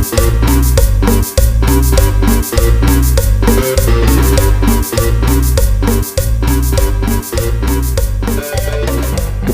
¿Qué 0.00 0.06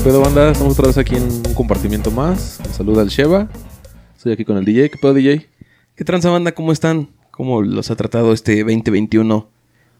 pedo, 0.01 0.21
banda? 0.21 0.51
Estamos 0.51 0.71
otra 0.73 0.87
vez 0.87 0.97
aquí 0.97 1.17
en 1.17 1.23
un 1.23 1.53
compartimiento 1.53 2.11
más. 2.11 2.61
Un 2.65 2.73
saludo 2.73 3.01
al 3.01 3.09
Sheva. 3.09 3.49
Estoy 4.15 4.31
aquí 4.31 4.45
con 4.45 4.55
el 4.55 4.63
DJ. 4.63 4.89
¿Qué 4.89 4.97
pedo, 5.01 5.13
DJ? 5.13 5.49
¿Qué 5.95 6.05
tranza 6.05 6.29
banda? 6.29 6.53
¿Cómo 6.53 6.71
están? 6.71 7.09
¿Cómo 7.31 7.61
los 7.61 7.91
ha 7.91 7.97
tratado 7.97 8.31
este 8.31 8.59
2021? 8.59 9.49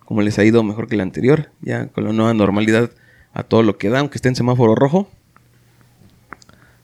¿Cómo 0.06 0.22
les 0.22 0.40
ha 0.40 0.46
ido 0.46 0.64
mejor 0.64 0.88
que 0.88 0.96
el 0.96 1.02
anterior? 1.02 1.50
Ya 1.60 1.88
con 1.88 2.06
la 2.06 2.14
nueva 2.14 2.34
normalidad 2.34 2.90
a 3.34 3.44
todo 3.44 3.64
lo 3.64 3.78
que 3.78 3.90
da, 3.90 4.00
aunque 4.00 4.18
esté 4.18 4.30
en 4.30 4.38
semáforo 4.38 4.76
rojo. 4.76 5.10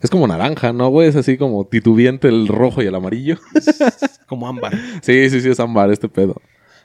Es 0.03 0.09
como 0.09 0.27
naranja, 0.27 0.73
¿no, 0.73 0.89
güey? 0.89 1.07
Es 1.07 1.15
así 1.15 1.37
como 1.37 1.65
titubiente 1.65 2.27
el 2.27 2.49
rojo 2.49 2.83
y 2.83 2.87
el 2.87 2.93
amarillo. 2.93 3.37
Como 4.27 4.47
ámbar. 4.47 4.73
sí, 5.01 5.29
sí, 5.29 5.39
sí, 5.39 5.49
es 5.49 5.59
ámbar 5.61 5.91
este 5.91 6.09
pedo. 6.09 6.41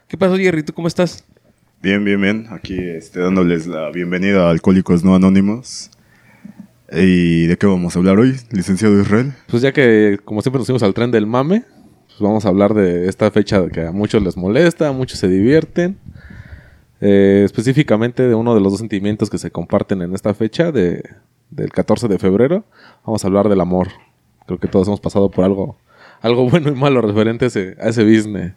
¿Qué 0.06 0.16
pasó, 0.16 0.36
Jerry? 0.36 0.62
¿Tú 0.62 0.72
cómo 0.72 0.86
estás? 0.86 1.24
Bien, 1.82 2.04
bien, 2.04 2.20
bien. 2.20 2.46
Aquí 2.50 2.78
este, 2.78 3.18
dándoles 3.18 3.66
la 3.66 3.90
bienvenida 3.90 4.46
a 4.46 4.50
Alcohólicos 4.50 5.02
No 5.02 5.16
Anónimos. 5.16 5.90
¿Y 6.92 7.46
de 7.46 7.58
qué 7.58 7.66
vamos 7.66 7.96
a 7.96 7.98
hablar 7.98 8.20
hoy, 8.20 8.36
licenciado 8.52 9.00
Israel? 9.00 9.32
Pues 9.48 9.62
ya 9.62 9.72
que, 9.72 10.20
como 10.24 10.40
siempre, 10.40 10.58
nos 10.58 10.66
fuimos 10.66 10.84
al 10.84 10.94
tren 10.94 11.10
del 11.10 11.26
mame, 11.26 11.64
pues 12.06 12.20
vamos 12.20 12.44
a 12.44 12.48
hablar 12.50 12.72
de 12.72 13.08
esta 13.08 13.32
fecha 13.32 13.66
que 13.68 13.82
a 13.82 13.90
muchos 13.90 14.22
les 14.22 14.36
molesta, 14.36 14.88
a 14.88 14.92
muchos 14.92 15.18
se 15.18 15.26
divierten. 15.26 15.98
Eh, 17.00 17.42
específicamente 17.44 18.22
de 18.22 18.34
uno 18.34 18.54
de 18.54 18.60
los 18.60 18.74
dos 18.74 18.78
sentimientos 18.78 19.28
que 19.28 19.38
se 19.38 19.50
comparten 19.50 20.02
en 20.02 20.14
esta 20.14 20.34
fecha, 20.34 20.70
de, 20.70 21.02
del 21.50 21.70
14 21.70 22.08
de 22.08 22.18
febrero. 22.18 22.64
Vamos 23.04 23.24
a 23.24 23.26
hablar 23.26 23.48
del 23.48 23.60
amor. 23.60 23.88
Creo 24.46 24.58
que 24.58 24.68
todos 24.68 24.88
hemos 24.88 25.00
pasado 25.00 25.30
por 25.30 25.44
algo, 25.44 25.76
algo 26.20 26.48
bueno 26.50 26.70
y 26.70 26.74
malo 26.74 27.00
referente 27.00 27.46
a 27.46 27.48
ese, 27.48 27.76
a 27.80 27.88
ese 27.88 28.04
business. 28.04 28.52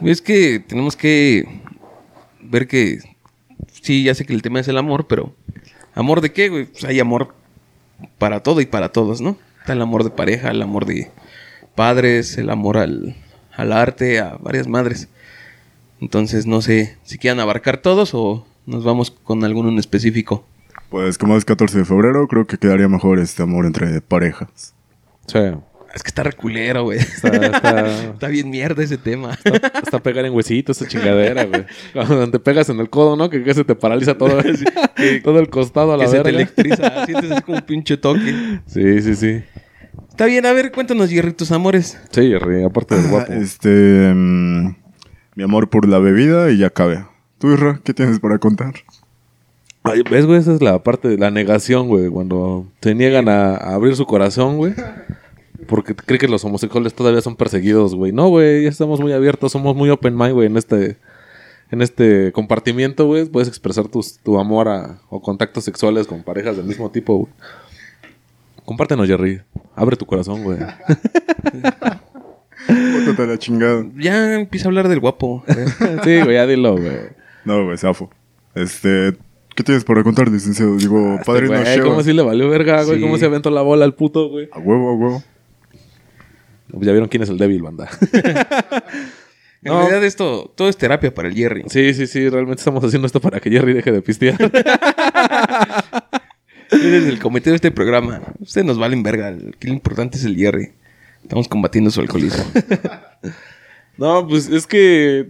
Es 0.00 0.22
que 0.22 0.60
tenemos 0.60 0.96
que 0.96 1.62
ver 2.40 2.66
que 2.66 3.00
sí, 3.82 4.02
ya 4.02 4.14
sé 4.14 4.24
que 4.24 4.32
el 4.32 4.42
tema 4.42 4.60
es 4.60 4.68
el 4.68 4.78
amor, 4.78 5.06
pero 5.06 5.34
¿amor 5.94 6.20
de 6.20 6.32
qué, 6.32 6.48
güey? 6.48 6.66
Pues 6.66 6.84
hay 6.84 7.00
amor 7.00 7.34
para 8.18 8.42
todo 8.42 8.60
y 8.60 8.66
para 8.66 8.90
todos, 8.90 9.20
¿no? 9.20 9.36
Está 9.60 9.74
el 9.74 9.82
amor 9.82 10.04
de 10.04 10.10
pareja, 10.10 10.50
el 10.50 10.62
amor 10.62 10.86
de 10.86 11.10
padres, 11.74 12.38
el 12.38 12.48
amor 12.48 12.78
al, 12.78 13.14
al 13.52 13.72
arte, 13.72 14.20
a 14.20 14.36
varias 14.38 14.68
madres. 14.68 15.08
Entonces, 16.00 16.46
no 16.46 16.62
sé 16.62 16.96
si 17.02 17.18
quieran 17.18 17.40
abarcar 17.40 17.82
todos 17.82 18.14
o 18.14 18.46
nos 18.66 18.84
vamos 18.84 19.10
con 19.10 19.44
alguno 19.44 19.68
en 19.68 19.78
específico. 19.78 20.44
Pues 20.90 21.18
como 21.18 21.36
es 21.36 21.44
14 21.44 21.78
de 21.78 21.84
febrero, 21.84 22.26
creo 22.26 22.46
que 22.46 22.58
quedaría 22.58 22.88
mejor 22.88 23.20
este 23.20 23.42
amor 23.42 23.64
entre 23.64 24.00
parejas. 24.00 24.74
Sí. 25.26 25.38
Es 25.94 26.04
que 26.04 26.08
está 26.08 26.22
reculero, 26.22 26.84
güey. 26.84 26.98
Está, 26.98 27.28
está, 27.28 28.02
Está 28.12 28.28
bien 28.28 28.50
mierda 28.50 28.82
ese 28.82 28.96
tema. 28.96 29.36
está 29.82 30.00
pegar 30.00 30.24
en 30.24 30.32
huesitos 30.32 30.80
esa 30.80 30.88
chingadera, 30.88 31.44
güey. 31.44 31.64
Cuando 31.92 32.30
te 32.30 32.38
pegas 32.38 32.68
en 32.70 32.78
el 32.78 32.90
codo, 32.90 33.16
¿no? 33.16 33.28
Que, 33.30 33.42
que 33.42 33.54
se 33.54 33.64
te 33.64 33.74
paraliza 33.74 34.16
todo, 34.16 34.40
todo 35.24 35.38
el 35.40 35.48
costado 35.48 35.92
a 35.92 35.96
la 35.96 36.04
que 36.04 36.10
se 36.10 36.16
te 36.18 36.22
verga. 36.22 36.38
electriza. 36.38 37.06
Sientes 37.06 37.30
así 37.30 37.42
como 37.42 37.58
un 37.58 37.64
pinche 37.64 37.96
toque. 37.96 38.60
Sí, 38.66 39.02
sí, 39.02 39.14
sí. 39.16 39.42
Está 40.10 40.26
bien, 40.26 40.46
a 40.46 40.52
ver, 40.52 40.70
cuéntanos, 40.70 41.10
Jerry, 41.10 41.32
tus 41.32 41.50
amores. 41.50 41.98
Sí, 42.10 42.28
Jerry, 42.28 42.62
aparte 42.62 42.96
del 42.96 43.08
guapo. 43.08 43.32
Este. 43.32 44.12
mm, 44.14 44.76
mi 45.34 45.42
amor 45.42 45.70
por 45.70 45.88
la 45.88 45.98
bebida 45.98 46.50
y 46.50 46.58
ya 46.58 46.70
cabe. 46.70 47.04
¿Tú, 47.38 47.52
Isra, 47.52 47.80
qué 47.82 47.94
tienes 47.94 48.20
para 48.20 48.38
contar? 48.38 48.74
Ay, 49.82 50.02
¿Ves, 50.10 50.26
güey? 50.26 50.38
Esa 50.38 50.52
es 50.54 50.60
la 50.62 50.82
parte 50.82 51.08
de 51.08 51.16
la 51.18 51.30
negación, 51.30 51.88
güey. 51.88 52.08
Cuando 52.08 52.66
se 52.82 52.94
niegan 52.94 53.28
a, 53.28 53.54
a 53.56 53.74
abrir 53.74 53.96
su 53.96 54.04
corazón, 54.06 54.56
güey. 54.58 54.74
Porque 55.66 55.94
cree 55.94 56.18
que 56.18 56.28
los 56.28 56.44
homosexuales 56.44 56.94
todavía 56.94 57.20
son 57.22 57.36
perseguidos, 57.36 57.94
güey. 57.94 58.12
No, 58.12 58.28
güey, 58.28 58.64
ya 58.64 58.68
estamos 58.68 59.00
muy 59.00 59.12
abiertos, 59.12 59.52
somos 59.52 59.74
muy 59.76 59.88
open 59.90 60.16
mind, 60.16 60.32
güey, 60.32 60.46
en 60.48 60.56
este, 60.56 60.96
en 61.70 61.80
este 61.82 62.32
compartimiento, 62.32 63.06
güey. 63.06 63.24
Puedes 63.26 63.48
expresar 63.48 63.88
tus- 63.88 64.18
tu 64.18 64.38
amor 64.38 64.68
a, 64.68 64.98
o 65.08 65.20
contactos 65.22 65.64
sexuales 65.64 66.06
con 66.06 66.22
parejas 66.22 66.56
del 66.56 66.66
mismo 66.66 66.90
tipo, 66.90 67.16
güey. 67.18 67.32
Compártenos, 68.64 69.06
Jerry. 69.06 69.40
Abre 69.74 69.96
tu 69.96 70.06
corazón, 70.06 70.44
güey. 70.44 70.58
La 72.68 73.38
chingada. 73.38 73.84
Ya 73.96 74.34
empieza 74.34 74.66
a 74.66 74.68
hablar 74.68 74.88
del 74.88 75.00
guapo. 75.00 75.42
Sí, 76.04 76.20
güey, 76.20 76.34
ya 76.34 76.46
dilo, 76.46 76.72
güey. 76.76 76.98
No, 77.44 77.64
güey, 77.64 77.76
zafo. 77.78 78.10
Este. 78.54 79.16
¿Qué 79.54 79.62
tienes 79.64 79.84
para 79.84 80.02
contar, 80.02 80.28
licenciado? 80.30 80.76
Digo, 80.76 81.14
Este 81.14 81.24
padrino 81.24 81.52
güey, 81.52 81.64
Sheva. 81.64 81.84
¿Cómo 81.84 82.02
si 82.02 82.12
le 82.12 82.22
valió 82.22 82.48
verga, 82.48 82.82
güey? 82.84 82.96
Sí. 82.96 83.02
¿Cómo 83.02 83.18
se 83.18 83.26
aventó 83.26 83.50
la 83.50 83.62
bola 83.62 83.84
al 83.84 83.94
puto, 83.94 84.28
güey? 84.28 84.48
A 84.52 84.58
huevo, 84.58 84.90
a 84.90 84.94
huevo. 84.94 85.22
Pues 86.70 86.86
ya 86.86 86.92
vieron 86.92 87.08
quién 87.08 87.22
es 87.24 87.28
el 87.28 87.38
débil, 87.38 87.62
banda. 87.62 87.88
En 89.62 89.72
No. 89.72 89.78
realidad 89.80 90.02
esto, 90.04 90.50
todo 90.56 90.70
es 90.70 90.78
terapia 90.78 91.12
para 91.12 91.28
el 91.28 91.34
Jerry. 91.34 91.64
sí, 91.68 91.92
sí, 91.92 92.06
sí. 92.06 92.30
Realmente 92.30 92.60
estamos 92.62 92.82
haciendo 92.82 93.04
esto 93.06 93.20
para 93.20 93.40
que 93.40 93.50
Jerry 93.50 93.74
deje 93.74 93.92
de 93.92 94.00
pistear. 94.00 94.38
Eres 96.70 97.04
el 97.06 97.18
cometido 97.18 97.50
de 97.52 97.56
este 97.56 97.70
programa. 97.70 98.22
Ustedes 98.38 98.66
nos 98.66 98.78
valen 98.78 99.02
verga. 99.02 99.32
Lo 99.32 99.70
importante 99.72 100.16
es 100.16 100.24
el 100.24 100.36
Jerry. 100.36 100.70
Estamos 101.22 101.46
combatiendo 101.48 101.90
su 101.90 102.00
alcoholismo. 102.00 102.44
No, 103.98 104.26
pues 104.26 104.48
es 104.48 104.66
que. 104.66 105.28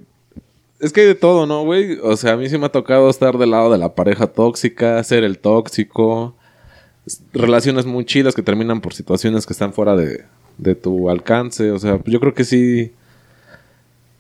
Es 0.80 0.92
que 0.92 1.02
hay 1.02 1.06
de 1.06 1.14
todo, 1.14 1.46
¿no, 1.46 1.64
güey? 1.64 1.98
O 2.02 2.16
sea, 2.16 2.32
a 2.32 2.36
mí 2.36 2.48
sí 2.48 2.56
me 2.58 2.66
ha 2.66 2.70
tocado 2.70 3.10
estar 3.10 3.36
del 3.38 3.50
lado 3.50 3.70
de 3.70 3.78
la 3.78 3.94
pareja 3.94 4.26
tóxica, 4.26 5.02
ser 5.04 5.24
el 5.24 5.38
tóxico. 5.38 6.34
Relaciones 7.32 7.86
muy 7.86 8.04
chidas 8.04 8.34
que 8.34 8.42
terminan 8.42 8.80
por 8.80 8.94
situaciones 8.94 9.46
que 9.46 9.52
están 9.52 9.72
fuera 9.72 9.94
de, 9.96 10.24
de 10.58 10.74
tu 10.74 11.10
alcance. 11.10 11.70
O 11.70 11.78
sea, 11.78 12.00
yo 12.06 12.20
creo 12.20 12.34
que 12.34 12.44
sí. 12.44 12.92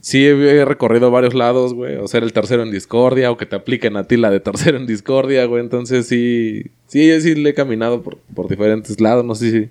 Sí 0.00 0.24
he, 0.26 0.30
he 0.30 0.64
recorrido 0.64 1.10
varios 1.10 1.34
lados, 1.34 1.74
güey. 1.74 1.96
O 1.96 2.08
ser 2.08 2.22
el 2.22 2.32
tercero 2.32 2.62
en 2.62 2.70
discordia, 2.70 3.30
o 3.30 3.36
que 3.36 3.46
te 3.46 3.56
apliquen 3.56 3.96
a 3.96 4.04
ti 4.04 4.16
la 4.16 4.30
de 4.30 4.40
tercero 4.40 4.76
en 4.76 4.86
discordia, 4.86 5.44
güey. 5.46 5.62
Entonces 5.62 6.06
sí. 6.06 6.64
Sí, 6.86 7.20
sí 7.20 7.34
le 7.36 7.50
he 7.50 7.54
caminado 7.54 8.02
por, 8.02 8.18
por 8.34 8.48
diferentes 8.48 9.00
lados. 9.00 9.24
No 9.24 9.34
sé 9.34 9.50
si 9.50 9.70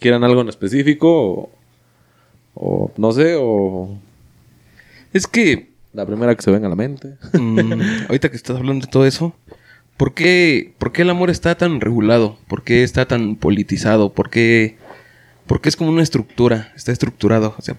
quieran 0.00 0.24
algo 0.24 0.40
en 0.40 0.48
específico 0.48 1.08
o. 1.08 1.50
O 2.58 2.90
no 2.96 3.12
sé, 3.12 3.36
o 3.38 3.98
es 5.12 5.26
que, 5.26 5.68
la 5.96 6.04
primera 6.06 6.34
que 6.34 6.42
se 6.42 6.50
venga 6.50 6.66
a 6.66 6.70
la 6.70 6.76
mente. 6.76 7.16
mm, 7.32 7.82
ahorita 8.08 8.30
que 8.30 8.36
estás 8.36 8.56
hablando 8.56 8.84
de 8.86 8.92
todo 8.92 9.06
eso, 9.06 9.34
¿por 9.96 10.12
qué, 10.12 10.74
¿por 10.78 10.92
qué 10.92 11.02
el 11.02 11.10
amor 11.10 11.30
está 11.30 11.56
tan 11.56 11.80
regulado? 11.80 12.38
¿Por 12.48 12.62
qué 12.62 12.84
está 12.84 13.08
tan 13.08 13.36
politizado? 13.36 14.12
¿Por 14.12 14.28
qué, 14.28 14.76
por 15.46 15.60
qué 15.60 15.70
es 15.70 15.76
como 15.76 15.90
una 15.90 16.02
estructura? 16.02 16.72
Está 16.76 16.92
estructurado. 16.92 17.54
O 17.58 17.62
sea, 17.62 17.78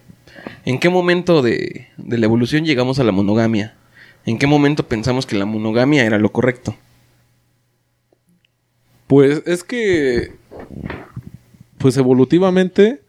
¿en 0.66 0.80
qué 0.80 0.90
momento 0.90 1.44
de, 1.44 1.88
de 1.98 2.18
la 2.18 2.26
evolución 2.26 2.66
llegamos 2.66 3.00
a 3.00 3.04
la 3.04 3.12
monogamia? 3.12 3.76
¿En 4.26 4.40
qué 4.40 4.48
momento 4.48 4.88
pensamos 4.88 5.28
que 5.28 5.38
la 5.38 5.46
monogamia 5.46 6.04
era 6.04 6.18
lo 6.18 6.32
correcto? 6.32 6.76
Pues 9.06 9.44
es 9.46 9.64
que. 9.64 10.34
Pues 11.78 11.96
evolutivamente. 11.98 13.02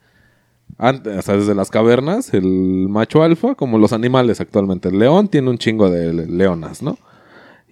Antes, 0.78 1.28
o 1.28 1.36
desde 1.36 1.54
las 1.56 1.70
cavernas, 1.70 2.32
el 2.32 2.86
macho 2.88 3.22
alfa, 3.24 3.54
como 3.56 3.78
los 3.78 3.92
animales 3.92 4.40
actualmente. 4.40 4.88
El 4.88 4.98
león 5.00 5.28
tiene 5.28 5.50
un 5.50 5.58
chingo 5.58 5.90
de 5.90 6.12
le- 6.12 6.26
leonas, 6.26 6.82
¿no? 6.82 6.96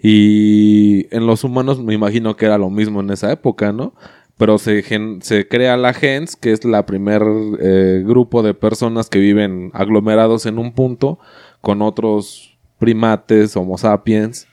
Y 0.02 1.06
en 1.14 1.26
los 1.26 1.44
humanos 1.44 1.82
me 1.82 1.94
imagino 1.94 2.36
que 2.36 2.46
era 2.46 2.58
lo 2.58 2.68
mismo 2.70 3.00
en 3.00 3.10
esa 3.10 3.32
época, 3.32 3.72
¿no? 3.72 3.94
Pero 4.36 4.58
se, 4.58 4.82
se 5.22 5.48
crea 5.48 5.76
la 5.76 5.94
gens, 5.94 6.36
que 6.36 6.52
es 6.52 6.64
la 6.64 6.84
primer 6.84 7.22
eh, 7.60 8.02
grupo 8.04 8.42
de 8.42 8.52
personas 8.54 9.08
que 9.08 9.18
viven 9.18 9.70
aglomerados 9.72 10.44
en 10.44 10.58
un 10.58 10.72
punto 10.72 11.18
con 11.62 11.80
otros 11.80 12.58
primates, 12.78 13.56
homo 13.56 13.78
sapiens, 13.78 14.46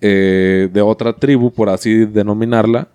eh, 0.00 0.68
de 0.72 0.80
otra 0.82 1.14
tribu, 1.14 1.50
por 1.50 1.68
así 1.70 2.04
denominarla, 2.06 2.88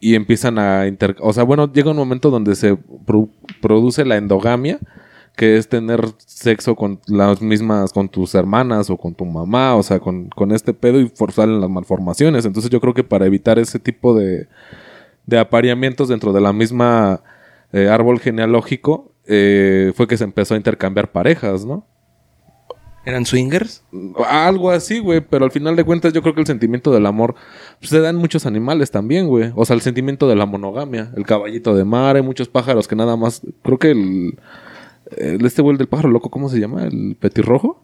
y 0.00 0.14
empiezan 0.14 0.58
a 0.58 0.86
inter... 0.86 1.16
O 1.20 1.32
sea, 1.32 1.44
bueno, 1.44 1.72
llega 1.72 1.90
un 1.90 1.96
momento 1.96 2.30
donde 2.30 2.54
se 2.54 2.76
pro- 3.06 3.28
produce 3.60 4.04
la 4.04 4.16
endogamia, 4.16 4.78
que 5.36 5.56
es 5.56 5.68
tener 5.68 6.00
sexo 6.18 6.76
con 6.76 7.00
las 7.06 7.42
mismas, 7.42 7.92
con 7.92 8.08
tus 8.08 8.34
hermanas 8.34 8.88
o 8.88 8.96
con 8.96 9.14
tu 9.14 9.24
mamá, 9.26 9.74
o 9.76 9.82
sea, 9.82 9.98
con, 10.00 10.28
con 10.28 10.52
este 10.52 10.72
pedo 10.72 11.00
y 11.00 11.08
for- 11.08 11.32
salen 11.32 11.60
las 11.60 11.70
malformaciones. 11.70 12.44
Entonces 12.46 12.70
yo 12.70 12.80
creo 12.80 12.94
que 12.94 13.04
para 13.04 13.26
evitar 13.26 13.58
ese 13.58 13.78
tipo 13.78 14.14
de, 14.16 14.48
de 15.26 15.38
apareamientos 15.38 16.08
dentro 16.08 16.32
de 16.32 16.40
la 16.40 16.52
misma 16.52 17.20
eh, 17.72 17.88
árbol 17.88 18.20
genealógico, 18.20 19.12
eh, 19.26 19.92
fue 19.94 20.06
que 20.06 20.16
se 20.16 20.24
empezó 20.24 20.54
a 20.54 20.56
intercambiar 20.56 21.10
parejas, 21.12 21.64
¿no? 21.66 21.84
¿Eran 23.06 23.24
swingers? 23.24 23.84
Algo 24.28 24.70
así, 24.72 24.98
güey, 24.98 25.20
pero 25.20 25.44
al 25.44 25.52
final 25.52 25.76
de 25.76 25.84
cuentas 25.84 26.12
yo 26.12 26.20
creo 26.22 26.34
que 26.34 26.40
el 26.40 26.46
sentimiento 26.46 26.90
del 26.92 27.06
amor 27.06 27.36
pues, 27.78 27.90
se 27.90 28.00
da 28.00 28.10
en 28.10 28.16
muchos 28.16 28.44
animales 28.46 28.90
también, 28.90 29.28
güey. 29.28 29.52
O 29.54 29.64
sea, 29.64 29.74
el 29.74 29.80
sentimiento 29.80 30.28
de 30.28 30.34
la 30.34 30.44
monogamia, 30.44 31.12
el 31.16 31.24
caballito 31.24 31.74
de 31.76 31.84
mar, 31.84 32.16
hay 32.16 32.22
muchos 32.22 32.48
pájaros 32.48 32.88
que 32.88 32.96
nada 32.96 33.16
más, 33.16 33.42
creo 33.62 33.78
que 33.78 33.92
el, 33.92 34.38
el- 35.16 35.46
este 35.46 35.62
güey 35.62 35.76
del 35.76 35.86
pájaro 35.86 36.10
loco, 36.10 36.30
¿cómo 36.30 36.48
se 36.48 36.58
llama? 36.58 36.82
¿El 36.84 37.16
petirrojo? 37.18 37.80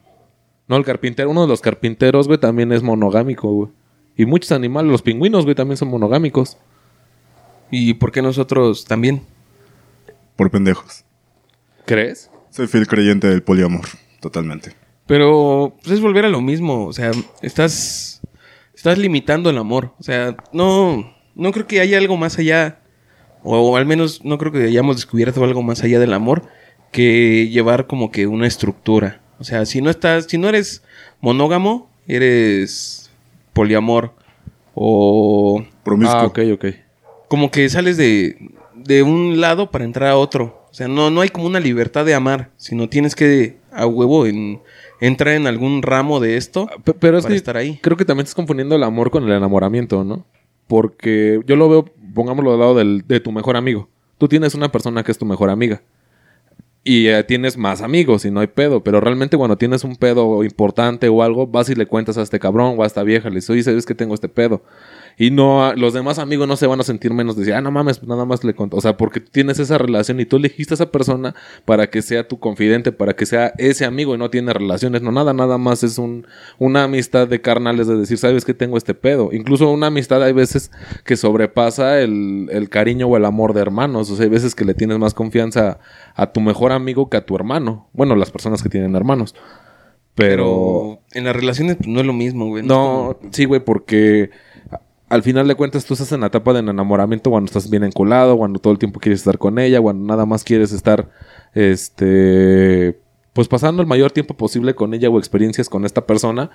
No, 0.67 0.77
el 0.77 0.85
carpintero, 0.85 1.31
uno 1.31 1.43
de 1.43 1.49
los 1.49 1.61
carpinteros, 1.61 2.27
güey, 2.27 2.39
también 2.39 2.73
es 2.73 2.83
monogámico, 2.83 3.49
güey. 3.53 3.71
Y 4.17 4.27
muchos 4.27 4.51
animales, 4.53 4.91
los 4.91 5.03
pingüinos, 5.03 5.45
güey, 5.45 5.55
también 5.55 5.77
son 5.77 5.89
monogámicos. 5.89 6.59
¿Y 7.71 7.95
por 7.95 8.11
qué 8.13 8.23
nosotros 8.23 8.85
también? 8.85 9.23
Por 10.37 10.51
pendejos. 10.51 11.05
¿Crees? 11.87 12.29
Soy 12.51 12.67
fiel 12.67 12.87
creyente 12.89 13.29
del 13.29 13.43
poliamor, 13.43 13.87
totalmente. 14.21 14.73
Pero 15.13 15.77
pues 15.83 15.97
es 15.97 16.01
volver 16.01 16.25
a 16.25 16.31
lo 16.31 16.41
mismo. 16.41 16.87
O 16.87 16.93
sea, 16.95 17.11
estás. 17.43 18.23
Estás 18.75 18.97
limitando 18.97 19.51
el 19.51 19.59
amor. 19.59 19.93
O 20.01 20.03
sea, 20.03 20.35
no. 20.55 21.15
No 21.35 21.53
creo 21.53 21.67
que 21.67 21.81
haya 21.81 21.99
algo 21.99 22.17
más 22.17 22.39
allá. 22.39 22.81
O, 23.43 23.77
al 23.77 23.85
menos 23.85 24.25
no 24.25 24.39
creo 24.39 24.53
que 24.53 24.65
hayamos 24.65 24.97
descubierto 24.97 25.45
algo 25.45 25.63
más 25.63 25.83
allá 25.83 26.01
del 26.01 26.15
amor. 26.15 26.45
Que 26.93 27.51
llevar 27.51 27.87
como 27.87 28.11
que 28.11 28.27
una 28.27 28.47
estructura. 28.47 29.21
O 29.39 29.45
sea, 29.45 29.67
si 29.67 29.83
no 29.83 29.91
estás. 29.91 30.29
Si 30.31 30.39
no 30.39 30.49
eres 30.49 30.83
monógamo, 31.21 31.91
eres 32.09 33.11
poliamor. 33.53 34.15
O. 34.75 35.63
Promiscuo. 35.85 36.21
Ah, 36.21 36.25
ok, 36.25 36.39
ok. 36.55 36.65
Como 37.29 37.51
que 37.51 37.69
sales 37.69 37.99
de. 37.99 38.51
De 38.75 39.03
un 39.03 39.43
lado 39.43 39.71
para 39.71 39.85
entrar 39.85 40.09
a 40.09 40.17
otro. 40.17 40.67
O 40.71 40.75
sea, 40.75 40.89
no, 40.89 41.11
no 41.11 41.21
hay 41.21 41.29
como 41.29 41.49
una 41.49 41.61
libertad 41.61 42.07
de 42.07 42.15
amar. 42.15 42.49
Sino 42.57 42.89
tienes 42.89 43.15
que. 43.15 43.61
A 43.71 43.87
huevo 43.87 44.25
en 44.27 44.63
entrar 45.07 45.35
en 45.35 45.47
algún 45.47 45.83
ramo 45.83 46.21
de 46.21 46.37
esto 46.37 46.69
P- 46.85 46.95
Pero 46.95 47.19
es 47.19 47.25
para 47.25 47.33
que 47.33 47.37
estar 47.37 47.57
ahí. 47.57 47.79
creo 47.83 47.97
que 47.97 48.05
también 48.05 48.25
estás 48.25 48.35
confundiendo 48.37 48.75
el 48.77 48.83
amor 48.83 49.11
con 49.11 49.25
el 49.25 49.33
enamoramiento, 49.33 50.05
¿no? 50.05 50.25
Porque 50.69 51.41
yo 51.47 51.57
lo 51.57 51.69
veo, 51.69 51.85
pongámoslo 52.15 52.53
al 52.55 52.59
lado 52.61 52.75
del- 52.75 53.05
de 53.07 53.21
tu 53.21 53.33
mejor 53.33 53.57
amigo. 53.57 53.89
Tú 54.19 54.29
tienes 54.29 54.55
una 54.55 54.71
persona 54.73 55.03
que 55.03 55.13
es 55.13 55.19
tu 55.19 55.27
mejor 55.27 55.51
amiga. 55.51 55.83
Y 56.85 57.07
eh, 57.09 57.23
tienes 57.23 57.57
más 57.57 57.81
amigos 57.81 58.25
y 58.25 58.31
no 58.31 58.41
hay 58.41 58.49
pedo. 58.49 58.83
Pero 58.83 59.01
realmente 59.01 59.37
cuando 59.37 59.57
tienes 59.57 59.85
un 59.85 59.95
pedo 59.97 60.43
importante 60.43 61.09
o 61.09 61.23
algo, 61.23 61.47
vas 61.47 61.69
y 61.71 61.75
le 61.77 61.87
cuentas 61.87 62.19
a 62.19 62.23
este 62.23 62.41
cabrón 62.41 62.75
o 62.79 62.83
a 62.83 62.87
esta 62.87 63.03
vieja. 63.05 63.29
Le 63.29 63.37
dices, 63.37 63.51
oye, 63.51 63.63
¿sabes 63.63 63.87
que 63.87 63.95
tengo 63.95 64.15
este 64.15 64.29
pedo? 64.29 64.63
Y 65.19 65.31
no, 65.31 65.75
los 65.75 65.93
demás 65.93 66.19
amigos 66.19 66.49
no 66.49 66.57
se 66.57 66.67
van 66.67 66.81
a 66.81 66.83
sentir 66.83 67.13
menos 67.13 67.37
de 67.37 67.41
decir, 67.41 67.55
ah, 67.55 67.61
no 67.61 67.71
mames, 67.71 67.99
pues 67.99 68.09
nada 68.09 68.25
más 68.25 68.45
le 68.45 68.55
conto. 68.55 68.77
O 68.77 68.81
sea, 68.81 68.97
porque 68.97 69.21
tú 69.21 69.31
tienes 69.31 69.59
esa 69.59 69.79
relación 69.79 70.21
y 70.21 70.27
tú 70.27 70.37
elegiste 70.37 70.75
a 70.75 70.77
esa 70.77 70.91
persona 70.91 71.35
para 71.65 71.91
que 71.91 72.03
sea 72.03 72.27
tu 72.27 72.39
confidente, 72.39 72.93
para 72.93 73.15
que 73.15 73.27
sea 73.27 73.53
ese 73.59 73.85
amigo 73.85 74.15
y 74.15 74.19
no 74.19 74.31
tiene 74.31 74.53
relaciones, 74.53 75.03
no 75.03 75.13
nada, 75.13 75.33
nada 75.33 75.59
más 75.59 75.83
es 75.83 75.99
un, 75.99 76.27
una 76.59 76.85
amistad 76.85 77.29
de 77.29 77.41
carnales 77.41 77.87
de 77.87 77.97
decir, 77.97 78.19
sabes 78.19 78.45
que 78.45 78.55
tengo 78.55 78.77
este 78.77 78.95
pedo. 78.95 79.31
Incluso 79.33 79.71
una 79.71 79.89
amistad 79.89 80.23
hay 80.23 80.33
veces 80.33 80.71
que 81.05 81.17
sobrepasa 81.17 82.01
el, 82.01 82.49
el 82.51 82.69
cariño 82.69 83.07
o 83.07 83.17
el 83.17 83.25
amor 83.25 83.55
de 83.55 83.61
hermanos. 83.61 84.11
O 84.11 84.17
sea, 84.17 84.25
hay 84.25 84.31
veces 84.31 84.55
que 84.55 84.65
le 84.65 84.75
tienes 84.75 84.99
más 84.99 85.15
confianza 85.15 85.79
a 86.15 86.33
tu 86.33 86.41
mejor 86.41 86.73
amigo 86.73 87.09
que 87.11 87.17
a 87.17 87.27
tu 87.27 87.37
hermano. 87.37 87.89
Bueno, 87.93 88.17
las 88.17 88.31
personas 88.31 88.63
que 88.63 88.69
tienen 88.69 88.97
hermanos. 88.97 89.35
Pero... 90.15 90.33
Pero 90.33 91.03
en 91.13 91.25
las 91.25 91.35
relaciones 91.35 91.77
pues, 91.77 91.89
no 91.89 92.01
es 92.01 92.07
lo 92.07 92.13
mismo, 92.13 92.47
güey. 92.47 92.63
No, 92.63 93.19
sí, 93.31 93.45
güey, 93.45 93.65
porque 93.65 94.31
al 95.13 95.23
final 95.23 95.47
de 95.47 95.55
cuentas 95.55 95.85
tú 95.85 95.93
estás 95.93 96.11
en 96.13 96.21
la 96.21 96.29
etapa 96.29 96.55
de 96.55 96.61
enamoramiento 96.61 97.29
cuando 97.29 97.45
estás 97.47 97.69
bien 97.69 97.85
enculado, 97.85 98.39
cuando 98.39 98.59
todo 98.59 98.73
el 98.73 98.79
tiempo 98.79 98.99
quieres 98.99 99.21
estar 99.21 99.37
con 99.37 99.59
ella, 99.59 99.79
cuando 99.79 100.07
nada 100.07 100.25
más 100.25 100.43
quieres 100.43 100.73
estar, 100.73 101.11
este, 101.53 102.99
pues 103.35 103.47
pasando 103.47 103.83
el 103.83 103.89
mayor 103.89 104.11
tiempo 104.11 104.35
posible 104.35 104.75
con 104.75 104.95
ella 104.95 105.11
o 105.11 105.19
experiencias 105.19 105.69
con 105.69 105.85
esta 105.85 106.07
persona. 106.07 106.51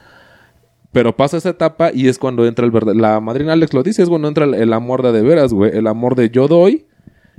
Pero 0.92 1.16
pasa 1.16 1.38
esa 1.38 1.50
etapa 1.50 1.92
y 1.94 2.08
es 2.08 2.18
cuando 2.18 2.48
entra 2.48 2.66
el 2.66 2.72
verdad. 2.72 2.96
La 2.96 3.20
madrina 3.20 3.54
Alex 3.54 3.76
lo 3.76 3.84
dice, 3.84 4.02
es 4.02 4.10
cuando 4.10 4.28
entra 4.28 4.46
el, 4.46 4.74
amor 4.74 5.04
de 5.04 5.12
de 5.12 5.22
veras, 5.22 5.54
güey. 5.54 5.78
El 5.78 5.86
amor 5.86 6.16
de 6.16 6.32
yo 6.32 6.48
doy 6.48 6.88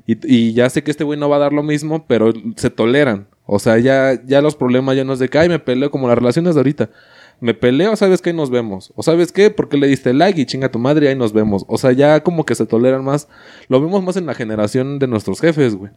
y, 0.07 0.19
y 0.25 0.53
ya 0.53 0.71
sé 0.71 0.85
que 0.85 0.93
este 0.93 1.03
güey 1.03 1.19
no 1.19 1.29
va 1.29 1.37
a 1.37 1.41
dar 1.41 1.53
lo 1.53 1.65
mismo, 1.65 2.07
pero 2.07 2.33
se 2.55 2.71
toleran. 2.71 3.27
O 3.45 3.59
sea, 3.59 3.79
ya, 3.79 4.23
ya 4.25 4.41
los 4.41 4.55
problemas 4.55 4.95
ya 4.95 5.03
no 5.03 5.15
es 5.15 5.19
de 5.19 5.29
que, 5.29 5.39
ay, 5.39 5.49
me 5.49 5.59
peleo 5.59 5.91
como 5.91 6.07
las 6.07 6.19
relaciones 6.19 6.55
de 6.55 6.61
ahorita. 6.61 6.91
Me 7.41 7.55
peleo, 7.55 7.95
¿sabes 7.95 8.21
qué? 8.21 8.33
Nos 8.33 8.51
vemos. 8.51 8.93
O 8.97 9.03
¿sabes 9.03 9.31
qué? 9.31 9.51
¿Por 9.51 9.69
qué 9.69 9.77
le 9.77 9.87
diste 9.87 10.13
like 10.13 10.41
y 10.41 10.47
chinga 10.47 10.71
tu 10.71 10.79
madre 10.79 11.09
ahí 11.09 11.15
nos 11.15 11.33
vemos? 11.33 11.65
O 11.69 11.79
sea, 11.79 11.93
ya 11.93 12.23
como 12.23 12.45
que 12.45 12.55
se 12.55 12.67
toleran 12.67 13.05
más. 13.05 13.29
Lo 13.69 13.81
vemos 13.81 14.03
más 14.03 14.17
en 14.17 14.27
la 14.27 14.35
generación 14.35 14.99
de 14.99 15.07
nuestros 15.07 15.41
jefes, 15.41 15.77
güey. 15.77 15.93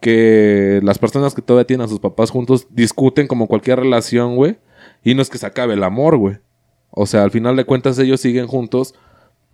Que 0.00 0.80
las 0.82 0.98
personas 0.98 1.34
que 1.34 1.42
todavía 1.42 1.66
tienen 1.66 1.84
a 1.84 1.88
sus 1.88 2.00
papás 2.00 2.30
juntos 2.30 2.66
discuten 2.70 3.26
como 3.26 3.46
cualquier 3.46 3.80
relación, 3.80 4.36
güey. 4.36 4.58
Y 5.04 5.14
no 5.14 5.20
es 5.20 5.28
que 5.28 5.36
se 5.36 5.46
acabe 5.46 5.74
el 5.74 5.84
amor, 5.84 6.16
güey. 6.16 6.38
O 6.90 7.04
sea, 7.04 7.22
al 7.24 7.30
final 7.30 7.56
de 7.56 7.64
cuentas 7.64 7.98
ellos 7.98 8.20
siguen 8.20 8.46
juntos 8.46 8.94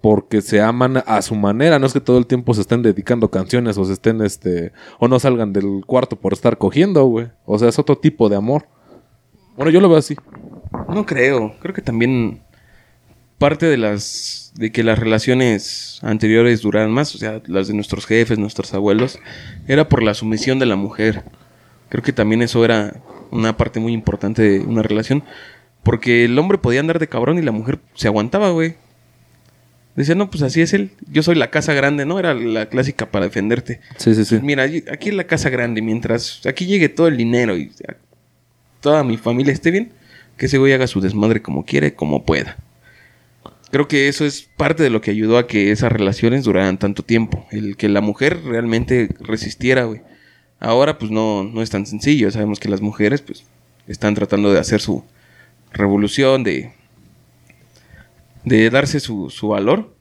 porque 0.01 0.41
se 0.43 0.61
aman 0.61 1.03
a 1.05 1.23
su 1.23 1.35
manera. 1.35 1.81
No 1.81 1.87
es 1.87 1.93
que 1.93 2.01
todo 2.01 2.19
el 2.19 2.27
tiempo 2.27 2.55
se 2.55 2.61
estén 2.61 2.83
dedicando 2.83 3.31
canciones 3.31 3.77
o 3.79 3.85
se 3.85 3.95
estén, 3.95 4.21
este... 4.23 4.73
O 5.01 5.09
no 5.09 5.19
salgan 5.19 5.53
del 5.53 5.83
cuarto 5.85 6.15
por 6.15 6.33
estar 6.33 6.59
cogiendo, 6.59 7.05
güey. 7.07 7.29
O 7.45 7.59
sea, 7.59 7.69
es 7.69 7.79
otro 7.81 7.99
tipo 7.99 8.29
de 8.29 8.37
amor. 8.37 8.69
Bueno, 9.57 9.73
yo 9.73 9.81
lo 9.81 9.89
veo 9.89 9.99
así. 9.99 10.15
No 10.89 11.05
creo. 11.07 11.55
Creo 11.61 11.75
que 11.75 11.83
también 11.83 12.41
parte 13.39 13.67
de 13.67 13.77
las 13.77 14.53
de 14.57 14.73
que 14.73 14.83
las 14.83 14.99
relaciones 14.99 15.99
anteriores 16.03 16.63
duraran 16.63 16.91
más, 16.91 17.15
o 17.15 17.19
sea, 17.19 17.43
las 17.47 17.69
de 17.69 17.75
nuestros 17.75 18.07
jefes, 18.07 18.39
nuestros 18.39 18.73
abuelos, 18.73 19.19
era 19.69 19.87
por 19.89 20.03
la 20.03 20.15
sumisión 20.15 20.59
de 20.59 20.65
la 20.67 20.77
mujer. 20.77 21.25
Creo 21.91 22.03
que 22.03 22.15
también 22.15 22.41
eso 22.41 22.65
era 22.65 22.97
una 23.31 23.57
parte 23.59 23.81
muy 23.81 23.93
importante 23.93 24.41
de 24.43 24.61
una 24.61 24.83
relación, 24.83 25.23
porque 25.83 26.25
el 26.25 26.39
hombre 26.39 26.57
podía 26.57 26.81
andar 26.81 26.99
de 26.99 27.09
cabrón 27.09 27.39
y 27.39 27.43
la 27.43 27.53
mujer 27.53 27.81
se 27.95 28.09
aguantaba, 28.09 28.51
güey. 28.51 28.77
Decía, 29.95 30.15
no, 30.15 30.31
pues 30.31 30.43
así 30.43 30.63
es 30.63 30.73
él. 30.73 30.91
Yo 31.11 31.23
soy 31.23 31.35
la 31.35 31.51
casa 31.51 31.75
grande, 31.75 32.07
¿no? 32.07 32.19
Era 32.19 32.33
la 32.33 32.67
clásica 32.71 33.11
para 33.11 33.27
defenderte. 33.27 33.81
Sí, 33.99 34.15
sí, 34.15 34.25
sí. 34.25 34.39
Mira, 34.43 34.63
allí- 34.63 34.85
aquí 34.91 35.11
es 35.11 35.15
la 35.15 35.25
casa 35.25 35.51
grande. 35.51 35.83
Mientras 35.83 36.41
aquí 36.47 36.65
llegue 36.67 36.89
todo 36.89 37.09
el 37.09 37.17
dinero 37.19 37.57
y 37.57 37.73
toda 38.81 39.05
mi 39.05 39.17
familia 39.19 39.53
esté 39.53 39.71
bien, 39.71 39.93
que 40.37 40.47
ese 40.47 40.59
güey 40.59 40.73
haga 40.73 40.87
su 40.87 41.01
desmadre 41.01 41.43
como 41.43 41.65
quiere, 41.65 41.95
como 41.95 42.25
pueda. 42.25 42.57
Creo 43.71 43.89
que 43.89 44.09
eso 44.09 44.25
es 44.25 44.43
parte 44.57 44.83
de 44.83 44.91
lo 44.91 45.01
que 45.01 45.11
ayudó 45.11 45.39
a 45.39 45.47
que 45.47 45.71
esas 45.71 45.91
relaciones 45.91 46.45
duraran 46.45 46.79
tanto 46.79 47.03
tiempo. 47.03 47.47
El 47.51 47.77
que 47.77 47.89
la 47.89 48.01
mujer 48.01 48.43
realmente 48.45 49.09
resistiera, 49.21 49.85
güey. 49.85 50.03
Ahora, 50.61 50.99
pues 50.99 51.11
no, 51.11 51.45
no 51.45 51.63
es 51.63 51.71
tan 51.71 51.85
sencillo. 51.87 52.31
Sabemos 52.31 52.61
que 52.61 52.69
las 52.69 52.81
mujeres, 52.81 53.23
pues, 53.23 53.45
están 53.87 54.15
tratando 54.15 54.53
de 54.53 54.61
hacer 54.61 54.81
su 54.81 55.05
revolución, 55.73 56.45
de, 56.45 56.73
de 58.45 58.71
darse 58.71 59.01
su, 59.01 59.31
su 59.31 59.49
valor. 59.49 59.95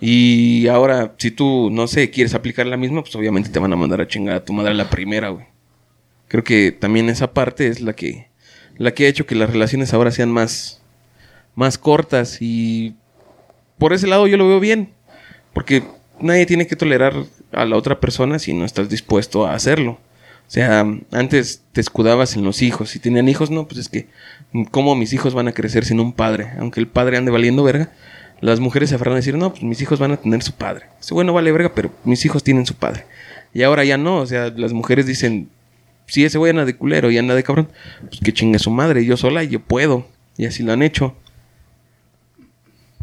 Y 0.00 0.66
ahora, 0.68 1.14
si 1.18 1.30
tú, 1.30 1.68
no 1.70 1.86
sé, 1.86 2.10
quieres 2.10 2.34
aplicar 2.34 2.66
la 2.66 2.78
misma, 2.78 3.02
pues 3.02 3.14
obviamente 3.14 3.50
te 3.50 3.58
van 3.58 3.72
a 3.72 3.76
mandar 3.76 4.00
a 4.00 4.08
chingar 4.08 4.36
a 4.36 4.44
tu 4.44 4.54
madre 4.54 4.74
la 4.74 4.88
primera, 4.88 5.28
güey. 5.28 5.44
Creo 6.28 6.42
que 6.42 6.72
también 6.72 7.10
esa 7.10 7.34
parte 7.34 7.68
es 7.68 7.80
la 7.80 7.92
que, 7.92 8.29
la 8.78 8.92
que 8.92 9.06
ha 9.06 9.08
hecho 9.08 9.26
que 9.26 9.34
las 9.34 9.50
relaciones 9.50 9.92
ahora 9.94 10.10
sean 10.10 10.30
más, 10.30 10.80
más 11.54 11.78
cortas 11.78 12.38
y 12.40 12.94
por 13.78 13.92
ese 13.92 14.06
lado 14.06 14.26
yo 14.26 14.36
lo 14.36 14.48
veo 14.48 14.60
bien. 14.60 14.92
Porque 15.52 15.82
nadie 16.20 16.46
tiene 16.46 16.66
que 16.66 16.76
tolerar 16.76 17.14
a 17.52 17.64
la 17.64 17.76
otra 17.76 18.00
persona 18.00 18.38
si 18.38 18.54
no 18.54 18.64
estás 18.64 18.88
dispuesto 18.88 19.46
a 19.46 19.54
hacerlo. 19.54 19.98
O 20.46 20.52
sea, 20.52 20.84
antes 21.12 21.62
te 21.72 21.80
escudabas 21.80 22.34
en 22.36 22.44
los 22.44 22.62
hijos. 22.62 22.90
Si 22.90 22.98
tenían 22.98 23.28
hijos, 23.28 23.50
no, 23.50 23.68
pues 23.68 23.78
es 23.78 23.88
que, 23.88 24.08
¿cómo 24.70 24.96
mis 24.96 25.12
hijos 25.12 25.32
van 25.32 25.48
a 25.48 25.52
crecer 25.52 25.84
sin 25.84 26.00
un 26.00 26.12
padre? 26.12 26.50
Aunque 26.58 26.80
el 26.80 26.88
padre 26.88 27.16
ande 27.16 27.30
valiendo 27.30 27.62
verga, 27.62 27.92
las 28.40 28.58
mujeres 28.58 28.88
se 28.88 28.96
aferran 28.96 29.14
a 29.14 29.16
decir, 29.16 29.36
no, 29.36 29.50
pues 29.50 29.62
mis 29.62 29.80
hijos 29.80 30.00
van 30.00 30.12
a 30.12 30.16
tener 30.16 30.42
su 30.42 30.52
padre. 30.52 30.86
Ese 31.00 31.14
bueno 31.14 31.32
vale 31.32 31.52
verga, 31.52 31.72
pero 31.74 31.92
mis 32.04 32.24
hijos 32.24 32.42
tienen 32.42 32.66
su 32.66 32.74
padre. 32.74 33.04
Y 33.52 33.62
ahora 33.62 33.84
ya 33.84 33.96
no, 33.96 34.16
o 34.18 34.26
sea, 34.26 34.48
las 34.50 34.72
mujeres 34.72 35.06
dicen, 35.06 35.50
si 36.10 36.24
ese 36.24 36.38
güey 36.38 36.50
anda 36.50 36.64
de 36.64 36.76
culero 36.76 37.10
y 37.10 37.18
anda 37.18 37.34
de 37.34 37.42
cabrón, 37.42 37.68
pues 38.08 38.20
que 38.20 38.32
chingue 38.32 38.58
su 38.58 38.70
madre, 38.70 39.04
yo 39.04 39.16
sola, 39.16 39.44
yo 39.44 39.60
puedo. 39.60 40.06
Y 40.36 40.46
así 40.46 40.62
lo 40.62 40.72
han 40.72 40.82
hecho. 40.82 41.14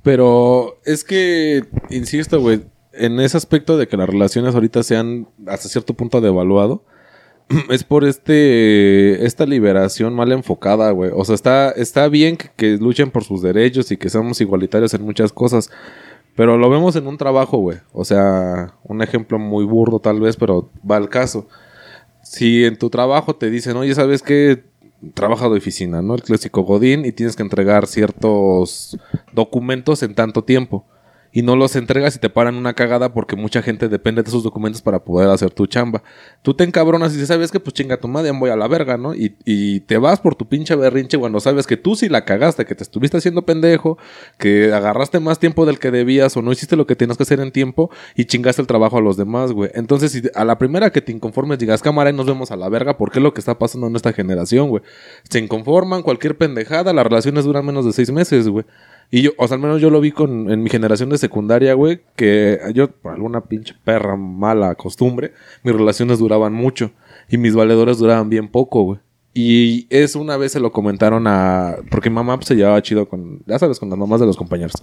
Pero 0.04 0.80
es 0.86 1.04
que, 1.04 1.66
insisto, 1.90 2.40
güey, 2.40 2.62
en 2.94 3.20
ese 3.20 3.38
aspecto 3.38 3.78
de 3.78 3.88
que 3.88 3.98
las 3.98 4.10
relaciones 4.10 4.56
ahorita 4.56 4.84
sean 4.84 5.28
hasta 5.46 5.70
cierto 5.70 5.94
punto 5.94 6.22
devaluado, 6.22 6.84
es 7.70 7.84
por 7.84 8.04
este 8.04 9.26
esta 9.26 9.46
liberación 9.46 10.14
mal 10.14 10.32
enfocada, 10.32 10.92
güey. 10.92 11.12
O 11.14 11.24
sea, 11.26 11.36
está, 11.36 11.72
está 11.72 12.08
bien 12.10 12.38
que, 12.38 12.50
que 12.56 12.78
luchen 12.78 13.12
por 13.12 13.24
sus 13.24 13.42
derechos 13.42 13.92
y 13.92 13.98
que 13.98 14.10
seamos 14.10 14.42
igualitarios 14.42 14.94
en 14.94 15.04
muchas 15.04 15.32
cosas. 15.32 15.70
Pero 16.36 16.58
lo 16.58 16.70
vemos 16.70 16.96
en 16.96 17.08
un 17.08 17.18
trabajo, 17.18 17.58
güey. 17.58 17.80
O 17.94 18.06
sea, 18.06 18.76
un 18.84 19.02
ejemplo 19.02 19.40
muy 19.40 19.66
burdo 19.66 20.00
tal 20.00 20.20
vez, 20.20 20.38
pero 20.38 20.70
va 20.90 20.98
al 20.98 21.10
caso. 21.10 21.48
Si 22.30 22.66
en 22.66 22.78
tu 22.78 22.90
trabajo 22.90 23.38
te 23.38 23.50
dicen, 23.50 23.78
oye, 23.78 23.96
¿sabes 23.96 24.22
qué? 24.22 24.66
Trabaja 25.14 25.48
de 25.48 25.58
oficina, 25.58 26.02
¿no? 26.02 26.14
El 26.14 26.24
clásico 26.24 26.64
Godín 26.64 27.06
y 27.06 27.14
tienes 27.14 27.38
que 27.38 27.44
entregar 27.44 27.88
ciertos 27.88 28.98
documentos 29.32 30.04
en 30.04 30.14
tanto 30.14 30.44
tiempo. 30.44 30.86
Y 31.32 31.42
no 31.42 31.56
los 31.56 31.76
entregas 31.76 32.16
y 32.16 32.20
te 32.20 32.30
paran 32.30 32.56
una 32.56 32.74
cagada 32.74 33.14
porque 33.14 33.36
mucha 33.36 33.62
gente 33.62 33.90
depende 33.90 34.24
de 34.24 34.30
esos 34.30 34.44
documentos 34.44 34.82
para 34.82 35.04
poder 35.04 35.30
hacer 35.30 35.52
tu 35.52 35.68
chamba. 35.68 36.04
Tú 36.42 36.54
te 36.54 36.64
encabronas 36.64 37.16
y 37.16 37.26
¿sabes 37.26 37.52
qué? 37.52 37.60
Pues 37.60 37.74
chinga 37.74 37.98
tu 37.98 38.08
madre, 38.08 38.32
voy 38.32 38.50
a 38.50 38.56
la 38.56 38.68
verga, 38.68 38.98
¿no? 38.98 39.14
Y, 39.14 39.36
y 39.46 39.82
te 39.82 39.98
vas 39.98 40.20
por 40.20 40.36
tu 40.36 40.48
pinche 40.48 40.76
berrinche 40.76 41.18
cuando 41.18 41.40
sabes 41.40 41.68
que 41.68 41.78
tú 41.78 41.96
sí 41.96 42.10
la 42.10 42.26
cagaste, 42.26 42.66
que 42.66 42.76
te 42.76 42.84
estuviste 42.84 43.18
haciendo 43.18 43.44
pendejo, 43.44 43.98
que 44.38 44.74
agarraste 44.74 45.20
más 45.20 45.40
tiempo 45.40 45.66
del 45.66 45.80
que 45.80 45.92
debías 45.92 46.36
o 46.38 46.42
no 46.42 46.52
hiciste 46.52 46.76
lo 46.76 46.88
que 46.88 46.96
tienes 46.96 47.18
que 47.18 47.24
hacer 47.24 47.40
en 47.40 47.52
tiempo 47.52 47.92
y 48.16 48.26
chingaste 48.26 48.62
el 48.62 48.68
trabajo 48.68 48.98
a 48.98 49.02
los 49.02 49.18
demás, 49.18 49.52
güey. 49.52 49.72
Entonces, 49.74 50.12
si 50.12 50.22
a 50.34 50.46
la 50.46 50.58
primera 50.58 50.92
que 50.92 51.02
te 51.02 51.12
inconformes 51.12 51.60
digas, 51.60 51.82
cámara, 51.82 52.10
y 52.10 52.14
nos 52.14 52.26
vemos 52.26 52.52
a 52.52 52.56
la 52.56 52.70
verga, 52.70 52.98
porque 52.98 53.20
es 53.20 53.24
lo 53.24 53.34
que 53.34 53.40
está 53.40 53.58
pasando 53.58 53.88
en 53.88 53.96
esta 53.96 54.14
generación, 54.14 54.70
güey. 54.70 54.84
Se 55.30 55.40
inconforman, 55.40 56.02
cualquier 56.02 56.38
pendejada, 56.38 56.94
las 56.94 57.06
relaciones 57.06 57.46
duran 57.46 57.66
menos 57.66 57.86
de 57.86 57.94
seis 57.94 58.12
meses, 58.12 58.48
güey. 58.48 58.66
Y 59.10 59.22
yo, 59.22 59.32
o 59.38 59.48
sea, 59.48 59.56
al 59.56 59.62
menos 59.62 59.82
yo 59.82 59.90
lo 59.90 60.02
vi 60.02 60.12
con, 60.12 60.52
en 60.52 60.62
mi 60.64 60.70
generación 60.70 61.10
de 61.10 61.18
secundaria, 61.18 61.74
güey, 61.74 62.02
que 62.16 62.60
yo, 62.74 62.92
por 62.92 63.14
alguna 63.14 63.42
pinche 63.42 63.74
perra 63.84 64.18
mala 64.18 64.76
costumbre, 64.76 65.32
mis 65.64 65.74
relaciones 65.74 66.20
duraban 66.20 66.54
mucho 66.54 66.92
y 67.30 67.38
mis 67.38 67.56
valedores 67.56 68.00
duraban 68.00 68.30
bien 68.30 68.50
poco, 68.50 68.84
güey. 68.84 69.00
Y 69.34 69.86
eso 69.92 70.20
una 70.20 70.36
vez 70.36 70.52
se 70.52 70.60
lo 70.60 70.72
comentaron 70.72 71.28
a... 71.28 71.76
Porque 71.92 72.10
mamá 72.10 72.38
pues, 72.38 72.48
se 72.48 72.56
llevaba 72.56 72.82
chido 72.82 73.08
con, 73.08 73.44
ya 73.46 73.60
sabes, 73.60 73.80
con 73.80 73.90
las 73.90 74.00
mamás 74.00 74.20
de 74.20 74.26
los 74.26 74.36
compañeros. 74.36 74.74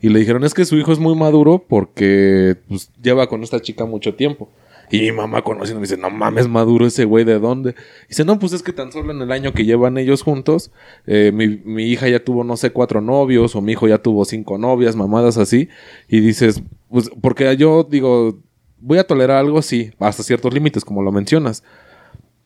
Y 0.00 0.10
le 0.10 0.18
dijeron, 0.20 0.44
es 0.44 0.52
que 0.52 0.66
su 0.66 0.76
hijo 0.76 0.92
es 0.92 0.98
muy 0.98 1.16
maduro 1.16 1.64
porque 1.66 2.56
pues, 2.68 2.92
lleva 3.02 3.28
con 3.28 3.42
esta 3.42 3.60
chica 3.60 3.86
mucho 3.86 4.14
tiempo. 4.14 4.50
Y 4.90 5.00
mi 5.00 5.12
mamá 5.12 5.42
conociendo 5.42 5.80
me 5.80 5.86
dice, 5.86 5.96
no 5.96 6.10
mames, 6.10 6.48
maduro 6.48 6.86
ese 6.86 7.04
güey, 7.04 7.24
¿de 7.24 7.38
dónde? 7.38 7.70
Y 8.04 8.08
dice, 8.08 8.24
no, 8.24 8.38
pues 8.38 8.52
es 8.52 8.62
que 8.62 8.72
tan 8.72 8.92
solo 8.92 9.12
en 9.12 9.20
el 9.20 9.32
año 9.32 9.52
que 9.52 9.64
llevan 9.64 9.98
ellos 9.98 10.22
juntos, 10.22 10.70
eh, 11.06 11.30
mi, 11.32 11.48
mi 11.64 11.84
hija 11.84 12.08
ya 12.08 12.24
tuvo, 12.24 12.44
no 12.44 12.56
sé, 12.56 12.70
cuatro 12.70 13.00
novios, 13.00 13.54
o 13.54 13.60
mi 13.60 13.72
hijo 13.72 13.88
ya 13.88 13.98
tuvo 13.98 14.24
cinco 14.24 14.58
novias, 14.58 14.96
mamadas 14.96 15.36
así. 15.38 15.68
Y 16.08 16.20
dices, 16.20 16.62
pues, 16.88 17.10
porque 17.20 17.56
yo 17.56 17.86
digo, 17.88 18.38
voy 18.80 18.98
a 18.98 19.06
tolerar 19.06 19.38
algo, 19.38 19.62
sí, 19.62 19.90
hasta 19.98 20.22
ciertos 20.22 20.52
límites, 20.54 20.84
como 20.84 21.02
lo 21.02 21.12
mencionas. 21.12 21.64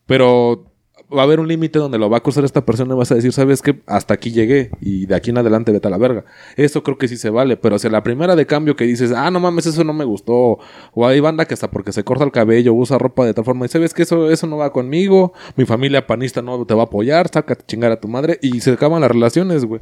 Pero 0.07 0.72
va 1.15 1.21
a 1.23 1.25
haber 1.25 1.41
un 1.41 1.49
límite 1.49 1.79
donde 1.79 1.99
lo 1.99 2.09
va 2.09 2.19
a 2.19 2.21
cruzar 2.23 2.45
esta 2.45 2.65
persona 2.65 2.95
y 2.95 2.97
vas 2.99 3.11
a 3.13 3.15
decir, 3.15 3.33
¿sabes 3.33 3.61
qué? 3.61 3.81
Hasta 3.87 4.15
aquí 4.15 4.31
llegué 4.31 4.71
y 4.81 5.07
de 5.07 5.15
aquí 5.15 5.31
en 5.31 5.39
adelante 5.39 5.73
vete 5.73 5.89
a 5.89 5.91
la 5.91 5.99
verga. 5.99 6.25
Eso 6.57 6.83
creo 6.83 6.97
que 6.97 7.09
sí 7.09 7.17
se 7.17 7.29
vale, 7.31 7.57
pero 7.57 7.79
si 7.79 7.89
la 7.91 8.03
primera 8.03 8.35
de 8.37 8.47
cambio 8.47 8.77
que 8.77 8.85
dices, 8.85 9.13
ah, 9.13 9.31
no 9.31 9.41
mames, 9.41 9.67
eso 9.67 9.85
no 9.85 9.93
me 9.93 10.05
gustó, 10.05 10.59
o 10.95 11.07
hay 11.07 11.21
banda 11.21 11.45
que 11.45 11.55
hasta 11.55 11.71
porque 11.71 11.93
se 11.93 12.05
corta 12.05 12.25
el 12.25 12.33
cabello, 12.33 12.73
usa 12.75 12.99
ropa 12.99 13.27
de 13.27 13.35
tal 13.35 13.45
forma 13.45 13.67
y 13.67 13.69
sabes 13.69 13.93
que 13.95 14.03
eso, 14.05 14.31
eso 14.31 14.47
no 14.47 14.57
va 14.57 14.73
conmigo, 14.73 15.33
mi 15.57 15.65
familia 15.67 16.07
panista 16.07 16.41
no 16.41 16.65
te 16.65 16.75
va 16.75 16.83
a 16.83 16.87
apoyar, 16.87 17.29
saca 17.33 17.57
chingar 17.67 17.93
a 17.93 18.01
tu 18.01 18.09
madre 18.09 18.39
y 18.41 18.61
se 18.61 18.71
acaban 18.73 19.01
las 19.03 19.11
relaciones, 19.11 19.65
güey. 19.65 19.81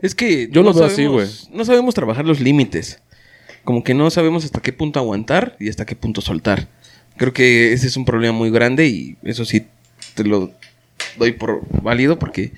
Es 0.00 0.14
que 0.14 0.48
Yo 0.52 0.62
no 0.62 0.68
lo 0.70 0.74
veo 0.74 0.84
así, 0.84 1.02
sabemos- 1.04 1.50
No 1.52 1.64
sabemos 1.64 1.94
trabajar 1.94 2.24
los 2.24 2.38
límites. 2.40 3.02
Como 3.64 3.82
que 3.82 3.94
no 3.94 4.10
sabemos 4.10 4.44
hasta 4.44 4.60
qué 4.60 4.72
punto 4.72 5.00
aguantar 5.00 5.56
y 5.58 5.68
hasta 5.68 5.84
qué 5.86 5.96
punto 5.96 6.20
soltar. 6.20 6.68
Creo 7.16 7.32
que 7.32 7.72
ese 7.72 7.88
es 7.88 7.96
un 7.96 8.04
problema 8.04 8.32
muy 8.32 8.50
grande 8.50 8.86
y 8.86 9.16
eso 9.24 9.44
sí 9.44 9.66
te 10.18 10.28
lo 10.28 10.50
doy 11.16 11.32
por 11.32 11.62
válido 11.82 12.18
porque 12.18 12.52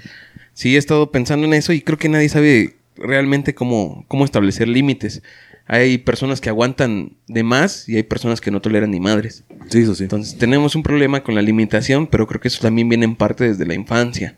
sí 0.54 0.74
he 0.74 0.78
estado 0.78 1.10
pensando 1.10 1.46
en 1.46 1.54
eso 1.54 1.72
y 1.72 1.82
creo 1.82 1.98
que 1.98 2.08
nadie 2.08 2.28
sabe 2.28 2.76
realmente 2.96 3.54
cómo, 3.54 4.04
cómo 4.08 4.24
establecer 4.24 4.66
límites. 4.66 5.22
Hay 5.66 5.98
personas 5.98 6.40
que 6.40 6.48
aguantan 6.48 7.12
de 7.28 7.42
más 7.42 7.88
y 7.88 7.96
hay 7.96 8.02
personas 8.02 8.40
que 8.40 8.50
no 8.50 8.60
toleran 8.60 8.90
ni 8.90 8.98
madres. 8.98 9.44
Sí, 9.68 9.80
eso 9.82 9.94
sí. 9.94 10.04
Entonces 10.04 10.36
tenemos 10.38 10.74
un 10.74 10.82
problema 10.82 11.22
con 11.22 11.34
la 11.34 11.42
limitación, 11.42 12.06
pero 12.06 12.26
creo 12.26 12.40
que 12.40 12.48
eso 12.48 12.60
también 12.62 12.88
viene 12.88 13.04
en 13.04 13.14
parte 13.14 13.44
desde 13.44 13.66
la 13.66 13.74
infancia. 13.74 14.36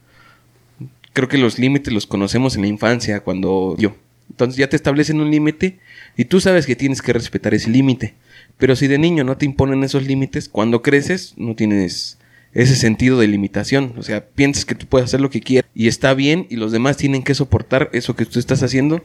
Creo 1.13 1.29
que 1.29 1.39
los 1.39 1.59
límites 1.59 1.93
los 1.93 2.07
conocemos 2.07 2.57
en 2.57 2.63
la 2.63 2.69
infancia, 2.69 3.21
cuando 3.21 3.77
yo. 3.79 3.95
Entonces 4.31 4.57
ya 4.57 4.69
te 4.69 4.77
establecen 4.77 5.21
un 5.21 5.31
límite 5.31 5.79
y 6.17 6.25
tú 6.25 6.41
sabes 6.41 6.67
que 6.67 6.77
tienes 6.77 7.01
que 7.03 7.13
respetar 7.13 7.55
ese 7.55 7.71
límite. 7.71 8.15
Pero 8.59 8.77
si 8.77 8.89
de 8.89 8.99
niño 8.99 9.23
no 9.25 9.37
te 9.37 9.47
imponen 9.47 9.85
esos 9.85 10.07
límites, 10.07 10.49
cuando 10.49 10.83
creces 10.83 11.35
no 11.37 11.55
tienes 11.55 12.19
ese 12.55 12.77
sentido 12.77 13.19
de 13.19 13.29
limitación. 13.29 13.95
O 13.97 14.03
sea, 14.03 14.25
piensas 14.27 14.65
que 14.65 14.75
tú 14.75 14.87
puedes 14.87 15.07
hacer 15.07 15.21
lo 15.21 15.31
que 15.31 15.41
quieras 15.41 15.71
y 15.75 15.89
está 15.89 16.15
bien 16.15 16.47
y 16.51 16.57
los 16.57 16.73
demás 16.73 16.97
tienen 16.97 17.23
que 17.23 17.35
soportar 17.35 17.89
eso 17.93 18.15
que 18.17 18.27
tú 18.27 18.39
estás 18.39 18.63
haciendo. 18.63 19.03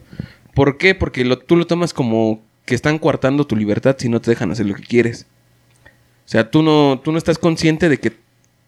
¿Por 0.54 0.78
qué? 0.78 0.96
Porque 0.96 1.24
lo- 1.26 1.38
tú 1.40 1.56
lo 1.56 1.68
tomas 1.68 1.94
como 1.94 2.42
que 2.66 2.76
están 2.76 3.00
coartando 3.00 3.48
tu 3.48 3.56
libertad 3.56 3.96
si 3.98 4.10
no 4.10 4.20
te 4.22 4.32
dejan 4.32 4.52
hacer 4.52 4.66
lo 4.66 4.76
que 4.76 4.84
quieres. 4.84 5.26
O 6.26 6.30
sea, 6.30 6.52
tú 6.52 6.62
no, 6.64 7.00
tú 7.04 7.12
no 7.14 7.18
estás 7.18 7.38
consciente 7.38 7.88
de 7.88 8.00
que 8.00 8.12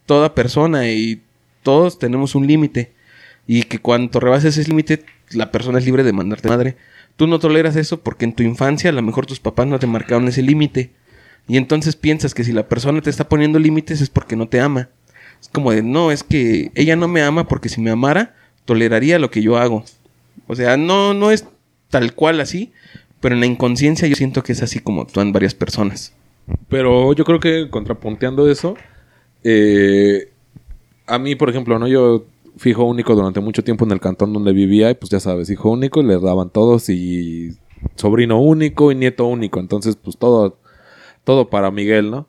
toda 0.06 0.34
persona 0.34 0.88
y 0.88 1.20
todos 1.62 1.98
tenemos 1.98 2.34
un 2.34 2.46
límite. 2.46 2.92
Y 3.46 3.64
que 3.64 3.78
cuando 3.80 4.20
rebases 4.20 4.56
ese 4.56 4.68
límite, 4.70 5.04
la 5.30 5.50
persona 5.50 5.78
es 5.78 5.84
libre 5.84 6.04
de 6.04 6.12
mandarte 6.12 6.48
madre. 6.48 6.76
Tú 7.16 7.26
no 7.26 7.38
toleras 7.38 7.76
eso 7.76 8.00
porque 8.00 8.24
en 8.24 8.32
tu 8.32 8.42
infancia 8.42 8.88
a 8.88 8.92
lo 8.94 9.02
mejor 9.02 9.26
tus 9.26 9.40
papás 9.40 9.66
no 9.66 9.78
te 9.78 9.86
marcaron 9.86 10.26
ese 10.28 10.40
límite. 10.42 10.90
Y 11.48 11.56
entonces 11.56 11.96
piensas 11.96 12.34
que 12.34 12.44
si 12.44 12.52
la 12.52 12.68
persona 12.68 13.00
te 13.00 13.10
está 13.10 13.28
poniendo 13.28 13.58
límites 13.58 14.00
es 14.00 14.10
porque 14.10 14.36
no 14.36 14.48
te 14.48 14.60
ama. 14.60 14.88
Es 15.40 15.48
como 15.48 15.72
de, 15.72 15.82
no, 15.82 16.10
es 16.10 16.22
que 16.22 16.70
ella 16.74 16.96
no 16.96 17.08
me 17.08 17.22
ama 17.22 17.48
porque 17.48 17.68
si 17.68 17.80
me 17.80 17.90
amara, 17.90 18.34
toleraría 18.64 19.18
lo 19.18 19.30
que 19.30 19.42
yo 19.42 19.56
hago. 19.56 19.84
O 20.46 20.54
sea, 20.54 20.76
no, 20.76 21.14
no 21.14 21.30
es 21.30 21.46
tal 21.88 22.14
cual 22.14 22.40
así, 22.40 22.72
pero 23.20 23.34
en 23.34 23.40
la 23.40 23.46
inconsciencia 23.46 24.06
yo 24.06 24.16
siento 24.16 24.42
que 24.42 24.52
es 24.52 24.62
así 24.62 24.80
como 24.80 25.02
actúan 25.02 25.32
varias 25.32 25.54
personas. 25.54 26.12
Pero 26.68 27.12
yo 27.14 27.24
creo 27.24 27.40
que 27.40 27.68
contrapunteando 27.70 28.50
eso, 28.50 28.74
eh, 29.44 30.30
a 31.06 31.18
mí, 31.18 31.34
por 31.34 31.50
ejemplo, 31.50 31.78
no 31.78 31.88
yo 31.88 32.26
fui 32.56 32.72
hijo 32.72 32.84
único 32.84 33.14
durante 33.14 33.40
mucho 33.40 33.64
tiempo 33.64 33.84
en 33.84 33.92
el 33.92 34.00
cantón 34.00 34.32
donde 34.32 34.52
vivía 34.52 34.90
y 34.90 34.94
pues 34.94 35.10
ya 35.10 35.20
sabes, 35.20 35.50
hijo 35.50 35.70
único, 35.70 36.02
le 36.02 36.18
daban 36.18 36.50
todos 36.50 36.88
y 36.88 37.56
sobrino 37.96 38.40
único 38.40 38.92
y 38.92 38.94
nieto 38.94 39.26
único, 39.26 39.60
entonces 39.60 39.96
pues 39.96 40.16
todo, 40.18 40.58
todo 41.30 41.48
para 41.48 41.70
Miguel, 41.70 42.10
¿no? 42.10 42.26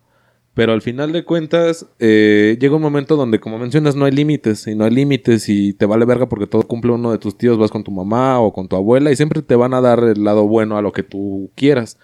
Pero 0.54 0.74
al 0.74 0.84
final 0.84 1.12
de 1.12 1.24
cuentas, 1.24 1.88
eh, 1.98 2.56
llega 2.62 2.76
un 2.76 2.84
momento 2.84 3.16
donde, 3.16 3.40
como 3.40 3.58
mencionas, 3.58 3.96
no 3.96 4.06
hay 4.06 4.12
límites. 4.12 4.68
Y 4.68 4.76
no 4.76 4.84
hay 4.86 4.92
límites 4.92 5.50
y 5.50 5.74
te 5.74 5.88
vale 5.88 6.06
verga 6.06 6.30
porque 6.30 6.46
todo 6.46 6.62
cumple 6.62 6.92
uno 6.92 7.12
de 7.12 7.18
tus 7.18 7.36
tíos. 7.36 7.58
Vas 7.58 7.72
con 7.72 7.84
tu 7.84 7.90
mamá 7.90 8.40
o 8.40 8.54
con 8.54 8.68
tu 8.68 8.76
abuela 8.76 9.12
y 9.12 9.16
siempre 9.16 9.42
te 9.42 9.56
van 9.56 9.74
a 9.74 9.82
dar 9.82 10.04
el 10.04 10.24
lado 10.24 10.48
bueno 10.48 10.78
a 10.78 10.84
lo 10.84 10.92
que 10.92 11.02
tú 11.02 11.50
quieras. 11.56 11.98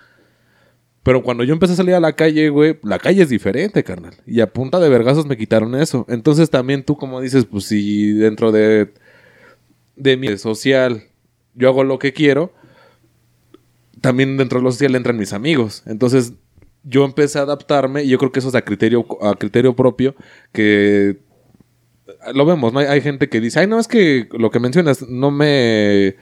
Pero 1.04 1.22
cuando 1.22 1.44
yo 1.44 1.54
empecé 1.54 1.74
a 1.74 1.76
salir 1.76 1.94
a 1.94 2.00
la 2.00 2.14
calle, 2.14 2.50
güey, 2.50 2.80
la 2.82 2.98
calle 2.98 3.22
es 3.22 3.30
diferente, 3.30 3.84
carnal. 3.84 4.16
Y 4.26 4.40
a 4.40 4.52
punta 4.52 4.80
de 4.80 4.90
vergazos 4.90 5.28
me 5.28 5.38
quitaron 5.38 5.76
eso. 5.76 6.08
Entonces 6.10 6.50
también 6.50 6.84
tú, 6.84 6.98
como 6.98 7.22
dices, 7.22 7.46
pues 7.46 7.66
si 7.66 8.14
dentro 8.14 8.52
de, 8.52 8.92
de 9.96 10.18
mi 10.18 10.36
social 10.40 11.04
yo 11.54 11.70
hago 11.70 11.84
lo 11.84 12.00
que 12.00 12.12
quiero, 12.12 12.54
también 14.02 14.36
dentro 14.38 14.58
de 14.58 14.64
lo 14.64 14.72
social 14.72 14.96
entran 14.96 15.18
mis 15.18 15.34
amigos. 15.34 15.84
Entonces 15.86 16.34
yo 16.84 17.06
empecé 17.06 17.40
a 17.40 17.44
adaptarme 17.44 18.04
y 18.04 18.10
yo 18.10 18.18
creo 18.18 18.32
que 18.32 18.40
eso 18.40 18.50
es 18.50 18.56
a 18.56 18.62
criterio, 18.62 19.06
a 19.22 19.36
criterio 19.36 19.76
propio 19.76 20.16
que 20.52 21.20
lo 22.34 22.46
vemos, 22.46 22.74
¿no? 22.74 22.80
Hay, 22.80 22.86
hay 22.86 23.02
gente 23.02 23.30
que 23.30 23.42
dice, 23.42 23.60
ay, 23.60 23.68
no, 23.68 23.80
es 23.80 23.88
que 23.88 24.28
lo 24.32 24.50
que 24.52 24.60
mencionas 24.60 25.08
no 25.08 25.32
me, 25.32 26.16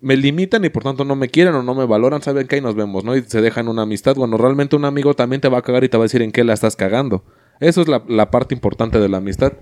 me 0.00 0.16
limitan 0.16 0.64
y 0.64 0.70
por 0.70 0.82
tanto 0.82 1.04
no 1.04 1.16
me 1.16 1.28
quieren 1.28 1.54
o 1.54 1.62
no 1.62 1.74
me 1.74 1.86
valoran, 1.86 2.22
saben 2.22 2.46
que 2.46 2.56
ahí 2.56 2.60
nos 2.60 2.74
vemos, 2.74 3.04
¿no? 3.04 3.16
Y 3.16 3.22
se 3.22 3.40
dejan 3.40 3.68
una 3.68 3.82
amistad. 3.82 4.16
Bueno, 4.16 4.36
realmente 4.36 4.76
un 4.76 4.84
amigo 4.84 5.14
también 5.14 5.40
te 5.40 5.48
va 5.48 5.58
a 5.58 5.62
cagar 5.62 5.84
y 5.84 5.88
te 5.88 5.96
va 5.96 6.04
a 6.04 6.06
decir 6.06 6.22
en 6.22 6.32
qué 6.32 6.44
la 6.44 6.54
estás 6.54 6.76
cagando. 6.76 7.24
Eso 7.60 7.82
es 7.82 7.88
la, 7.88 8.02
la 8.08 8.30
parte 8.30 8.54
importante 8.54 8.98
de 8.98 9.08
la 9.08 9.18
amistad. 9.18 9.52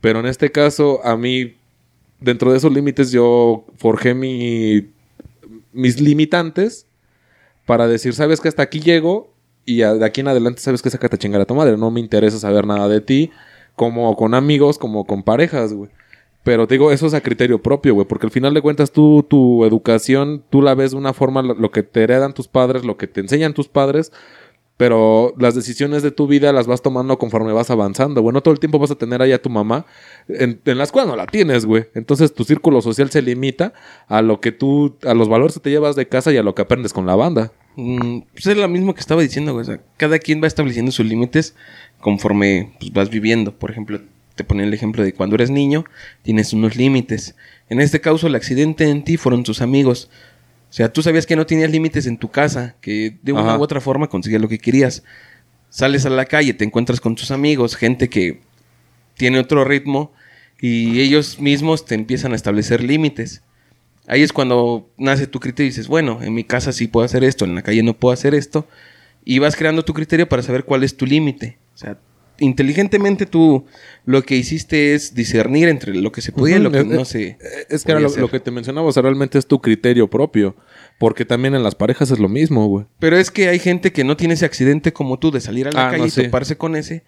Pero 0.00 0.18
en 0.20 0.26
este 0.26 0.50
caso, 0.50 1.00
a 1.04 1.16
mí, 1.16 1.56
dentro 2.20 2.50
de 2.50 2.58
esos 2.58 2.72
límites, 2.72 3.12
yo 3.12 3.64
forjé 3.76 4.14
mi, 4.14 4.88
mis 5.72 6.00
limitantes 6.00 6.86
para 7.64 7.86
decir, 7.86 8.14
sabes 8.14 8.40
que 8.40 8.48
hasta 8.48 8.62
aquí 8.62 8.80
llego 8.80 9.35
y 9.66 9.78
de 9.78 10.04
aquí 10.04 10.22
en 10.22 10.28
adelante 10.28 10.60
sabes 10.62 10.80
que 10.80 10.88
sácate 10.88 11.16
a 11.16 11.18
chingar 11.18 11.40
a 11.40 11.44
tu 11.44 11.54
madre. 11.54 11.76
No 11.76 11.90
me 11.90 12.00
interesa 12.00 12.38
saber 12.38 12.66
nada 12.66 12.88
de 12.88 13.00
ti, 13.00 13.30
como 13.74 14.16
con 14.16 14.32
amigos, 14.34 14.78
como 14.78 15.04
con 15.04 15.22
parejas, 15.22 15.74
güey. 15.74 15.90
Pero 16.44 16.68
te 16.68 16.74
digo, 16.74 16.92
eso 16.92 17.08
es 17.08 17.14
a 17.14 17.20
criterio 17.20 17.60
propio, 17.60 17.92
güey, 17.94 18.06
porque 18.06 18.26
al 18.26 18.30
final 18.30 18.54
de 18.54 18.62
cuentas 18.62 18.92
tú, 18.92 19.26
tu 19.28 19.64
educación, 19.64 20.44
tú 20.48 20.62
la 20.62 20.76
ves 20.76 20.92
de 20.92 20.96
una 20.96 21.12
forma, 21.12 21.42
lo 21.42 21.70
que 21.72 21.82
te 21.82 22.04
heredan 22.04 22.34
tus 22.34 22.46
padres, 22.46 22.84
lo 22.84 22.96
que 22.96 23.08
te 23.08 23.20
enseñan 23.20 23.52
tus 23.52 23.66
padres, 23.66 24.12
pero 24.76 25.34
las 25.38 25.54
decisiones 25.54 26.02
de 26.02 26.10
tu 26.10 26.26
vida 26.26 26.52
las 26.52 26.66
vas 26.66 26.82
tomando 26.82 27.18
conforme 27.18 27.52
vas 27.52 27.70
avanzando, 27.70 28.20
güey. 28.20 28.34
No 28.34 28.42
todo 28.42 28.52
el 28.52 28.60
tiempo 28.60 28.78
vas 28.78 28.90
a 28.90 28.96
tener 28.96 29.22
ahí 29.22 29.32
a 29.32 29.40
tu 29.40 29.48
mamá. 29.48 29.86
En, 30.28 30.60
en 30.64 30.78
la 30.78 30.84
escuela 30.84 31.08
no 31.08 31.16
la 31.16 31.26
tienes, 31.26 31.64
güey. 31.64 31.86
Entonces 31.94 32.34
tu 32.34 32.44
círculo 32.44 32.82
social 32.82 33.10
se 33.10 33.22
limita 33.22 33.72
a 34.06 34.20
lo 34.20 34.40
que 34.40 34.52
tú, 34.52 34.96
a 35.04 35.14
los 35.14 35.28
valores 35.28 35.54
que 35.54 35.60
te 35.60 35.70
llevas 35.70 35.96
de 35.96 36.08
casa 36.08 36.32
y 36.32 36.36
a 36.36 36.42
lo 36.42 36.54
que 36.54 36.62
aprendes 36.62 36.92
con 36.92 37.06
la 37.06 37.14
banda. 37.14 37.52
Mm, 37.76 38.20
pues 38.32 38.46
es 38.46 38.56
lo 38.56 38.68
mismo 38.68 38.94
que 38.94 39.00
estaba 39.00 39.22
diciendo, 39.22 39.52
güey. 39.52 39.62
O 39.62 39.66
sea, 39.66 39.80
cada 39.96 40.18
quien 40.18 40.42
va 40.42 40.46
estableciendo 40.46 40.92
sus 40.92 41.06
límites 41.06 41.54
conforme 42.00 42.74
pues, 42.78 42.92
vas 42.92 43.08
viviendo. 43.08 43.58
Por 43.58 43.70
ejemplo, 43.70 44.00
te 44.34 44.44
ponía 44.44 44.64
el 44.66 44.74
ejemplo 44.74 45.02
de 45.02 45.14
cuando 45.14 45.36
eres 45.36 45.50
niño, 45.50 45.84
tienes 46.22 46.52
unos 46.52 46.76
límites. 46.76 47.34
En 47.70 47.80
este 47.80 48.00
caso, 48.00 48.26
el 48.26 48.34
accidente 48.34 48.88
en 48.90 49.04
ti 49.04 49.16
fueron 49.16 49.42
tus 49.42 49.62
amigos. 49.62 50.10
O 50.76 50.78
sea, 50.78 50.92
tú 50.92 51.02
sabías 51.02 51.24
que 51.24 51.36
no 51.36 51.46
tenías 51.46 51.70
límites 51.70 52.04
en 52.04 52.18
tu 52.18 52.30
casa, 52.30 52.76
que 52.82 53.16
de 53.22 53.32
una 53.32 53.44
Ajá. 53.44 53.58
u 53.58 53.62
otra 53.62 53.80
forma 53.80 54.08
conseguías 54.08 54.42
lo 54.42 54.48
que 54.48 54.58
querías. 54.58 55.04
Sales 55.70 56.04
a 56.04 56.10
la 56.10 56.26
calle, 56.26 56.52
te 56.52 56.66
encuentras 56.66 57.00
con 57.00 57.14
tus 57.14 57.30
amigos, 57.30 57.76
gente 57.76 58.10
que 58.10 58.42
tiene 59.14 59.38
otro 59.38 59.64
ritmo 59.64 60.12
y 60.60 61.00
ellos 61.00 61.40
mismos 61.40 61.86
te 61.86 61.94
empiezan 61.94 62.32
a 62.32 62.36
establecer 62.36 62.84
límites. 62.84 63.40
Ahí 64.06 64.20
es 64.20 64.34
cuando 64.34 64.90
nace 64.98 65.26
tu 65.26 65.40
criterio 65.40 65.68
y 65.68 65.70
dices, 65.70 65.88
bueno, 65.88 66.18
en 66.22 66.34
mi 66.34 66.44
casa 66.44 66.72
sí 66.72 66.88
puedo 66.88 67.06
hacer 67.06 67.24
esto, 67.24 67.46
en 67.46 67.54
la 67.54 67.62
calle 67.62 67.82
no 67.82 67.94
puedo 67.94 68.12
hacer 68.12 68.34
esto. 68.34 68.68
Y 69.24 69.38
vas 69.38 69.56
creando 69.56 69.82
tu 69.82 69.94
criterio 69.94 70.28
para 70.28 70.42
saber 70.42 70.64
cuál 70.64 70.84
es 70.84 70.94
tu 70.94 71.06
límite. 71.06 71.56
O 71.74 71.78
sea, 71.78 71.96
inteligentemente 72.38 73.26
tú 73.26 73.66
lo 74.04 74.22
que 74.22 74.36
hiciste 74.36 74.94
es 74.94 75.14
discernir 75.14 75.68
entre 75.68 75.94
lo 75.94 76.12
que 76.12 76.20
se 76.22 76.32
podía 76.32 76.56
y 76.56 76.60
lo 76.60 76.70
que 76.70 76.80
Ujú, 76.82 76.94
no 76.94 77.00
eh, 77.02 77.04
se... 77.04 77.38
Es 77.68 77.84
que 77.84 77.92
era 77.92 78.00
lo, 78.00 78.30
que 78.30 78.40
te 78.40 78.50
mencionaba, 78.50 78.86
o 78.86 78.92
sea, 78.92 79.02
realmente 79.02 79.38
es 79.38 79.46
tu 79.46 79.60
criterio 79.60 80.08
propio. 80.08 80.56
Porque 80.98 81.24
también 81.24 81.54
en 81.54 81.62
las 81.62 81.74
parejas 81.74 82.10
es 82.10 82.18
lo 82.18 82.28
mismo, 82.28 82.66
güey. 82.66 82.86
Pero 82.98 83.18
es 83.18 83.30
que 83.30 83.48
hay 83.48 83.58
gente 83.58 83.92
que 83.92 84.04
no 84.04 84.16
tiene 84.16 84.34
ese 84.34 84.46
accidente 84.46 84.92
como 84.92 85.18
tú 85.18 85.30
de 85.30 85.40
salir 85.40 85.68
a 85.68 85.72
la 85.72 85.88
Ah, 85.88 85.90
calle 85.90 86.00
no, 86.02 86.06
y 86.06 86.10
sí. 86.10 86.22
toparse 86.24 86.56
con 86.56 86.76
ese. 86.76 87.02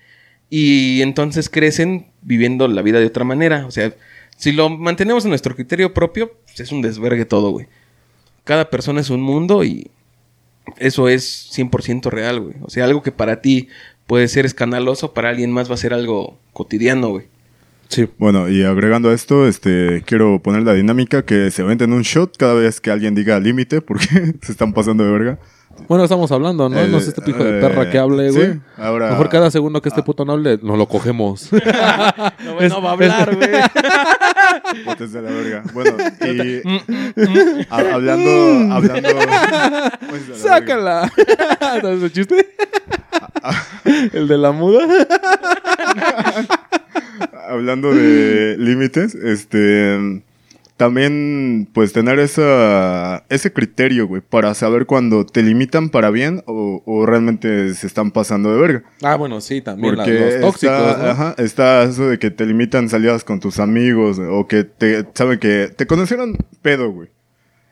Y 0.50 1.00
entonces 1.02 1.48
crecen 1.48 2.06
viviendo 2.22 2.68
la 2.68 2.82
vida 2.82 3.00
de 3.00 3.06
otra 3.06 3.24
manera. 3.24 3.66
O 3.66 3.70
sea, 3.70 3.92
Si 4.36 4.52
lo 4.52 4.68
mantenemos 4.68 5.24
en 5.24 5.30
nuestro 5.30 5.54
criterio 5.56 5.92
propio, 5.94 6.32
pues 6.44 6.60
es 6.60 6.70
un 6.72 6.80
desvergue 6.82 7.24
todo, 7.24 7.50
güey. 7.50 7.66
Cada 8.44 8.70
persona 8.70 9.00
es 9.00 9.10
un 9.10 9.20
mundo 9.20 9.64
y 9.64 9.90
eso 10.76 11.08
es 11.08 11.50
100% 11.56 12.10
real, 12.10 12.40
güey. 12.40 12.54
O 12.62 12.70
sea, 12.70 12.84
algo 12.84 13.02
que 13.02 13.10
para 13.10 13.40
ti 13.40 13.68
puede 14.08 14.26
ser 14.26 14.44
escandaloso, 14.44 15.12
para 15.14 15.28
alguien 15.28 15.52
más 15.52 15.70
va 15.70 15.74
a 15.74 15.78
ser 15.78 15.94
algo 15.94 16.36
cotidiano, 16.52 17.10
güey. 17.10 17.26
Sí. 17.88 18.08
Bueno, 18.18 18.48
y 18.48 18.64
agregando 18.64 19.10
a 19.10 19.14
esto, 19.14 19.46
este, 19.46 20.02
quiero 20.04 20.40
poner 20.42 20.62
la 20.62 20.74
dinámica 20.74 21.22
que 21.24 21.50
se 21.52 21.62
venden 21.62 21.92
un 21.92 22.02
shot 22.02 22.36
cada 22.36 22.54
vez 22.54 22.80
que 22.80 22.90
alguien 22.90 23.14
diga 23.14 23.38
límite, 23.38 23.80
porque 23.82 24.34
se 24.42 24.50
están 24.52 24.72
pasando 24.72 25.04
de 25.04 25.12
verga. 25.12 25.38
Bueno, 25.86 26.02
estamos 26.02 26.32
hablando, 26.32 26.68
¿no? 26.68 26.76
Eh, 26.80 26.88
no 26.88 26.98
sé 26.98 27.10
este 27.10 27.30
hijo 27.30 27.44
de 27.44 27.58
eh, 27.58 27.60
perra 27.60 27.88
que 27.88 27.98
hable, 27.98 28.32
sí, 28.32 28.36
güey. 28.36 28.60
ahora- 28.76 29.10
Mejor 29.10 29.28
cada 29.28 29.48
segundo 29.50 29.80
que 29.80 29.88
este 29.90 30.02
puto 30.02 30.24
no 30.24 30.32
hable, 30.32 30.58
nos 30.60 30.76
lo 30.76 30.86
cogemos. 30.88 31.50
No, 32.44 32.68
no 32.68 32.82
va 32.82 32.90
a 32.90 32.92
hablar, 32.94 33.36
güey. 33.36 33.48
Botes 34.84 35.12
de 35.12 35.22
la 35.22 35.30
verga. 35.30 35.62
Bueno, 35.72 35.96
y 36.20 36.62
ha- 37.70 37.94
hablando, 37.94 38.74
hablando. 38.74 39.08
Pues, 40.08 40.26
de 40.28 40.34
la 40.34 40.34
verga. 40.34 40.36
¡Sácala! 40.36 41.12
¿Sabes 41.60 42.02
el 42.02 42.12
chiste? 42.12 42.48
el 44.12 44.28
de 44.28 44.38
la 44.38 44.52
muda. 44.52 44.86
Hablando 47.48 47.94
de 47.94 48.56
límites, 48.58 49.14
este. 49.14 50.22
También, 50.78 51.68
pues, 51.74 51.92
tener 51.92 52.20
esa, 52.20 53.24
ese 53.28 53.52
criterio, 53.52 54.06
güey, 54.06 54.22
para 54.22 54.54
saber 54.54 54.86
cuando 54.86 55.26
te 55.26 55.42
limitan 55.42 55.90
para 55.90 56.10
bien 56.10 56.42
o, 56.46 56.82
o 56.86 57.04
realmente 57.04 57.74
se 57.74 57.86
están 57.86 58.12
pasando 58.12 58.54
de 58.54 58.60
verga. 58.60 58.84
Ah, 59.02 59.16
bueno, 59.16 59.40
sí, 59.40 59.60
también 59.60 59.96
los 59.96 60.06
tóxicos, 60.40 60.78
está, 60.78 61.02
¿no? 61.02 61.10
ajá, 61.10 61.34
está 61.36 61.82
eso 61.82 62.08
de 62.08 62.20
que 62.20 62.30
te 62.30 62.46
limitan 62.46 62.88
salidas 62.88 63.24
con 63.24 63.40
tus 63.40 63.58
amigos 63.58 64.20
o 64.20 64.46
que 64.46 64.62
te 64.62 65.04
saben 65.14 65.40
que 65.40 65.68
te 65.76 65.86
conocieron 65.88 66.36
pedo, 66.62 66.90
güey. 66.92 67.08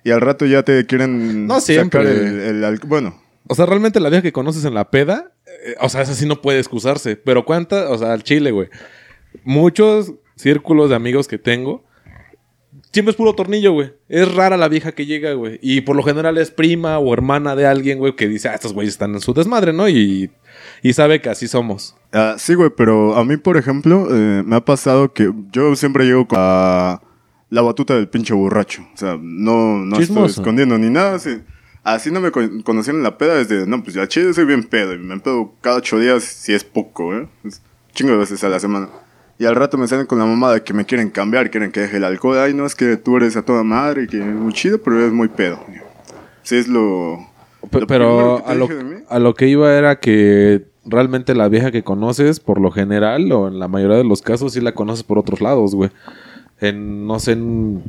Y 0.03 0.11
al 0.11 0.21
rato 0.21 0.45
ya 0.45 0.65
te 0.65 0.85
quieren 0.87 1.47
No 1.47 1.61
siempre. 1.61 2.01
sacar 2.05 2.13
el, 2.13 2.65
el 2.65 2.81
bueno, 2.87 3.23
O 3.47 3.55
sea, 3.55 3.67
realmente 3.67 4.01
la 4.01 4.09
vieja 4.09 4.23
que 4.23 4.33
conoces 4.33 4.65
en 4.65 4.75
la 4.75 4.91
peda, 4.91 5.31
eh, 5.65 5.77
o 5.81 5.89
sea, 5.89 6.03
esa 6.03 6.15
sí 6.15 6.27
no 6.27 6.43
puede 6.43 6.59
excusarse. 6.59 7.15
Pero 7.15 7.45
cuánta, 7.45 7.89
o 7.89 7.97
sea, 7.99 8.13
al 8.13 8.25
chile, 8.25 8.51
güey. 8.51 8.69
Muchos 9.45 10.13
círculos 10.35 10.91
de 10.91 10.97
amigos 10.97 11.29
que 11.29 11.39
tengo, 11.39 11.85
siempre 12.97 13.11
es 13.11 13.17
puro 13.17 13.35
tornillo, 13.35 13.73
güey. 13.73 13.93
Es 14.09 14.35
rara 14.35 14.57
la 14.57 14.69
vieja 14.69 14.93
que 14.93 15.07
llega, 15.07 15.33
güey. 15.35 15.59
Y 15.62 15.83
por 15.83 15.95
lo 15.95 16.03
general 16.03 16.37
es 16.38 16.50
prima 16.50 16.99
o 16.99 17.12
hermana 17.12 17.55
de 17.55 17.67
alguien, 17.67 17.99
güey, 17.99 18.17
que 18.17 18.26
dice, 18.29 18.49
ah, 18.49 18.55
estos 18.55 18.73
güeyes 18.73 18.95
están 18.95 19.15
en 19.15 19.21
su 19.21 19.33
desmadre, 19.35 19.73
¿no? 19.73 19.88
Y, 19.88 20.31
y 20.83 20.93
sabe 20.93 21.21
que 21.21 21.29
así 21.31 21.47
somos. 21.49 21.95
Ah, 22.12 22.37
sí, 22.38 22.55
güey, 22.55 22.71
pero 22.76 23.15
a 23.17 23.25
mí, 23.25 23.37
por 23.37 23.57
ejemplo, 23.57 24.09
eh, 24.11 24.43
me 24.45 24.57
ha 24.57 24.65
pasado 24.65 25.12
que 25.12 25.31
yo 25.53 25.76
siempre 25.76 26.05
llego 26.07 26.26
con 26.26 26.38
la, 26.38 27.00
la 27.50 27.62
batuta 27.62 27.95
del 27.95 28.09
pinche 28.09 28.35
borracho. 28.35 28.83
O 28.95 28.97
sea, 28.97 29.19
no, 29.21 29.79
no 29.79 29.99
estoy 29.99 30.25
escondiendo 30.26 30.76
ni 30.79 30.91
nada. 30.91 31.15
Así, 31.17 31.38
así 31.85 32.11
no 32.11 32.21
me 32.21 32.31
con- 32.31 32.62
conocían 32.62 32.97
en 32.97 33.03
la 33.03 33.19
peda 33.19 33.35
desde, 33.37 33.67
no, 33.67 33.83
pues 33.83 33.95
ya 33.95 34.09
chido, 34.09 34.33
soy 34.35 34.45
bien 34.47 34.65
pedo. 34.65 34.95
Y 34.95 34.99
me 34.99 35.15
empedo 35.15 35.55
cada 35.61 35.76
ocho 35.76 35.99
días 35.99 36.23
si 36.25 36.53
es 36.55 36.65
poco, 36.65 37.15
¿eh? 37.15 37.29
Es 37.45 37.62
chingo 37.95 38.12
de 38.12 38.19
veces 38.19 38.43
a 38.45 38.49
la 38.49 38.59
semana. 38.61 38.88
Y 39.38 39.45
al 39.45 39.55
rato 39.55 39.76
me 39.76 39.87
salen 39.87 40.07
con 40.07 40.19
la 40.19 40.25
mamá 40.25 40.52
de 40.52 40.62
que 40.62 40.73
me 40.73 40.87
quieren 40.87 41.11
cambiar, 41.11 41.50
quieren 41.50 41.71
que 41.71 41.81
deje 41.81 41.99
el 41.99 42.05
alcohol. 42.05 42.38
Ay, 42.38 42.55
no, 42.55 42.64
es 42.64 42.75
que 42.75 42.97
tú 42.97 43.16
eres 43.19 43.37
a 43.37 43.43
toda 43.43 43.62
madre 43.62 44.05
y 44.05 44.07
que 44.07 44.16
muy 44.19 44.52
chido, 44.55 44.78
pero 44.78 44.99
eres 44.99 45.12
muy 45.12 45.28
pedo. 45.28 45.59
Sí, 46.43 46.57
es 46.57 46.69
lo... 46.69 47.19
Pe- 47.71 47.81
lo 47.81 47.87
pero 47.87 48.43
que 48.47 48.52
a 48.52 48.55
lo, 48.55 48.69
a 49.09 49.19
lo 49.19 49.35
que 49.35 49.49
iba 49.49 49.73
era 49.76 49.99
que 49.99 50.64
realmente 50.85 51.35
la 51.35 51.49
vieja 51.49 51.73
que 51.73 51.83
conoces, 51.83 52.38
por 52.40 52.61
lo 52.61 52.71
general, 52.71 53.31
o 53.33 53.49
en 53.49 53.59
la 53.59 53.66
mayoría 53.69 53.97
de 53.97 54.05
los 54.05 54.23
casos, 54.23 54.52
sí 54.52 54.61
la 54.61 54.73
conoces 54.73 55.02
por 55.02 55.19
otros 55.19 55.40
lados, 55.40 55.75
güey. 55.75 55.90
En, 56.61 57.07
no 57.07 57.19
sé, 57.19 57.33
en- 57.33 57.83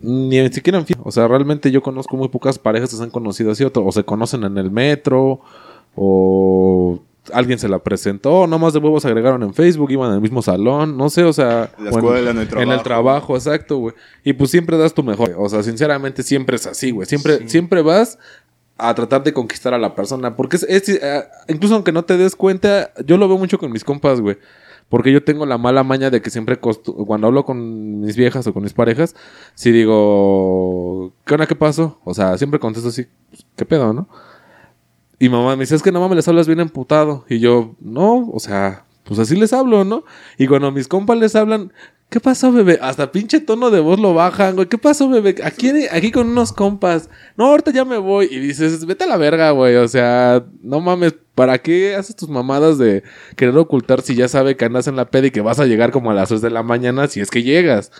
ni 0.00 0.48
siquiera 0.50 0.78
en 0.78 0.86
fin. 0.86 0.96
O 1.02 1.10
sea, 1.10 1.28
realmente 1.28 1.70
yo 1.70 1.82
conozco 1.82 2.16
muy 2.16 2.28
pocas 2.28 2.58
parejas 2.58 2.88
que 2.90 2.96
se 2.96 3.02
han 3.02 3.10
conocido 3.10 3.50
así, 3.50 3.64
o, 3.64 3.70
o 3.74 3.92
se 3.92 4.04
conocen 4.04 4.44
en 4.44 4.56
el 4.56 4.70
metro, 4.70 5.40
o 5.96 7.00
alguien 7.32 7.58
se 7.58 7.68
la 7.68 7.78
presentó, 7.78 8.46
nomás 8.46 8.72
de 8.72 8.78
huevos 8.78 9.02
se 9.02 9.08
agregaron 9.08 9.42
en 9.42 9.54
Facebook, 9.54 9.90
iban 9.90 10.10
al 10.12 10.20
mismo 10.20 10.42
salón, 10.42 10.96
no 10.96 11.10
sé, 11.10 11.24
o 11.24 11.32
sea... 11.32 11.70
En 11.78 11.84
la 11.84 11.90
escuela, 11.90 12.30
en 12.30 12.38
el 12.38 12.42
En 12.42 12.42
el 12.42 12.48
trabajo. 12.48 12.82
trabajo, 12.82 13.36
exacto, 13.36 13.76
güey. 13.78 13.94
Y 14.24 14.32
pues 14.34 14.50
siempre 14.50 14.76
das 14.78 14.94
tu 14.94 15.02
mejor. 15.02 15.34
O 15.38 15.48
sea, 15.48 15.62
sinceramente 15.62 16.22
siempre 16.22 16.56
es 16.56 16.66
así, 16.66 16.90
güey. 16.90 17.06
Siempre, 17.06 17.38
Sí. 17.38 17.48
siempre 17.48 17.82
vas 17.82 18.18
a 18.78 18.94
tratar 18.94 19.22
de 19.22 19.32
conquistar 19.32 19.74
a 19.74 19.78
la 19.78 19.94
persona. 19.94 20.36
Porque 20.36 20.56
es, 20.56 20.62
es, 20.64 20.88
eh, 20.88 21.24
incluso 21.48 21.74
aunque 21.74 21.92
no 21.92 22.04
te 22.04 22.16
des 22.16 22.34
cuenta, 22.36 22.92
yo 23.04 23.16
lo 23.16 23.28
veo 23.28 23.36
mucho 23.38 23.58
con 23.58 23.70
mis 23.72 23.84
compas, 23.84 24.20
güey. 24.20 24.38
Porque 24.88 25.12
yo 25.12 25.22
tengo 25.22 25.46
la 25.46 25.56
mala 25.56 25.84
maña 25.84 26.10
de 26.10 26.20
que 26.20 26.30
siempre 26.30 26.58
cuando 26.58 27.28
hablo 27.28 27.44
con 27.44 28.00
mis 28.00 28.16
viejas 28.16 28.44
o 28.48 28.52
con 28.52 28.64
mis 28.64 28.72
parejas, 28.72 29.14
si 29.54 29.70
digo, 29.70 31.12
¿qué 31.24 31.34
onda? 31.34 31.46
¿Qué 31.46 31.54
pasó? 31.54 32.00
O 32.04 32.14
sea, 32.14 32.36
siempre 32.38 32.58
contesto 32.58 32.88
así, 32.88 33.06
¿qué 33.56 33.64
pedo, 33.64 33.92
no? 33.92 34.08
Y 35.20 35.28
mamá 35.28 35.54
me 35.54 35.62
dice, 35.64 35.76
es 35.76 35.82
que 35.82 35.92
no 35.92 36.00
mames, 36.00 36.16
les 36.16 36.28
hablas 36.28 36.46
bien 36.48 36.58
emputado. 36.60 37.24
Y 37.28 37.38
yo, 37.38 37.76
no, 37.80 38.28
o 38.32 38.40
sea, 38.40 38.86
pues 39.04 39.20
así 39.20 39.36
les 39.36 39.52
hablo, 39.52 39.84
¿no? 39.84 40.02
Y 40.38 40.46
cuando 40.48 40.72
mis 40.72 40.88
compas 40.88 41.18
les 41.18 41.36
hablan, 41.36 41.72
¿qué 42.08 42.20
pasó, 42.20 42.50
bebé? 42.52 42.78
Hasta 42.80 43.12
pinche 43.12 43.38
tono 43.40 43.70
de 43.70 43.80
voz 43.80 44.00
lo 44.00 44.14
bajan, 44.14 44.54
güey. 44.56 44.66
¿Qué 44.68 44.78
pasó, 44.78 45.08
bebé? 45.10 45.36
Aquí, 45.44 45.70
aquí 45.92 46.10
con 46.10 46.28
unos 46.30 46.52
compas. 46.54 47.10
No, 47.36 47.46
ahorita 47.48 47.70
ya 47.70 47.84
me 47.84 47.98
voy. 47.98 48.28
Y 48.30 48.38
dices, 48.40 48.86
vete 48.86 49.04
a 49.04 49.08
la 49.08 49.18
verga, 49.18 49.50
güey. 49.50 49.76
O 49.76 49.86
sea, 49.88 50.42
no 50.62 50.80
mames, 50.80 51.14
¿para 51.34 51.58
qué 51.58 51.94
haces 51.96 52.16
tus 52.16 52.30
mamadas 52.30 52.78
de 52.78 53.02
querer 53.36 53.56
ocultar 53.58 54.00
si 54.00 54.14
ya 54.14 54.26
sabe 54.26 54.56
que 54.56 54.64
andas 54.64 54.86
en 54.88 54.96
la 54.96 55.10
peda 55.10 55.26
y 55.26 55.30
que 55.30 55.42
vas 55.42 55.60
a 55.60 55.66
llegar 55.66 55.90
como 55.92 56.10
a 56.10 56.14
las 56.14 56.30
3 56.30 56.40
de 56.40 56.50
la 56.50 56.62
mañana 56.62 57.08
si 57.08 57.20
es 57.20 57.30
que 57.30 57.42
llegas? 57.42 57.92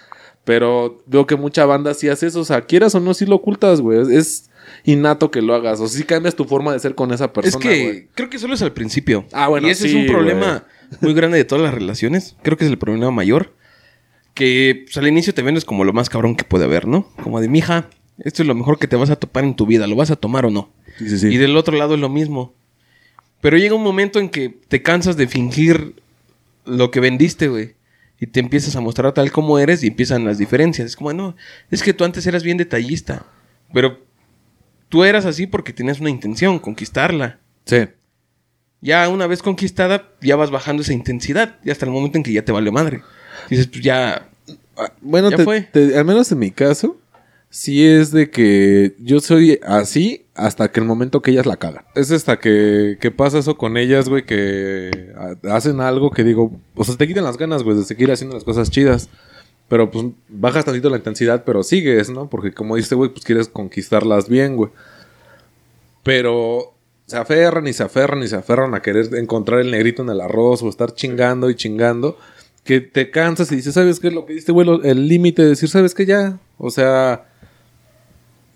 Pero 0.45 1.03
veo 1.07 1.27
que 1.27 1.37
mucha 1.37 1.67
banda 1.67 1.93
sí 1.93 2.09
hace 2.09 2.29
eso. 2.29 2.41
O 2.41 2.45
sea, 2.45 2.63
quieras 2.63 2.95
o 2.95 3.01
no, 3.01 3.13
sí 3.13 3.27
lo 3.27 3.37
ocultas, 3.37 3.81
güey. 3.83 4.17
Es- 4.17 4.50
innato 4.85 5.31
que 5.31 5.43
lo 5.43 5.55
hagas. 5.55 5.81
O 5.81 5.89
sí 5.89 6.05
cambias 6.05 6.35
tu 6.35 6.45
forma 6.45 6.73
de 6.73 6.79
ser 6.79 6.95
con 6.95 7.13
esa 7.13 7.33
persona, 7.33 7.65
es 7.65 7.71
que 7.71 8.09
creo 8.15 8.31
que 8.31 8.39
solo 8.39 8.55
es 8.55 8.63
al 8.63 8.73
principio. 8.73 9.27
Ah, 9.33 9.49
bueno, 9.49 9.69
Y 9.69 9.71
ese 9.71 9.89
es 9.89 9.95
un 9.95 10.07
problema 10.07 10.65
muy 11.01 11.15
grande 11.15 11.39
de 11.39 11.45
todas 11.45 11.65
las 11.65 11.75
relaciones. 11.75 12.37
Creo 12.43 12.57
que 12.57 12.65
es 12.65 12.71
el 12.71 12.79
problema 12.79 13.11
mayor. 13.11 13.55
Que 14.35 14.83
pues, 14.85 14.97
al 14.97 15.09
inicio 15.09 15.35
te 15.35 15.43
vendes 15.43 15.65
como 15.65 15.85
lo 15.85 15.93
más 15.93 16.09
cabrón 16.09 16.37
que 16.37 16.45
puede 16.45 16.65
haber, 16.65 16.87
¿no? 16.87 17.09
Como 17.23 17.41
de, 17.41 17.49
mija, 17.49 17.89
esto 18.19 18.43
es 18.43 18.49
lo 18.49 18.55
mejor 18.55 18.79
que 18.79 18.87
te 18.87 18.97
vas 18.97 19.11
a 19.11 19.17
topar 19.17 19.45
en 19.45 19.55
tu 19.55 19.67
vida. 19.67 19.87
¿Lo 19.87 19.97
vas 19.97 20.11
a 20.11 20.17
tomar 20.17 20.47
o 20.47 20.51
no? 20.51 20.71
Sí, 20.99 21.09
sí, 21.09 21.19
sí. 21.19 21.29
Y 21.29 21.37
del 21.37 21.57
otro 21.57 21.77
lado 21.77 21.95
es 21.95 22.01
lo 22.01 22.09
mismo. 22.09 22.55
Pero 23.41 23.57
llega 23.57 23.75
un 23.75 23.83
momento 23.83 24.19
en 24.19 24.29
que 24.29 24.51
te 24.69 24.83
cansas 24.83 25.17
de 25.17 25.27
fingir 25.27 25.95
lo 26.65 26.91
que 26.91 27.01
vendiste, 27.01 27.49
güey. 27.49 27.75
Y 28.21 28.27
te 28.27 28.41
empiezas 28.41 28.77
a 28.77 28.83
mostrar 28.83 29.13
tal 29.15 29.33
como 29.33 29.59
eres 29.59 29.83
y 29.83 29.87
empiezan 29.87 30.27
las 30.27 30.37
diferencias. 30.37 30.87
Es 30.87 30.97
como, 30.97 31.13
no, 31.15 31.37
es 31.71 31.83
que 31.83 31.95
tú 31.95 32.05
antes 32.05 32.27
eras 32.27 32.43
bien 32.43 32.59
detallista. 32.59 33.25
Pero 33.73 33.99
tú 34.91 35.05
eras 35.05 35.25
así 35.25 35.47
porque 35.47 35.73
tenías 35.73 36.01
una 36.01 36.11
intención, 36.11 36.59
conquistarla. 36.59 37.39
Sí. 37.65 37.89
Ya 38.83 39.09
una 39.09 39.27
vez 39.27 39.43
conquistada, 39.43 40.09
ya 40.21 40.37
vas 40.37 40.51
bajando 40.51 40.83
esa 40.83 40.93
intensidad. 40.93 41.57
Y 41.65 41.71
hasta 41.71 41.87
el 41.87 41.93
momento 41.93 42.19
en 42.19 42.25
que 42.25 42.33
ya 42.33 42.45
te 42.45 42.53
vale 42.53 42.71
madre. 42.71 43.03
Dices, 43.49 43.67
pues 43.67 43.83
ya. 43.83 44.29
Ah, 44.77 44.93
Bueno, 45.01 45.31
Ya 45.31 45.37
te- 45.39 45.45
fue. 45.45 45.63
te- 45.63 45.97
al 45.99 46.05
menos 46.05 46.31
en 46.33 46.39
mi 46.39 46.51
caso, 46.51 46.97
sí 47.51 47.85
es 47.87 48.11
de 48.13 48.31
que 48.31 48.95
yo 48.99 49.21
soy 49.21 49.61
así 49.63 50.27
hasta 50.35 50.71
que 50.73 50.81
el 50.81 50.87
momento 50.87 51.21
que 51.21 51.31
ellas 51.33 51.45
la 51.47 51.57
cagan. 51.59 51.85
Es 51.95 52.11
hasta 52.11 52.39
que, 52.39 52.97
que 53.01 53.11
pasa 53.11 53.39
eso 53.39 53.59
con 53.59 53.77
ellas, 53.77 54.09
güey, 54.09 54.25
que 54.25 55.13
ah, 55.19 55.35
hacen 55.55 55.81
algo 55.81 56.11
que 56.11 56.25
digo, 56.25 56.59
o 56.75 56.85
sea, 56.85 56.97
te 56.97 57.07
quitan 57.07 57.25
las 57.25 57.37
ganas, 57.37 57.63
güey, 57.63 57.77
de 57.77 57.85
seguir 57.85 58.11
haciendo 58.11 58.35
las 58.35 58.45
cosas 58.45 58.71
chidas. 58.71 59.11
Pero 59.71 59.89
pues 59.89 60.05
bajas 60.29 60.65
tantito 60.65 60.91
la 60.91 60.97
intensidad, 60.97 61.45
pero 61.45 61.63
sigues, 61.63 62.11
¿no? 62.11 62.29
Porque 62.29 62.53
como 62.53 62.75
dices, 62.75 62.93
güey, 62.93 63.11
pues 63.11 63.25
quieres 63.25 63.47
conquistarlas 63.47 64.29
bien, 64.29 64.57
güey. 64.57 64.71
Pero 66.03 66.75
se 67.07 67.17
aferran 67.17 67.69
y 67.69 67.73
se 67.73 67.85
aferran 67.85 68.21
y 68.25 68.27
se 68.27 68.35
aferran 68.35 68.75
a 68.75 68.83
querer 68.83 69.15
encontrar 69.15 69.61
el 69.61 69.71
negrito 69.71 70.03
en 70.03 70.09
el 70.09 70.21
arroz 70.21 70.65
o 70.65 70.69
estar 70.69 70.93
chingando 70.93 71.49
y 71.51 71.55
chingando. 71.55 72.19
Que 72.65 72.81
te 72.81 73.13
cansas 73.13 73.53
y 73.53 73.57
dices, 73.57 73.75
¿sabes 73.75 74.01
qué 74.01 74.09
es 74.09 74.13
lo 74.13 74.27
que 74.27 74.33
diste, 74.33 74.51
güey? 74.51 74.69
El 74.83 75.07
límite 75.07 75.43
de 75.43 75.51
decir, 75.51 75.69
¿sabes 75.69 75.95
qué? 75.95 76.05
Ya. 76.05 76.41
O 76.59 76.71
sea, 76.71 77.29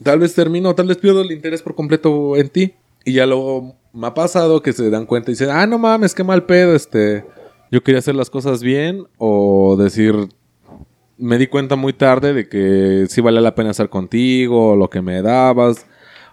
tal 0.03 0.19
vez 0.19 0.35
termino, 0.35 0.75
tal 0.75 0.89
vez 0.89 0.97
pierdo 0.97 1.21
el 1.21 1.31
interés 1.31 1.63
por 1.63 1.77
completo 1.77 2.37
en 2.37 2.49
ti. 2.49 2.75
Y 3.05 3.13
ya 3.13 3.27
luego 3.27 3.77
me 3.93 4.09
ha 4.09 4.15
pasado 4.15 4.63
que 4.63 4.73
se 4.73 4.91
dan 4.91 5.07
cuenta 5.07 5.31
y 5.31 5.35
dicen, 5.35 5.51
ah, 5.51 5.65
no 5.69 5.79
mames, 5.79 6.13
qué 6.13 6.25
mal 6.25 6.45
pedo, 6.45 6.75
este. 6.75 7.25
Yo 7.71 7.85
quería 7.85 8.01
hacer 8.01 8.17
las 8.17 8.31
cosas 8.31 8.65
bien 8.65 9.07
o 9.17 9.77
decir, 9.79 10.29
me 11.19 11.39
di 11.39 11.47
cuenta 11.47 11.77
muy 11.77 11.93
tarde 11.93 12.33
de 12.33 12.49
que 12.49 13.07
sí 13.09 13.21
vale 13.21 13.41
la 13.41 13.55
pena 13.55 13.71
estar 13.71 13.89
contigo, 13.89 14.77
lo 14.77 14.91
que 14.91 15.03
me 15.03 15.23
dabas. 15.23 15.87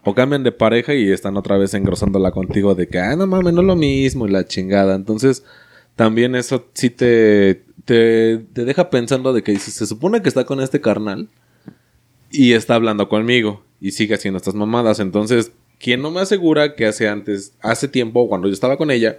O 0.03 0.15
cambian 0.15 0.43
de 0.43 0.51
pareja 0.51 0.95
y 0.95 1.11
están 1.11 1.37
otra 1.37 1.57
vez 1.57 1.75
engrosándola 1.75 2.31
contigo 2.31 2.73
de 2.73 2.87
que, 2.87 2.99
ah, 2.99 3.15
no 3.15 3.27
mames, 3.27 3.53
no 3.53 3.61
es 3.61 3.67
lo 3.67 3.75
mismo 3.75 4.27
y 4.27 4.31
la 4.31 4.45
chingada. 4.45 4.95
Entonces, 4.95 5.43
también 5.95 6.35
eso 6.35 6.67
sí 6.73 6.89
te, 6.89 7.63
te, 7.85 8.39
te 8.53 8.65
deja 8.65 8.89
pensando 8.89 9.31
de 9.31 9.43
que 9.43 9.51
dices, 9.51 9.75
se 9.75 9.85
supone 9.85 10.23
que 10.23 10.29
está 10.29 10.45
con 10.45 10.59
este 10.59 10.81
carnal 10.81 11.29
y 12.31 12.53
está 12.53 12.75
hablando 12.75 13.09
conmigo 13.09 13.63
y 13.79 13.91
sigue 13.91 14.15
haciendo 14.15 14.37
estas 14.37 14.55
mamadas. 14.55 14.99
Entonces, 14.99 15.51
¿quién 15.79 16.01
no 16.01 16.09
me 16.09 16.21
asegura 16.21 16.75
que 16.75 16.87
hace 16.87 17.07
antes, 17.07 17.53
hace 17.61 17.87
tiempo, 17.87 18.27
cuando 18.27 18.47
yo 18.47 18.53
estaba 18.53 18.77
con 18.77 18.89
ella, 18.89 19.17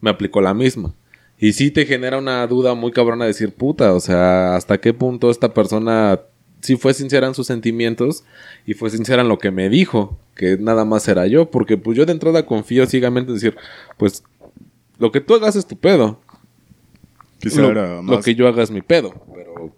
me 0.00 0.10
aplicó 0.10 0.40
la 0.40 0.54
misma? 0.54 0.92
Y 1.38 1.52
sí 1.52 1.70
te 1.70 1.84
genera 1.84 2.18
una 2.18 2.46
duda 2.46 2.74
muy 2.74 2.92
cabrona 2.92 3.24
de 3.24 3.32
decir, 3.32 3.52
puta, 3.54 3.92
o 3.92 4.00
sea, 4.00 4.56
¿hasta 4.56 4.78
qué 4.78 4.94
punto 4.94 5.30
esta 5.30 5.52
persona 5.52 6.20
sí 6.60 6.76
fue 6.76 6.94
sincera 6.94 7.26
en 7.26 7.34
sus 7.34 7.46
sentimientos 7.46 8.24
y 8.64 8.74
fue 8.74 8.90
sincera 8.90 9.22
en 9.22 9.28
lo 9.28 9.38
que 9.38 9.50
me 9.50 9.68
dijo? 9.68 10.18
Que 10.34 10.56
nada 10.58 10.84
más 10.84 11.06
era 11.08 11.26
yo, 11.26 11.50
porque 11.50 11.76
pues 11.76 11.96
yo 11.96 12.06
de 12.06 12.12
entrada 12.12 12.46
confío 12.46 12.86
ciegamente 12.86 13.30
en 13.30 13.36
decir, 13.36 13.56
pues 13.98 14.22
lo 14.98 15.12
que 15.12 15.20
tú 15.20 15.34
hagas 15.34 15.56
es 15.56 15.66
tu 15.66 15.76
pedo. 15.76 16.18
Quizá 17.38 17.60
Lo, 17.60 17.70
era 17.70 17.96
lo 17.96 18.02
más, 18.02 18.24
que 18.24 18.34
yo 18.34 18.48
haga 18.48 18.62
es 18.62 18.70
mi 18.70 18.80
pedo, 18.80 19.12
pero 19.34 19.74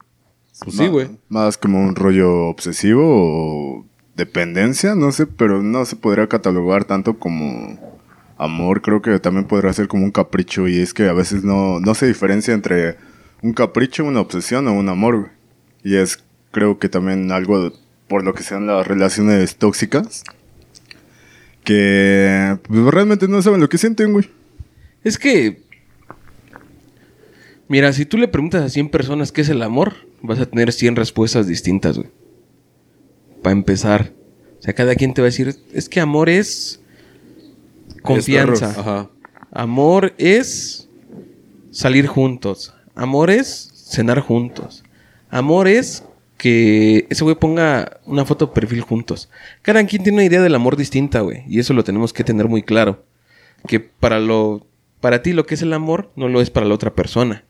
pues 0.65 0.77
sí, 0.77 0.87
güey. 0.87 1.09
Más 1.29 1.59
como 1.59 1.81
un 1.81 1.97
rollo 1.97 2.47
obsesivo 2.47 3.03
o 3.05 3.85
dependencia, 4.15 4.95
no 4.95 5.11
sé, 5.11 5.27
pero 5.27 5.61
no 5.63 5.85
se 5.85 5.97
podría 5.97 6.29
catalogar 6.29 6.85
tanto 6.85 7.19
como 7.19 7.98
amor. 8.39 8.81
Creo 8.81 9.03
que 9.03 9.19
también 9.19 9.47
podría 9.47 9.73
ser 9.73 9.89
como 9.89 10.05
un 10.05 10.11
capricho 10.11 10.69
y 10.69 10.81
es 10.81 10.95
que 10.95 11.09
a 11.09 11.13
veces 11.13 11.45
no, 11.45 11.81
no 11.81 11.95
se 11.95 12.07
diferencia 12.07 12.55
entre 12.55 12.97
un 13.43 13.53
capricho, 13.53 14.05
una 14.05 14.21
obsesión 14.21 14.67
o 14.69 14.73
un 14.73 14.89
amor. 14.89 15.31
Y 15.83 15.97
es 15.97 16.25
creo 16.51 16.79
que 16.79 16.89
también 16.89 17.31
algo 17.33 17.73
por 18.09 18.25
lo 18.25 18.35
que 18.35 18.43
sean 18.43 18.67
las 18.67 18.87
relaciones 18.87 19.57
tóxicas. 19.57 20.25
Que 21.65 22.59
pues, 22.67 22.81
realmente 22.87 23.29
no 23.29 23.43
saben 23.43 23.61
lo 23.61 23.69
que 23.69 23.79
sienten, 23.79 24.13
güey. 24.13 24.31
Es 25.05 25.19
que. 25.19 25.63
Mira, 27.69 27.93
si 27.93 28.07
tú 28.07 28.17
le 28.17 28.29
preguntas 28.29 28.63
a 28.63 28.71
100 28.71 28.89
personas 28.89 29.31
qué 29.31 29.43
es 29.43 29.51
el 29.51 29.61
amor, 29.61 29.95
vas 30.23 30.41
a 30.41 30.47
tener 30.47 30.73
100 30.73 30.97
respuestas 30.97 31.47
distintas, 31.47 31.99
güey. 31.99 32.09
Para 33.43 33.53
empezar. 33.53 34.13
O 34.59 34.63
sea, 34.63 34.73
cada 34.73 34.95
quien 34.95 35.13
te 35.13 35.21
va 35.21 35.27
a 35.27 35.31
decir, 35.31 35.55
es 35.73 35.89
que 35.89 36.01
amor 36.01 36.31
es 36.31 36.81
confianza. 38.03 38.71
Ajá. 38.79 39.11
Amor 39.51 40.15
es 40.19 40.89
salir 41.71 42.07
juntos. 42.07 42.75
Amor 42.95 43.31
es 43.31 43.71
cenar 43.75 44.21
juntos. 44.21 44.85
Amor 45.31 45.69
es 45.69 46.05
que 46.37 47.07
ese 47.11 47.25
güey 47.25 47.37
ponga 47.37 48.01
una 48.07 48.25
foto 48.25 48.47
de 48.47 48.53
perfil 48.53 48.81
juntos. 48.81 49.29
Cada 49.63 49.85
quien 49.87 50.03
tiene 50.03 50.19
una 50.19 50.25
idea 50.25 50.41
del 50.41 50.55
amor 50.55 50.77
distinta, 50.77 51.21
güey. 51.21 51.43
Y 51.49 51.59
eso 51.59 51.75
lo 51.75 51.85
tenemos 51.85 52.13
que 52.13 52.25
tener 52.25 52.49
muy 52.49 52.63
claro. 52.63 53.05
Que 53.67 53.81
para 53.81 54.21
lo. 54.21 54.67
Para 55.01 55.23
ti 55.23 55.33
lo 55.33 55.47
que 55.47 55.55
es 55.55 55.63
el 55.63 55.73
amor 55.73 56.11
no 56.17 56.29
lo 56.29 56.41
es 56.41 56.51
para 56.51 56.67
la 56.67 56.75
otra 56.75 56.95
persona. 56.95 57.45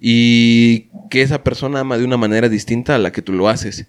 Y 0.00 0.88
que 1.10 1.22
esa 1.22 1.42
persona 1.42 1.80
ama 1.80 1.98
de 1.98 2.04
una 2.04 2.16
manera 2.16 2.48
distinta 2.48 2.94
a 2.94 2.98
la 2.98 3.12
que 3.12 3.22
tú 3.22 3.32
lo 3.32 3.48
haces. 3.48 3.86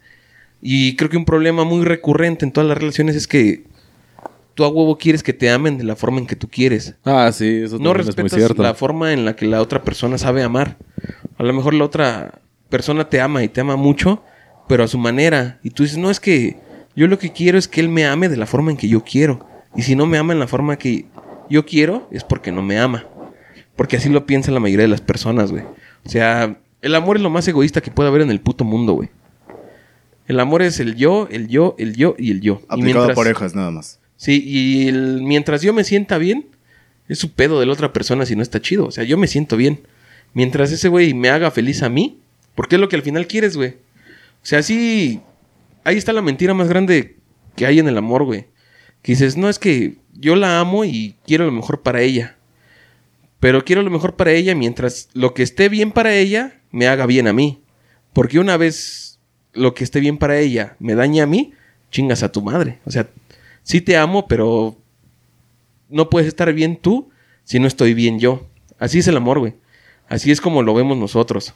Y 0.61 0.95
creo 0.95 1.09
que 1.09 1.17
un 1.17 1.25
problema 1.25 1.63
muy 1.63 1.85
recurrente 1.85 2.45
en 2.45 2.51
todas 2.51 2.67
las 2.67 2.77
relaciones 2.77 3.15
es 3.15 3.27
que 3.27 3.63
tú 4.61 4.65
a 4.65 4.69
huevo 4.69 4.95
quieres 4.97 5.23
que 5.23 5.33
te 5.33 5.49
amen 5.49 5.79
de 5.79 5.83
la 5.83 5.95
forma 5.95 6.19
en 6.19 6.27
que 6.27 6.35
tú 6.35 6.47
quieres. 6.47 6.93
Ah, 7.03 7.31
sí, 7.33 7.61
eso 7.63 7.79
No 7.79 7.85
también 7.85 8.01
es 8.01 8.05
muy 8.05 8.05
respetas 8.23 8.33
cierto. 8.37 8.61
la 8.61 8.75
forma 8.75 9.11
en 9.11 9.25
la 9.25 9.35
que 9.35 9.47
la 9.47 9.59
otra 9.59 9.81
persona 9.83 10.19
sabe 10.19 10.43
amar. 10.43 10.77
A 11.37 11.43
lo 11.43 11.51
mejor 11.51 11.73
la 11.73 11.83
otra 11.83 12.41
persona 12.69 13.09
te 13.09 13.19
ama 13.19 13.43
y 13.43 13.47
te 13.47 13.61
ama 13.61 13.75
mucho, 13.75 14.21
pero 14.67 14.83
a 14.83 14.87
su 14.87 14.99
manera. 14.99 15.59
Y 15.63 15.71
tú 15.71 15.81
dices, 15.81 15.97
no, 15.97 16.11
es 16.11 16.19
que 16.19 16.57
yo 16.95 17.07
lo 17.07 17.17
que 17.17 17.31
quiero 17.31 17.57
es 17.57 17.67
que 17.67 17.81
él 17.81 17.89
me 17.89 18.05
ame 18.05 18.29
de 18.29 18.37
la 18.37 18.45
forma 18.45 18.69
en 18.69 18.77
que 18.77 18.87
yo 18.87 19.03
quiero. 19.03 19.47
Y 19.75 19.81
si 19.81 19.95
no 19.95 20.05
me 20.05 20.19
ama 20.19 20.33
en 20.33 20.39
la 20.39 20.47
forma 20.47 20.77
que 20.77 21.05
yo 21.49 21.65
quiero, 21.65 22.07
es 22.11 22.23
porque 22.23 22.51
no 22.51 22.61
me 22.61 22.77
ama. 22.77 23.05
Porque 23.75 23.97
así 23.97 24.09
lo 24.09 24.27
piensa 24.27 24.51
la 24.51 24.59
mayoría 24.59 24.83
de 24.83 24.89
las 24.89 25.01
personas, 25.01 25.51
güey. 25.51 25.63
O 26.05 26.09
sea, 26.09 26.55
el 26.83 26.93
amor 26.93 27.17
es 27.17 27.23
lo 27.23 27.31
más 27.31 27.47
egoísta 27.47 27.81
que 27.81 27.89
puede 27.89 28.09
haber 28.09 28.21
en 28.21 28.29
el 28.29 28.41
puto 28.41 28.63
mundo, 28.63 28.93
güey. 28.93 29.09
El 30.27 30.39
amor 30.39 30.61
es 30.61 30.79
el 30.79 30.95
yo, 30.95 31.27
el 31.31 31.47
yo, 31.47 31.73
el 31.79 31.95
yo 31.95 32.13
y 32.19 32.29
el 32.29 32.41
yo. 32.41 32.61
Y 32.61 32.65
Aplicado 32.69 33.09
a 33.11 33.13
parejas 33.15 33.55
nada 33.55 33.71
más. 33.71 33.99
Sí, 34.21 34.43
y 34.45 34.91
mientras 34.91 35.63
yo 35.63 35.73
me 35.73 35.83
sienta 35.83 36.19
bien, 36.19 36.45
es 37.07 37.17
su 37.17 37.31
pedo 37.31 37.59
de 37.59 37.65
la 37.65 37.73
otra 37.73 37.91
persona 37.91 38.23
si 38.27 38.35
no 38.35 38.43
está 38.43 38.61
chido. 38.61 38.85
O 38.85 38.91
sea, 38.91 39.03
yo 39.03 39.17
me 39.17 39.25
siento 39.25 39.57
bien. 39.57 39.87
Mientras 40.35 40.71
ese 40.71 40.89
güey 40.89 41.15
me 41.15 41.29
haga 41.31 41.49
feliz 41.49 41.81
a 41.81 41.89
mí, 41.89 42.19
porque 42.53 42.75
es 42.75 42.79
lo 42.79 42.87
que 42.87 42.95
al 42.95 43.01
final 43.01 43.25
quieres, 43.25 43.57
güey. 43.57 43.69
O 43.71 44.45
sea, 44.45 44.61
sí, 44.61 45.21
ahí 45.83 45.97
está 45.97 46.13
la 46.13 46.21
mentira 46.21 46.53
más 46.53 46.69
grande 46.69 47.15
que 47.55 47.65
hay 47.65 47.79
en 47.79 47.87
el 47.87 47.97
amor, 47.97 48.23
güey. 48.23 48.45
Que 49.01 49.13
dices, 49.13 49.37
no, 49.37 49.49
es 49.49 49.57
que 49.57 49.95
yo 50.13 50.35
la 50.35 50.59
amo 50.59 50.85
y 50.85 51.15
quiero 51.25 51.47
lo 51.47 51.51
mejor 51.51 51.81
para 51.81 52.03
ella. 52.03 52.37
Pero 53.39 53.65
quiero 53.65 53.81
lo 53.81 53.89
mejor 53.89 54.17
para 54.17 54.33
ella 54.33 54.53
mientras 54.53 55.09
lo 55.13 55.33
que 55.33 55.41
esté 55.41 55.67
bien 55.67 55.91
para 55.91 56.13
ella 56.13 56.61
me 56.69 56.85
haga 56.85 57.07
bien 57.07 57.27
a 57.27 57.33
mí. 57.33 57.63
Porque 58.13 58.37
una 58.37 58.55
vez 58.55 59.17
lo 59.53 59.73
que 59.73 59.83
esté 59.83 59.99
bien 59.99 60.19
para 60.19 60.37
ella 60.37 60.75
me 60.77 60.93
daña 60.93 61.23
a 61.23 61.27
mí, 61.27 61.53
chingas 61.89 62.21
a 62.21 62.31
tu 62.31 62.43
madre. 62.43 62.77
O 62.85 62.91
sea, 62.91 63.09
sí 63.63 63.81
te 63.81 63.97
amo, 63.97 64.27
pero 64.27 64.77
no 65.89 66.09
puedes 66.09 66.27
estar 66.27 66.51
bien 66.53 66.77
tú 66.77 67.09
si 67.43 67.59
no 67.59 67.67
estoy 67.67 67.93
bien 67.93 68.19
yo. 68.19 68.47
Así 68.79 68.99
es 68.99 69.07
el 69.07 69.17
amor, 69.17 69.39
güey. 69.39 69.55
Así 70.07 70.31
es 70.31 70.41
como 70.41 70.63
lo 70.63 70.73
vemos 70.73 70.97
nosotros. 70.97 71.53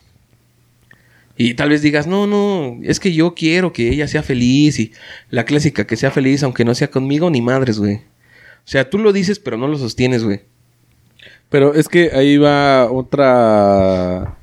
Y 1.38 1.56
tal 1.56 1.70
vez 1.70 1.82
digas, 1.82 2.08
no, 2.08 2.28
no, 2.28 2.80
es 2.84 3.00
que 3.00 3.14
yo 3.14 3.34
quiero 3.36 3.74
que 3.74 3.90
ella 3.90 4.08
sea 4.08 4.24
feliz 4.24 4.80
y 4.80 4.94
la 5.30 5.44
clásica 5.44 5.86
que 5.86 5.98
sea 5.98 6.12
feliz 6.12 6.44
aunque 6.44 6.64
no 6.64 6.74
sea 6.74 6.90
conmigo 6.90 7.30
ni 7.30 7.42
madres, 7.42 7.80
güey. 7.80 7.96
O 7.96 8.68
sea, 8.68 8.90
tú 8.90 8.98
lo 8.98 9.12
dices 9.12 9.40
pero 9.40 9.58
no 9.58 9.68
lo 9.68 9.78
sostienes, 9.78 10.24
güey. 10.24 10.42
Pero 11.50 11.74
es 11.74 11.90
que 11.90 12.12
ahí 12.14 12.38
va 12.38 12.90
otra 12.90 14.38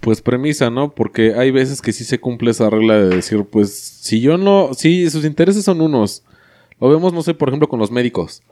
pues 0.00 0.22
premisa, 0.22 0.70
¿no? 0.70 0.92
Porque 0.92 1.34
hay 1.34 1.50
veces 1.50 1.80
que 1.80 1.92
sí 1.92 2.04
se 2.04 2.18
cumple 2.18 2.50
esa 2.50 2.70
regla 2.70 2.94
de 2.94 3.16
decir, 3.16 3.44
pues 3.44 3.72
si 3.78 4.20
yo 4.20 4.38
no, 4.38 4.70
sí, 4.74 5.08
sus 5.10 5.24
intereses 5.24 5.64
son 5.64 5.80
unos. 5.80 6.24
Lo 6.80 6.88
vemos, 6.88 7.12
no 7.12 7.22
sé, 7.22 7.34
por 7.34 7.48
ejemplo, 7.48 7.68
con 7.68 7.78
los 7.78 7.90
médicos. 7.90 8.42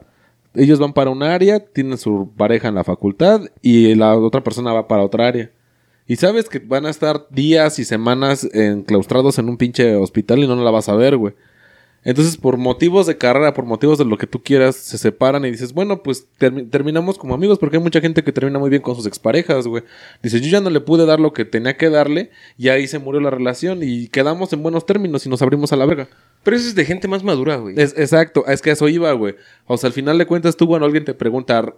Ellos 0.53 0.79
van 0.79 0.93
para 0.93 1.09
un 1.09 1.23
área, 1.23 1.59
tienen 1.59 1.97
su 1.97 2.31
pareja 2.35 2.67
en 2.67 2.75
la 2.75 2.83
facultad 2.83 3.41
y 3.61 3.95
la 3.95 4.17
otra 4.17 4.43
persona 4.43 4.73
va 4.73 4.87
para 4.87 5.03
otra 5.03 5.27
área. 5.27 5.51
Y 6.07 6.15
sabes 6.15 6.49
que 6.49 6.59
van 6.59 6.85
a 6.87 6.89
estar 6.89 7.27
días 7.29 7.77
y 7.77 7.85
semanas 7.85 8.47
enclaustrados 8.53 9.37
en 9.37 9.47
un 9.47 9.57
pinche 9.57 9.95
hospital 9.95 10.39
y 10.39 10.47
no 10.47 10.55
la 10.55 10.71
vas 10.71 10.89
a 10.89 10.95
ver, 10.95 11.17
güey. 11.17 11.35
Entonces, 12.03 12.37
por 12.37 12.55
motivos 12.57 13.07
de 13.07 13.17
carrera, 13.17 13.53
por 13.53 13.65
motivos 13.65 13.97
de 13.97 14.05
lo 14.05 14.17
que 14.17 14.25
tú 14.25 14.41
quieras, 14.41 14.77
se 14.77 14.97
separan 14.97 15.43
y 15.43 15.51
dices, 15.51 15.73
bueno, 15.73 16.01
pues 16.01 16.27
termi- 16.39 16.67
terminamos 16.69 17.17
como 17.17 17.35
amigos, 17.35 17.59
porque 17.59 17.75
hay 17.75 17.83
mucha 17.83 17.99
gente 17.99 18.23
que 18.23 18.31
termina 18.31 18.57
muy 18.57 18.69
bien 18.69 18.81
con 18.81 18.95
sus 18.95 19.05
exparejas, 19.05 19.67
güey. 19.67 19.83
Dices, 20.23 20.41
yo 20.41 20.49
ya 20.49 20.61
no 20.61 20.69
le 20.69 20.79
pude 20.79 21.05
dar 21.05 21.19
lo 21.19 21.33
que 21.33 21.43
tenía 21.43 21.75
que 21.75 21.89
darle, 21.89 22.31
y 22.57 22.69
ahí 22.69 22.87
se 22.87 22.99
murió 22.99 23.19
la 23.19 23.29
relación, 23.29 23.79
y 23.83 24.07
quedamos 24.07 24.53
en 24.53 24.63
buenos 24.63 24.85
términos 24.85 25.25
y 25.25 25.29
nos 25.29 25.41
abrimos 25.41 25.73
a 25.73 25.75
la 25.75 25.85
verga. 25.85 26.07
Pero 26.43 26.55
eso 26.55 26.67
es 26.67 26.75
de 26.75 26.85
gente 26.85 27.07
más 27.07 27.23
madura, 27.23 27.57
güey. 27.57 27.75
Es, 27.77 27.93
exacto, 27.97 28.45
es 28.47 28.61
que 28.61 28.71
eso 28.71 28.87
iba, 28.87 29.11
güey. 29.13 29.35
O 29.67 29.77
sea, 29.77 29.87
al 29.87 29.93
final 29.93 30.17
de 30.17 30.25
cuentas, 30.25 30.55
tú, 30.55 30.65
bueno, 30.65 30.85
alguien 30.85 31.05
te 31.05 31.13
pregunta, 31.13 31.73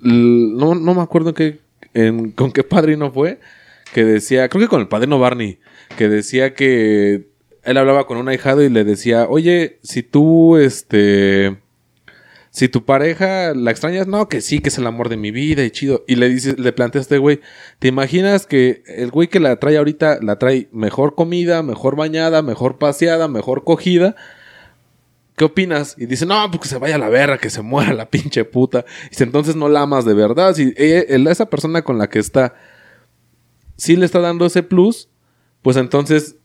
no, 0.00 0.74
no 0.74 0.94
me 0.94 1.02
acuerdo 1.02 1.30
en 1.30 1.34
qué, 1.34 2.32
con 2.34 2.52
qué 2.52 2.62
padrino 2.62 3.10
fue, 3.10 3.40
que 3.92 4.04
decía, 4.04 4.48
creo 4.48 4.62
que 4.62 4.68
con 4.68 4.80
el 4.80 4.88
padrino 4.88 5.18
Barney, 5.18 5.58
que 5.96 6.08
decía 6.08 6.54
que 6.54 7.28
él 7.62 7.76
hablaba 7.76 8.06
con 8.06 8.18
un 8.18 8.28
ahijado 8.28 8.62
y 8.62 8.68
le 8.68 8.84
decía, 8.84 9.26
oye, 9.28 9.78
si 9.82 10.02
tú, 10.02 10.56
este, 10.56 11.56
si 12.56 12.70
tu 12.70 12.86
pareja 12.86 13.52
la 13.54 13.70
extrañas, 13.70 14.06
no, 14.06 14.30
que 14.30 14.40
sí, 14.40 14.60
que 14.60 14.70
es 14.70 14.78
el 14.78 14.86
amor 14.86 15.10
de 15.10 15.18
mi 15.18 15.30
vida 15.30 15.62
y 15.62 15.70
chido. 15.70 16.04
Y 16.08 16.16
le 16.16 16.30
dice, 16.30 16.54
le 16.56 16.72
plantea 16.72 17.00
a 17.00 17.02
este 17.02 17.18
güey, 17.18 17.42
¿te 17.80 17.88
imaginas 17.88 18.46
que 18.46 18.82
el 18.86 19.10
güey 19.10 19.28
que 19.28 19.40
la 19.40 19.56
trae 19.56 19.76
ahorita 19.76 20.20
la 20.22 20.38
trae 20.38 20.70
mejor 20.72 21.14
comida, 21.14 21.62
mejor 21.62 21.96
bañada, 21.96 22.40
mejor 22.40 22.78
paseada, 22.78 23.28
mejor 23.28 23.62
cogida? 23.64 24.16
¿Qué 25.36 25.44
opinas? 25.44 25.96
Y 25.98 26.06
dice, 26.06 26.24
no, 26.24 26.50
pues 26.50 26.62
que 26.62 26.68
se 26.68 26.78
vaya 26.78 26.94
a 26.94 26.98
la 26.98 27.10
verga, 27.10 27.36
que 27.36 27.50
se 27.50 27.60
muera 27.60 27.92
la 27.92 28.08
pinche 28.08 28.46
puta. 28.46 28.86
Y 29.04 29.10
dice, 29.10 29.24
entonces 29.24 29.54
no 29.54 29.68
la 29.68 29.82
amas 29.82 30.06
de 30.06 30.14
verdad. 30.14 30.54
Si 30.54 30.72
ella- 30.78 31.04
el- 31.10 31.26
esa 31.26 31.50
persona 31.50 31.82
con 31.82 31.98
la 31.98 32.08
que 32.08 32.20
está, 32.20 32.54
sí 33.76 33.96
le 33.96 34.06
está 34.06 34.20
dando 34.20 34.46
ese 34.46 34.62
plus, 34.62 35.10
pues 35.60 35.76
entonces 35.76 36.36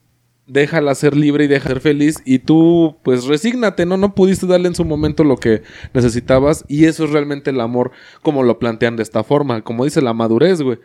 déjala 0.52 0.94
ser 0.96 1.16
libre 1.16 1.46
y 1.46 1.48
deja 1.48 1.70
ser 1.70 1.80
feliz. 1.82 2.18
Y 2.26 2.40
tú, 2.40 2.98
pues 3.04 3.26
resígnate, 3.26 3.86
¿no? 3.86 3.98
No 3.98 4.14
pudiste 4.16 4.46
darle 4.48 4.68
en 4.68 4.76
su 4.76 4.84
momento 4.86 5.24
lo 5.24 5.38
que 5.38 5.64
necesitabas. 5.94 6.66
Y 6.68 6.86
eso 6.86 7.06
es 7.06 7.12
realmente 7.12 7.50
el 7.52 7.62
amor, 7.62 7.92
como 8.22 8.44
lo 8.44 8.60
plantean 8.60 8.96
de 8.96 9.04
esta 9.04 9.24
forma. 9.24 9.62
Como 9.62 9.86
dice 9.86 10.02
la 10.02 10.14
madurez, 10.14 10.62
güey. 10.62 10.80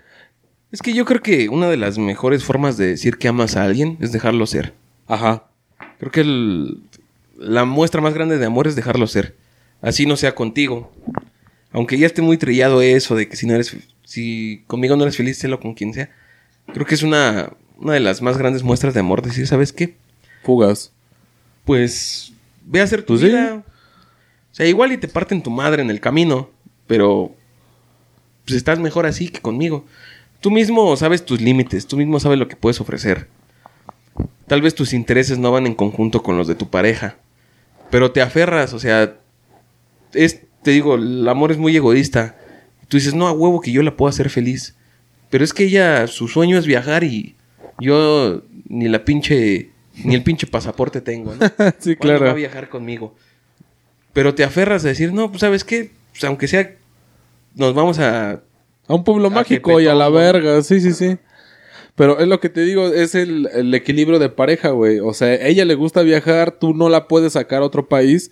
Es 0.73 0.83
que 0.83 0.93
yo 0.93 1.05
creo 1.05 1.21
que 1.23 1.49
una 1.49 1.69
de 1.69 1.77
las 1.77 1.99
mejores 1.99 2.45
formas 2.45 2.77
de 2.77 2.87
decir 2.89 3.19
que 3.19 3.29
amas 3.29 3.57
a 3.57 3.65
alguien 3.65 3.99
es 4.01 4.13
dejarlo 4.13 4.47
ser. 4.47 4.75
Ajá. 5.07 5.45
Creo 5.99 6.11
que 6.13 6.21
el- 6.21 6.79
la 7.39 7.65
muestra 7.65 8.01
más 8.01 8.15
grande 8.15 8.39
de 8.39 8.47
amor 8.47 8.67
es 8.67 8.77
dejarlo 8.77 9.07
ser. 9.07 9.37
Así 9.83 10.07
no 10.07 10.17
sea 10.17 10.35
contigo. 10.35 10.91
Aunque 11.73 11.99
ya 11.99 12.07
esté 12.07 12.23
muy 12.23 12.39
trillado 12.39 12.81
eso 12.83 13.15
de 13.15 13.29
que 13.29 13.37
si 13.37 13.47
no 13.47 13.55
eres, 13.55 13.77
si 14.05 14.63
conmigo 14.67 14.97
no 14.97 15.03
eres 15.03 15.17
feliz, 15.17 15.37
sélo 15.39 15.61
con 15.61 15.75
quien 15.75 15.93
sea. 15.93 16.11
Creo 16.73 16.87
que 16.87 16.95
es 16.95 17.03
una, 17.03 17.53
una 17.77 17.95
de 17.95 18.01
las 18.01 18.23
más 18.23 18.39
grandes 18.39 18.63
muestras 18.63 18.95
de 18.95 19.01
amor. 19.01 19.23
Decir, 19.23 19.47
¿sabes 19.47 19.73
qué? 19.73 19.97
Fugas. 20.43 20.93
Pues 21.65 22.33
ve 22.65 22.81
a 22.81 22.85
hacer 22.85 23.03
tu 23.03 23.15
Pues 23.15 23.21
sí. 23.21 23.27
vida. 23.29 23.65
O 24.53 24.55
sea, 24.57 24.67
igual 24.67 24.93
y 24.93 24.97
te 24.99 25.09
parten 25.09 25.43
tu 25.43 25.51
madre 25.51 25.83
en 25.83 25.91
el 25.91 26.01
camino, 26.01 26.51
pero 26.87 27.35
pues 28.45 28.57
estás 28.57 28.79
mejor 28.79 29.07
así 29.07 29.29
que 29.29 29.41
conmigo. 29.41 29.85
Tú 30.41 30.51
mismo 30.51 30.97
sabes 30.97 31.25
tus 31.25 31.41
límites, 31.41 31.87
tú 31.87 31.97
mismo 31.97 32.21
sabes 32.21 32.39
lo 32.39 32.49
que 32.49 32.57
puedes 32.57 32.81
ofrecer. 32.81 33.29
Tal 34.47 34.63
vez 34.63 34.75
tus 34.75 34.93
intereses 34.93 35.39
no 35.39 35.51
van 35.53 35.67
en 35.67 35.75
conjunto 35.75 36.23
con 36.23 36.39
los 36.39 36.47
de 36.47 36.55
tu 36.55 36.71
pareja, 36.71 37.17
pero 37.91 38.13
te 38.13 38.23
aferras, 38.23 38.73
o 38.73 38.79
sea, 38.79 39.17
es, 40.13 40.43
te 40.63 40.71
digo, 40.71 40.95
el 40.95 41.29
amor 41.29 41.51
es 41.53 41.59
muy 41.59 41.77
egoísta. 41.77 42.37
Tú 42.89 42.97
dices, 42.97 43.15
no, 43.15 43.27
a 43.27 43.33
huevo 43.33 43.61
que 43.61 43.73
yo 43.73 43.83
la 43.83 43.97
puedo 43.97 44.09
hacer 44.09 44.31
feliz. 44.31 44.77
Pero 45.29 45.45
es 45.45 45.53
que 45.53 45.65
ella, 45.65 46.07
su 46.07 46.29
sueño 46.29 46.57
es 46.57 46.67
viajar 46.67 47.03
y 47.05 47.36
yo 47.81 48.43
ni 48.69 48.89
la 48.89 49.05
pinche, 49.05 49.71
ni 50.05 50.15
el 50.15 50.23
pinche 50.23 50.47
pasaporte 50.47 51.01
tengo, 51.01 51.35
¿no? 51.35 51.47
sí, 51.79 51.97
¿Cuándo 51.97 52.13
va 52.13 52.17
a 52.17 52.19
claro. 52.19 52.35
viajar 52.35 52.69
conmigo? 52.69 53.15
Pero 54.13 54.35
te 54.35 54.45
aferras 54.45 54.85
a 54.85 54.89
decir, 54.89 55.13
no, 55.13 55.29
pues 55.31 55.41
sabes 55.41 55.65
qué, 55.65 55.91
pues 56.13 56.25
aunque 56.25 56.49
sea, 56.49 56.75
nos 57.55 57.75
vamos 57.75 57.99
a... 57.99 58.43
A 58.89 58.95
un 58.95 59.03
pueblo 59.03 59.27
A 59.27 59.31
mágico 59.31 59.81
y 59.81 59.89
a 59.89 59.95
la 59.95 60.09
verga, 60.09 60.63
sí, 60.63 60.81
sí, 60.81 60.93
sí. 60.93 61.19
Pero 61.97 62.21
es 62.21 62.29
lo 62.29 62.41
que 62.41 62.49
te 62.49 62.61
digo, 62.61 62.87
es 62.89 63.15
el, 63.15 63.49
el 63.53 63.75
equilibrio 63.75 64.19
de 64.19 64.29
pareja, 64.29 64.69
güey. 64.71 65.01
O 65.01 65.13
sea, 65.13 65.35
ella 65.35 65.65
le 65.65 65.75
gusta 65.75 66.03
viajar, 66.03 66.53
tú 66.53 66.73
no 66.75 66.89
la 66.89 67.09
puedes 67.09 67.33
sacar 67.33 67.63
a 67.63 67.67
otro 67.67 67.89
país. 67.89 68.31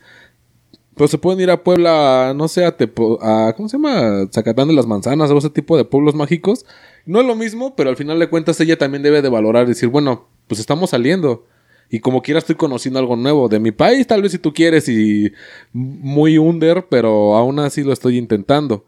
Pero 0.96 1.08
se 1.08 1.18
pueden 1.18 1.40
ir 1.40 1.50
a 1.50 1.62
Puebla, 1.64 2.32
no 2.36 2.46
sé, 2.48 2.64
a, 2.64 2.76
Tepo- 2.76 3.18
a 3.20 3.52
¿cómo 3.54 3.68
se 3.68 3.76
llama? 3.76 4.28
Zacatán 4.32 4.68
de 4.68 4.74
las 4.74 4.86
Manzanas 4.86 5.30
o 5.30 5.38
ese 5.38 5.50
tipo 5.50 5.76
de 5.76 5.84
pueblos 5.84 6.14
mágicos. 6.14 6.64
No 7.04 7.20
es 7.20 7.26
lo 7.26 7.34
mismo, 7.34 7.74
pero 7.74 7.90
al 7.90 7.96
final 7.96 8.18
de 8.18 8.28
cuentas 8.28 8.60
ella 8.60 8.78
también 8.78 9.02
debe 9.02 9.20
de 9.20 9.28
valorar 9.28 9.66
decir, 9.66 9.88
bueno, 9.88 10.28
pues 10.46 10.60
estamos 10.60 10.90
saliendo. 10.90 11.46
Y 11.90 12.00
como 12.00 12.22
quiera 12.22 12.38
estoy 12.38 12.54
conociendo 12.54 12.98
algo 12.98 13.16
nuevo 13.16 13.48
de 13.48 13.60
mi 13.60 13.72
país, 13.72 14.06
tal 14.06 14.22
vez 14.22 14.32
si 14.32 14.38
tú 14.38 14.54
quieres 14.54 14.88
y 14.88 15.32
muy 15.72 16.38
under, 16.38 16.86
pero 16.88 17.36
aún 17.36 17.58
así 17.58 17.82
lo 17.82 17.92
estoy 17.92 18.16
intentando 18.16 18.84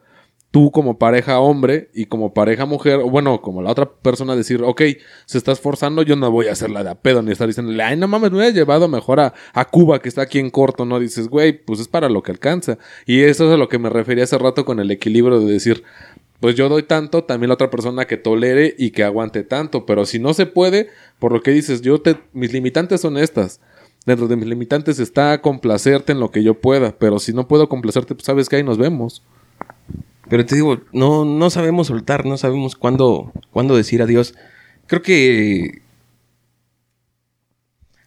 tú 0.50 0.70
como 0.70 0.98
pareja 0.98 1.38
hombre 1.40 1.90
y 1.92 2.06
como 2.06 2.32
pareja 2.32 2.66
mujer, 2.66 3.00
bueno, 3.00 3.42
como 3.42 3.62
la 3.62 3.70
otra 3.70 3.90
persona 3.90 4.36
decir, 4.36 4.62
ok, 4.62 4.82
se 5.26 5.38
está 5.38 5.52
esforzando, 5.52 6.02
yo 6.02 6.16
no 6.16 6.30
voy 6.30 6.48
a 6.48 6.52
hacerla 6.52 6.82
de 6.82 6.90
a 6.90 6.94
pedo 6.94 7.22
ni 7.22 7.32
estar 7.32 7.46
diciéndole, 7.46 7.82
ay, 7.82 7.96
no 7.96 8.08
mames, 8.08 8.30
me 8.30 8.38
hubiera 8.38 8.54
llevado 8.54 8.88
mejor 8.88 9.20
a, 9.20 9.34
a 9.52 9.64
Cuba 9.66 10.00
que 10.00 10.08
está 10.08 10.22
aquí 10.22 10.38
en 10.38 10.50
corto, 10.50 10.84
¿no? 10.84 10.98
Dices, 10.98 11.28
güey, 11.28 11.52
pues 11.52 11.80
es 11.80 11.88
para 11.88 12.08
lo 12.08 12.22
que 12.22 12.32
alcanza. 12.32 12.78
Y 13.04 13.20
eso 13.20 13.46
es 13.46 13.54
a 13.54 13.56
lo 13.56 13.68
que 13.68 13.78
me 13.78 13.90
refería 13.90 14.24
hace 14.24 14.38
rato 14.38 14.64
con 14.64 14.80
el 14.80 14.90
equilibrio 14.90 15.40
de 15.40 15.52
decir, 15.52 15.84
pues 16.40 16.54
yo 16.54 16.68
doy 16.68 16.82
tanto, 16.82 17.24
también 17.24 17.48
la 17.48 17.54
otra 17.54 17.70
persona 17.70 18.06
que 18.06 18.16
tolere 18.16 18.74
y 18.78 18.90
que 18.90 19.04
aguante 19.04 19.42
tanto, 19.42 19.86
pero 19.86 20.04
si 20.06 20.18
no 20.18 20.34
se 20.34 20.46
puede, 20.46 20.88
por 21.18 21.32
lo 21.32 21.42
que 21.42 21.50
dices, 21.50 21.82
yo 21.82 22.00
te, 22.00 22.16
mis 22.32 22.52
limitantes 22.52 23.00
son 23.00 23.16
estas. 23.16 23.60
Dentro 24.04 24.28
de 24.28 24.36
mis 24.36 24.46
limitantes 24.46 25.00
está 25.00 25.40
complacerte 25.40 26.12
en 26.12 26.20
lo 26.20 26.30
que 26.30 26.42
yo 26.42 26.54
pueda, 26.60 26.96
pero 26.96 27.18
si 27.18 27.32
no 27.32 27.48
puedo 27.48 27.68
complacerte, 27.68 28.14
pues 28.14 28.24
sabes 28.24 28.48
que 28.48 28.56
ahí 28.56 28.62
nos 28.62 28.78
vemos. 28.78 29.22
Pero 30.28 30.44
te 30.44 30.56
digo, 30.56 30.80
no, 30.92 31.24
no 31.24 31.50
sabemos 31.50 31.86
soltar, 31.86 32.26
no 32.26 32.36
sabemos 32.36 32.74
cuándo, 32.74 33.32
cuándo 33.50 33.76
decir 33.76 34.02
adiós. 34.02 34.34
Creo 34.86 35.02
que... 35.02 35.82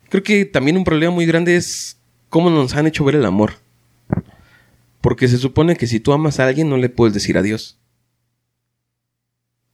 Creo 0.10 0.24
que 0.24 0.46
también 0.46 0.76
un 0.76 0.84
problema 0.84 1.14
muy 1.14 1.26
grande 1.26 1.56
es 1.56 1.98
cómo 2.30 2.50
nos 2.50 2.76
han 2.76 2.88
hecho 2.88 3.06
ver 3.06 3.16
el 3.16 3.26
amor. 3.26 3.54
Porque 5.02 5.28
se 5.28 5.38
supone 5.38 5.76
que 5.76 5.88
si 5.88 6.00
tú 6.00 6.12
amas 6.14 6.40
a 6.40 6.48
alguien 6.48 6.70
no 6.70 6.78
le 6.78 6.90
puedes 6.90 7.14
decir 7.14 7.38
adiós. 7.38 7.78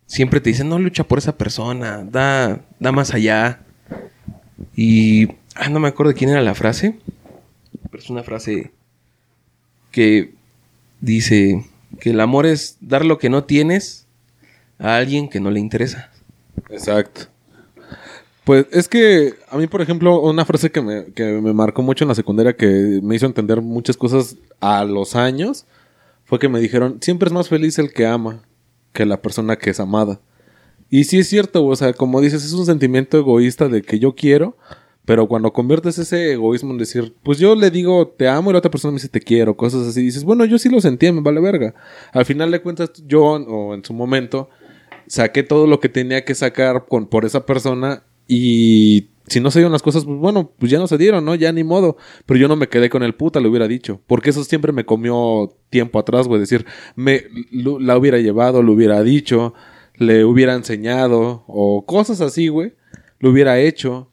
Siempre 0.05 0.39
te 0.39 0.49
dicen, 0.49 0.69
no 0.69 0.77
lucha 0.77 1.05
por 1.05 1.17
esa 1.17 1.37
persona, 1.37 2.03
da, 2.03 2.61
da 2.79 2.91
más 2.91 3.13
allá. 3.13 3.61
Y 4.75 5.29
ah, 5.55 5.69
no 5.69 5.79
me 5.79 5.87
acuerdo 5.87 6.13
quién 6.13 6.29
era 6.29 6.41
la 6.41 6.53
frase, 6.53 6.99
pero 7.89 8.03
es 8.03 8.09
una 8.09 8.23
frase 8.23 8.71
que 9.91 10.33
dice 10.99 11.65
que 11.99 12.11
el 12.11 12.19
amor 12.19 12.45
es 12.45 12.77
dar 12.81 13.05
lo 13.05 13.17
que 13.17 13.29
no 13.29 13.43
tienes 13.43 14.07
a 14.77 14.97
alguien 14.97 15.29
que 15.29 15.39
no 15.39 15.51
le 15.51 15.59
interesa. 15.59 16.11
Exacto. 16.69 17.21
Pues 18.43 18.67
es 18.71 18.87
que 18.87 19.33
a 19.49 19.57
mí, 19.57 19.65
por 19.65 19.81
ejemplo, 19.81 20.21
una 20.21 20.45
frase 20.45 20.71
que 20.71 20.81
me, 20.81 21.05
que 21.13 21.23
me 21.41 21.53
marcó 21.53 21.81
mucho 21.81 22.03
en 22.03 22.09
la 22.09 22.15
secundaria 22.15 22.55
que 22.55 22.99
me 23.01 23.15
hizo 23.15 23.25
entender 23.25 23.61
muchas 23.61 23.97
cosas 23.97 24.37
a 24.59 24.83
los 24.85 25.15
años 25.15 25.65
fue 26.25 26.39
que 26.39 26.49
me 26.49 26.59
dijeron, 26.59 26.97
siempre 27.01 27.27
es 27.27 27.33
más 27.33 27.49
feliz 27.49 27.79
el 27.79 27.91
que 27.91 28.05
ama 28.05 28.43
que 28.93 29.05
la 29.05 29.21
persona 29.21 29.57
que 29.57 29.71
es 29.71 29.79
amada. 29.79 30.19
Y 30.89 31.05
sí 31.05 31.19
es 31.19 31.27
cierto, 31.27 31.65
o 31.65 31.75
sea, 31.75 31.93
como 31.93 32.21
dices, 32.21 32.43
es 32.45 32.53
un 32.53 32.65
sentimiento 32.65 33.17
egoísta 33.17 33.67
de 33.67 33.81
que 33.81 33.99
yo 33.99 34.15
quiero, 34.15 34.57
pero 35.05 35.27
cuando 35.27 35.53
conviertes 35.53 35.97
ese 35.97 36.33
egoísmo 36.33 36.71
en 36.71 36.77
decir, 36.77 37.13
pues 37.23 37.37
yo 37.37 37.55
le 37.55 37.71
digo 37.71 38.07
te 38.07 38.27
amo 38.27 38.49
y 38.49 38.53
la 38.53 38.59
otra 38.59 38.71
persona 38.71 38.91
me 38.91 38.97
dice 38.97 39.09
te 39.09 39.21
quiero, 39.21 39.55
cosas 39.55 39.87
así, 39.87 40.01
dices, 40.01 40.23
bueno, 40.23 40.45
yo 40.45 40.57
sí 40.57 40.69
lo 40.69 40.81
sentí, 40.81 41.11
me 41.11 41.21
vale 41.21 41.39
verga. 41.39 41.75
Al 42.11 42.25
final 42.25 42.51
de 42.51 42.61
cuentas, 42.61 42.91
yo, 43.05 43.23
o 43.23 43.73
en 43.73 43.83
su 43.83 43.93
momento, 43.93 44.49
saqué 45.07 45.43
todo 45.43 45.67
lo 45.67 45.79
que 45.79 45.89
tenía 45.89 46.25
que 46.25 46.35
sacar 46.35 46.85
con, 46.87 47.07
por 47.07 47.25
esa 47.25 47.45
persona 47.45 48.03
y 48.27 49.09
si 49.27 49.39
no 49.39 49.49
se 49.49 49.59
dieron 49.59 49.71
las 49.71 49.81
cosas, 49.81 50.05
pues 50.05 50.17
bueno, 50.17 50.51
pues 50.57 50.71
ya 50.71 50.77
no 50.77 50.87
se 50.87 50.97
dieron, 50.97 51.25
¿no? 51.25 51.35
Ya 51.35 51.51
ni 51.51 51.63
modo. 51.63 51.97
Pero 52.25 52.39
yo 52.39 52.47
no 52.47 52.55
me 52.55 52.67
quedé 52.67 52.89
con 52.89 53.01
el 53.01 53.15
puta, 53.15 53.39
le 53.39 53.47
hubiera 53.47 53.67
dicho. 53.67 54.01
Porque 54.05 54.29
eso 54.29 54.43
siempre 54.43 54.71
me 54.71 54.85
comió 54.85 55.55
tiempo 55.69 55.97
atrás, 55.97 56.27
güey. 56.27 56.39
Decir, 56.39 56.65
me 56.95 57.23
la 57.51 57.97
hubiera 57.97 58.19
llevado, 58.19 58.61
lo 58.61 58.73
hubiera 58.73 59.01
dicho, 59.01 59.53
le 59.95 60.25
hubiera 60.25 60.53
enseñado 60.53 61.43
o 61.47 61.85
cosas 61.85 62.21
así, 62.21 62.49
güey. 62.49 62.73
Lo 63.19 63.31
hubiera 63.31 63.59
hecho. 63.59 64.11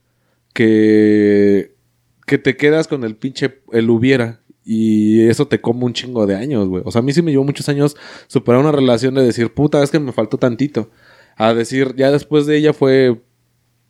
Que, 0.52 1.74
que 2.26 2.38
te 2.38 2.56
quedas 2.56 2.88
con 2.88 3.04
el 3.04 3.16
pinche, 3.16 3.60
el 3.72 3.90
hubiera. 3.90 4.40
Y 4.64 5.26
eso 5.26 5.48
te 5.48 5.60
come 5.60 5.84
un 5.84 5.92
chingo 5.92 6.26
de 6.26 6.36
años, 6.36 6.68
güey. 6.68 6.82
O 6.86 6.92
sea, 6.92 7.00
a 7.00 7.02
mí 7.02 7.12
sí 7.12 7.22
me 7.22 7.32
llevó 7.32 7.44
muchos 7.44 7.68
años 7.68 7.96
superar 8.28 8.60
una 8.60 8.72
relación 8.72 9.14
de 9.14 9.22
decir, 9.22 9.52
puta, 9.52 9.82
es 9.82 9.90
que 9.90 9.98
me 9.98 10.12
faltó 10.12 10.38
tantito. 10.38 10.90
A 11.36 11.54
decir, 11.54 11.94
ya 11.96 12.10
después 12.10 12.46
de 12.46 12.56
ella 12.58 12.72
fue, 12.72 13.20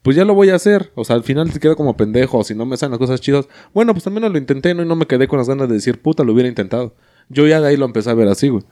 pues 0.03 0.17
ya 0.17 0.25
lo 0.25 0.35
voy 0.35 0.51
a 0.51 0.55
hacer. 0.55 0.93
O 0.95 1.05
sea, 1.05 1.17
al 1.17 1.25
final 1.25 1.53
te 1.53 1.61
quedo 1.61 1.77
como 1.77 1.97
pendejo. 1.97 2.43
Si 2.45 2.55
no 2.55 2.65
me 2.65 2.77
salen 2.77 2.93
las 2.93 2.99
cosas 2.99 3.21
chidas. 3.21 3.49
Bueno, 3.75 3.93
pues 3.93 4.07
menos 4.11 4.33
lo 4.33 4.39
intenté, 4.39 4.75
¿no? 4.75 4.83
Y 4.83 4.87
no 4.87 4.97
me 4.97 5.07
quedé 5.07 5.29
con 5.29 5.39
las 5.39 5.49
ganas 5.49 5.69
de 5.69 5.75
decir, 5.75 6.01
puta, 6.01 6.25
lo 6.25 6.33
hubiera 6.33 6.49
intentado. 6.49 6.95
Yo 7.29 7.47
ya 7.47 7.61
de 7.61 7.69
ahí 7.69 7.77
lo 7.77 7.85
empecé 7.85 8.11
a 8.11 8.15
ver 8.15 8.29
así, 8.29 8.49
güey. 8.49 8.65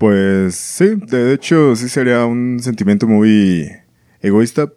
Pues 0.00 0.54
sí, 0.54 0.94
de 0.94 1.34
hecho 1.34 1.76
sí 1.76 1.90
sería 1.90 2.24
un 2.24 2.58
sentimiento 2.60 3.06
muy 3.06 3.70
egoísta, 4.22 4.72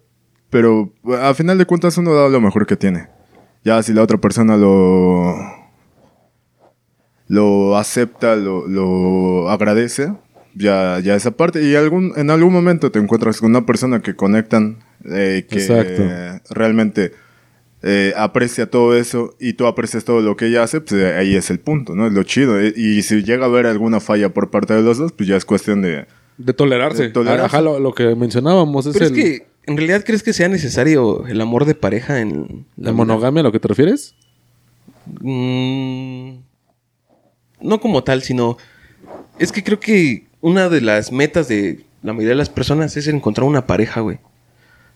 pero 0.54 0.94
a 1.20 1.34
final 1.34 1.58
de 1.58 1.66
cuentas 1.66 1.98
uno 1.98 2.14
da 2.14 2.30
lo 2.30 2.40
mejor 2.40 2.66
que 2.66 2.78
tiene. 2.78 3.08
Ya 3.66 3.82
si 3.82 3.92
la 3.92 4.04
otra 4.04 4.20
persona 4.20 4.56
lo 4.56 5.36
lo 7.28 7.76
acepta, 7.78 8.36
lo, 8.36 8.68
lo 8.68 9.50
agradece, 9.50 10.14
ya, 10.54 11.00
ya 11.00 11.16
esa 11.16 11.32
parte. 11.32 11.64
Y 11.64 11.76
algún, 11.76 12.14
en 12.16 12.30
algún 12.30 12.54
momento 12.54 12.92
te 12.92 13.00
encuentras 13.00 13.40
con 13.40 13.50
una 13.50 13.66
persona 13.66 14.02
que 14.02 14.16
conectan, 14.16 14.78
eh, 15.06 15.46
que 15.50 15.56
Exacto. 15.56 16.04
eh, 16.04 16.40
realmente 16.52 17.14
eh, 17.82 18.14
aprecia 18.16 18.70
todo 18.70 18.96
eso 18.96 19.36
y 19.40 19.54
tú 19.54 19.66
aprecias 19.66 20.06
todo 20.06 20.22
lo 20.22 20.36
que 20.36 20.48
ella 20.48 20.62
hace, 20.62 20.82
pues 20.82 21.04
ahí 21.16 21.36
es 21.36 21.50
el 21.50 21.60
punto, 21.60 21.96
¿no? 21.96 22.06
Es 22.06 22.14
lo 22.14 22.24
chido. 22.24 22.62
Y 22.64 23.02
si 23.02 23.24
llega 23.24 23.46
a 23.46 23.48
haber 23.50 23.66
alguna 23.66 24.00
falla 24.00 24.30
por 24.30 24.52
parte 24.52 24.76
de 24.76 24.84
los 24.84 25.00
dos, 25.00 25.12
pues 25.14 25.28
ya 25.28 25.36
es 25.36 25.46
cuestión 25.46 25.82
de... 25.82 26.06
De 26.38 26.54
tolerarse. 26.54 27.04
De 27.04 27.10
tolerarse. 27.10 27.46
Ajá, 27.46 27.62
lo, 27.62 27.80
lo 27.80 27.94
que 27.94 28.16
mencionábamos 28.16 28.86
es 28.86 28.94
Pero 28.94 29.06
el, 29.08 29.18
es 29.18 29.24
que, 29.40 29.53
¿en 29.66 29.78
realidad 29.78 30.04
crees 30.06 30.24
que 30.24 30.34
sea 30.34 30.48
necesario 30.50 31.26
el 31.28 31.40
amor 31.42 31.66
de 31.66 31.76
pareja 31.76 32.20
en 32.22 32.66
la 32.78 32.92
monogamia, 32.94 33.42
¿a 33.42 33.44
lo 33.44 33.52
que 33.52 33.60
te 33.60 33.68
refieres? 33.68 34.16
Mm, 35.22 36.36
no 37.62 37.80
como 37.80 38.04
tal, 38.04 38.22
sino... 38.22 38.58
Es 39.40 39.52
que 39.52 39.64
creo 39.64 39.80
que 39.80 40.26
una 40.42 40.70
de 40.70 40.82
las 40.82 41.12
metas 41.12 41.48
de 41.48 41.84
la 42.04 42.14
mayoría 42.14 42.30
de 42.32 42.36
las 42.36 42.50
personas 42.50 42.96
es 42.98 43.08
encontrar 43.08 43.48
una 43.48 43.66
pareja, 43.66 44.02
güey. 44.02 44.20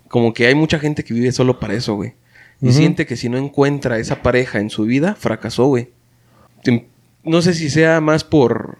Como 0.10 0.34
que 0.34 0.45
hay 0.47 0.56
mucha 0.56 0.80
gente 0.80 1.03
que 1.03 1.13
vive 1.13 1.32
solo 1.32 1.60
para 1.60 1.73
eso, 1.73 1.95
güey. 1.95 2.13
Y 2.62 2.71
siente 2.71 3.06
que 3.06 3.15
si 3.17 3.30
no 3.30 3.38
encuentra 3.38 3.99
esa 3.99 4.21
pareja 4.21 4.60
en 4.60 4.69
su 4.69 4.84
vida, 4.84 5.15
fracasó, 5.15 5.65
güey. 5.67 5.89
Te- 6.63 6.88
No 7.23 7.41
sé 7.41 7.53
si 7.53 7.69
sea 7.69 8.01
más 8.01 8.23
por... 8.23 8.80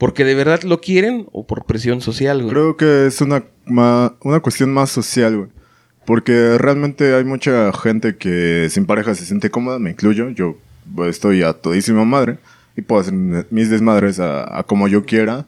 Porque 0.00 0.24
de 0.24 0.34
verdad 0.34 0.62
lo 0.62 0.80
quieren 0.80 1.26
o 1.30 1.46
por 1.46 1.66
presión 1.66 2.00
social, 2.00 2.38
güey. 2.40 2.50
Creo 2.50 2.76
que 2.78 3.06
es 3.06 3.20
una, 3.20 3.44
una 3.66 4.40
cuestión 4.40 4.72
más 4.72 4.88
social, 4.88 5.36
güey. 5.36 5.50
Porque 6.06 6.56
realmente 6.56 7.14
hay 7.14 7.22
mucha 7.22 7.70
gente 7.74 8.16
que 8.16 8.68
sin 8.70 8.86
pareja 8.86 9.14
se 9.14 9.26
siente 9.26 9.50
cómoda, 9.50 9.78
me 9.78 9.90
incluyo. 9.90 10.30
Yo 10.30 10.56
estoy 11.06 11.42
a 11.42 11.52
todísima 11.52 12.06
madre 12.06 12.38
y 12.78 12.80
puedo 12.80 13.02
hacer 13.02 13.12
mis 13.50 13.68
desmadres 13.68 14.20
a, 14.20 14.58
a 14.58 14.62
como 14.62 14.88
yo 14.88 15.04
quiera. 15.04 15.46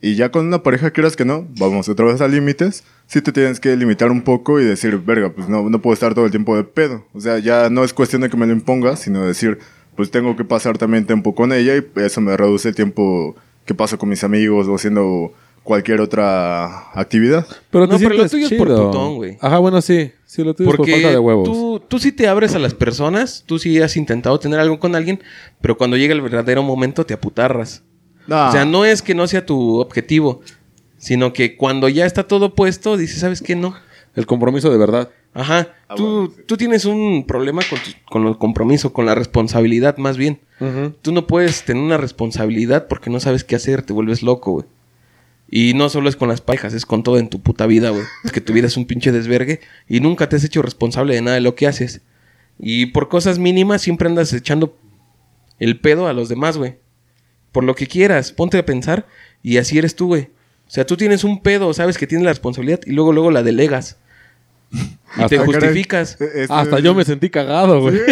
Y 0.00 0.16
ya 0.16 0.32
con 0.32 0.46
una 0.46 0.64
pareja, 0.64 0.90
quieras 0.90 1.14
que 1.14 1.24
no, 1.24 1.46
vamos 1.56 1.88
otra 1.88 2.06
vez 2.06 2.20
a 2.20 2.26
límites. 2.26 2.82
Sí 3.06 3.22
te 3.22 3.30
tienes 3.30 3.60
que 3.60 3.76
limitar 3.76 4.10
un 4.10 4.22
poco 4.22 4.58
y 4.58 4.64
decir, 4.64 4.98
verga, 4.98 5.30
pues 5.30 5.48
no, 5.48 5.70
no 5.70 5.80
puedo 5.80 5.94
estar 5.94 6.12
todo 6.12 6.24
el 6.24 6.32
tiempo 6.32 6.56
de 6.56 6.64
pedo. 6.64 7.06
O 7.12 7.20
sea, 7.20 7.38
ya 7.38 7.70
no 7.70 7.84
es 7.84 7.92
cuestión 7.92 8.22
de 8.22 8.30
que 8.30 8.36
me 8.36 8.46
lo 8.46 8.52
impongas, 8.52 8.98
sino 8.98 9.24
decir, 9.24 9.60
pues 9.94 10.10
tengo 10.10 10.34
que 10.34 10.44
pasar 10.44 10.76
también 10.76 11.06
tiempo 11.06 11.36
con 11.36 11.52
ella 11.52 11.76
y 11.76 11.86
eso 12.00 12.20
me 12.20 12.36
reduce 12.36 12.68
el 12.70 12.74
tiempo 12.74 13.36
que 13.66 13.74
paso 13.74 13.98
con 13.98 14.08
mis 14.08 14.24
amigos 14.24 14.66
o 14.68 14.74
haciendo 14.76 15.32
cualquier 15.62 16.00
otra 16.00 16.90
actividad. 16.98 17.44
Pero 17.70 17.86
No, 17.86 17.98
te 17.98 18.04
pero 18.08 18.16
lo 18.22 18.28
tuyo 18.28 18.46
es 18.46 18.52
por 18.54 18.68
chido. 18.68 18.86
putón, 18.90 19.16
güey. 19.16 19.36
Ajá, 19.40 19.58
bueno, 19.58 19.82
sí. 19.82 20.12
Sí, 20.24 20.44
lo 20.44 20.54
tuyo 20.54 20.68
es 20.70 20.72
por 20.72 20.76
Porque 20.78 20.92
falta 20.92 21.10
de 21.10 21.18
huevos. 21.18 21.44
tú, 21.44 21.82
tú 21.88 21.98
sí 21.98 22.12
te 22.12 22.28
abres 22.28 22.54
a 22.54 22.58
las 22.60 22.72
personas, 22.74 23.42
tú 23.46 23.58
sí 23.58 23.80
has 23.82 23.96
intentado 23.96 24.38
tener 24.38 24.60
algo 24.60 24.78
con 24.78 24.94
alguien, 24.94 25.20
pero 25.60 25.76
cuando 25.76 25.96
llega 25.96 26.14
el 26.14 26.20
verdadero 26.22 26.62
momento 26.62 27.04
te 27.04 27.14
aputarras. 27.14 27.82
Ah, 28.30 28.46
O 28.48 28.52
sea, 28.52 28.64
no 28.64 28.84
es 28.84 29.02
que 29.02 29.14
no 29.14 29.26
sea 29.26 29.44
tu 29.44 29.80
objetivo, 29.80 30.40
sino 30.98 31.32
que 31.32 31.56
cuando 31.56 31.88
ya 31.88 32.06
está 32.06 32.22
todo 32.28 32.54
puesto, 32.54 32.96
dices, 32.96 33.20
¿sabes 33.20 33.40
qué? 33.42 33.56
No. 33.56 33.74
El 34.14 34.26
compromiso 34.26 34.70
de 34.70 34.78
verdad. 34.78 35.10
Ajá. 35.36 35.68
Ah, 35.88 35.94
tú, 35.96 36.02
bueno, 36.04 36.32
sí. 36.34 36.42
tú 36.46 36.56
tienes 36.56 36.84
un 36.84 37.24
problema 37.26 37.62
con, 37.68 37.78
tu- 37.78 37.90
con 38.10 38.26
el 38.26 38.38
compromiso, 38.38 38.92
con 38.92 39.06
la 39.06 39.14
responsabilidad 39.14 39.96
más 39.98 40.16
bien. 40.16 40.40
Tú 41.02 41.12
no 41.12 41.26
puedes 41.26 41.64
tener 41.64 41.82
una 41.82 41.98
responsabilidad 41.98 42.88
porque 42.88 43.10
no 43.10 43.20
sabes 43.20 43.44
qué 43.44 43.54
hacer, 43.56 43.82
te 43.82 43.92
vuelves 43.92 44.22
loco, 44.22 44.52
güey. 44.52 44.64
Y 45.50 45.74
no 45.74 45.88
solo 45.90 46.08
es 46.08 46.16
con 46.16 46.28
las 46.28 46.40
parejas, 46.40 46.72
es 46.74 46.86
con 46.86 47.02
todo 47.02 47.18
en 47.18 47.28
tu 47.28 47.40
puta 47.40 47.66
vida, 47.66 47.90
güey. 47.90 48.02
Es 48.24 48.32
que 48.32 48.40
tu 48.40 48.52
vida 48.52 48.66
es 48.66 48.76
un 48.76 48.86
pinche 48.86 49.12
desvergue 49.12 49.60
y 49.88 50.00
nunca 50.00 50.28
te 50.28 50.36
has 50.36 50.44
hecho 50.44 50.62
responsable 50.62 51.14
de 51.14 51.22
nada 51.22 51.34
de 51.36 51.40
lo 51.42 51.54
que 51.54 51.66
haces. 51.68 52.00
Y 52.58 52.86
por 52.86 53.08
cosas 53.08 53.38
mínimas 53.38 53.82
siempre 53.82 54.08
andas 54.08 54.32
echando 54.32 54.76
el 55.58 55.78
pedo 55.78 56.08
a 56.08 56.12
los 56.14 56.28
demás, 56.28 56.56
güey. 56.58 56.76
Por 57.52 57.62
lo 57.64 57.74
que 57.74 57.86
quieras, 57.86 58.32
ponte 58.32 58.58
a 58.58 58.64
pensar 58.66 59.06
y 59.42 59.58
así 59.58 59.78
eres 59.78 59.94
tú, 59.94 60.06
güey. 60.08 60.22
O 60.66 60.70
sea, 60.70 60.84
tú 60.86 60.96
tienes 60.96 61.22
un 61.22 61.42
pedo, 61.42 61.72
sabes 61.74 61.96
que 61.96 62.06
tienes 62.06 62.24
la 62.24 62.32
responsabilidad 62.32 62.80
y 62.86 62.92
luego, 62.92 63.12
luego 63.12 63.30
la 63.30 63.42
delegas. 63.42 63.98
Y 64.72 65.26
te 65.28 65.38
justificas. 65.38 66.20
Este- 66.20 66.46
Hasta 66.52 66.78
yo 66.80 66.94
me 66.94 67.04
sentí 67.04 67.30
cagado, 67.30 67.80
güey. 67.80 67.96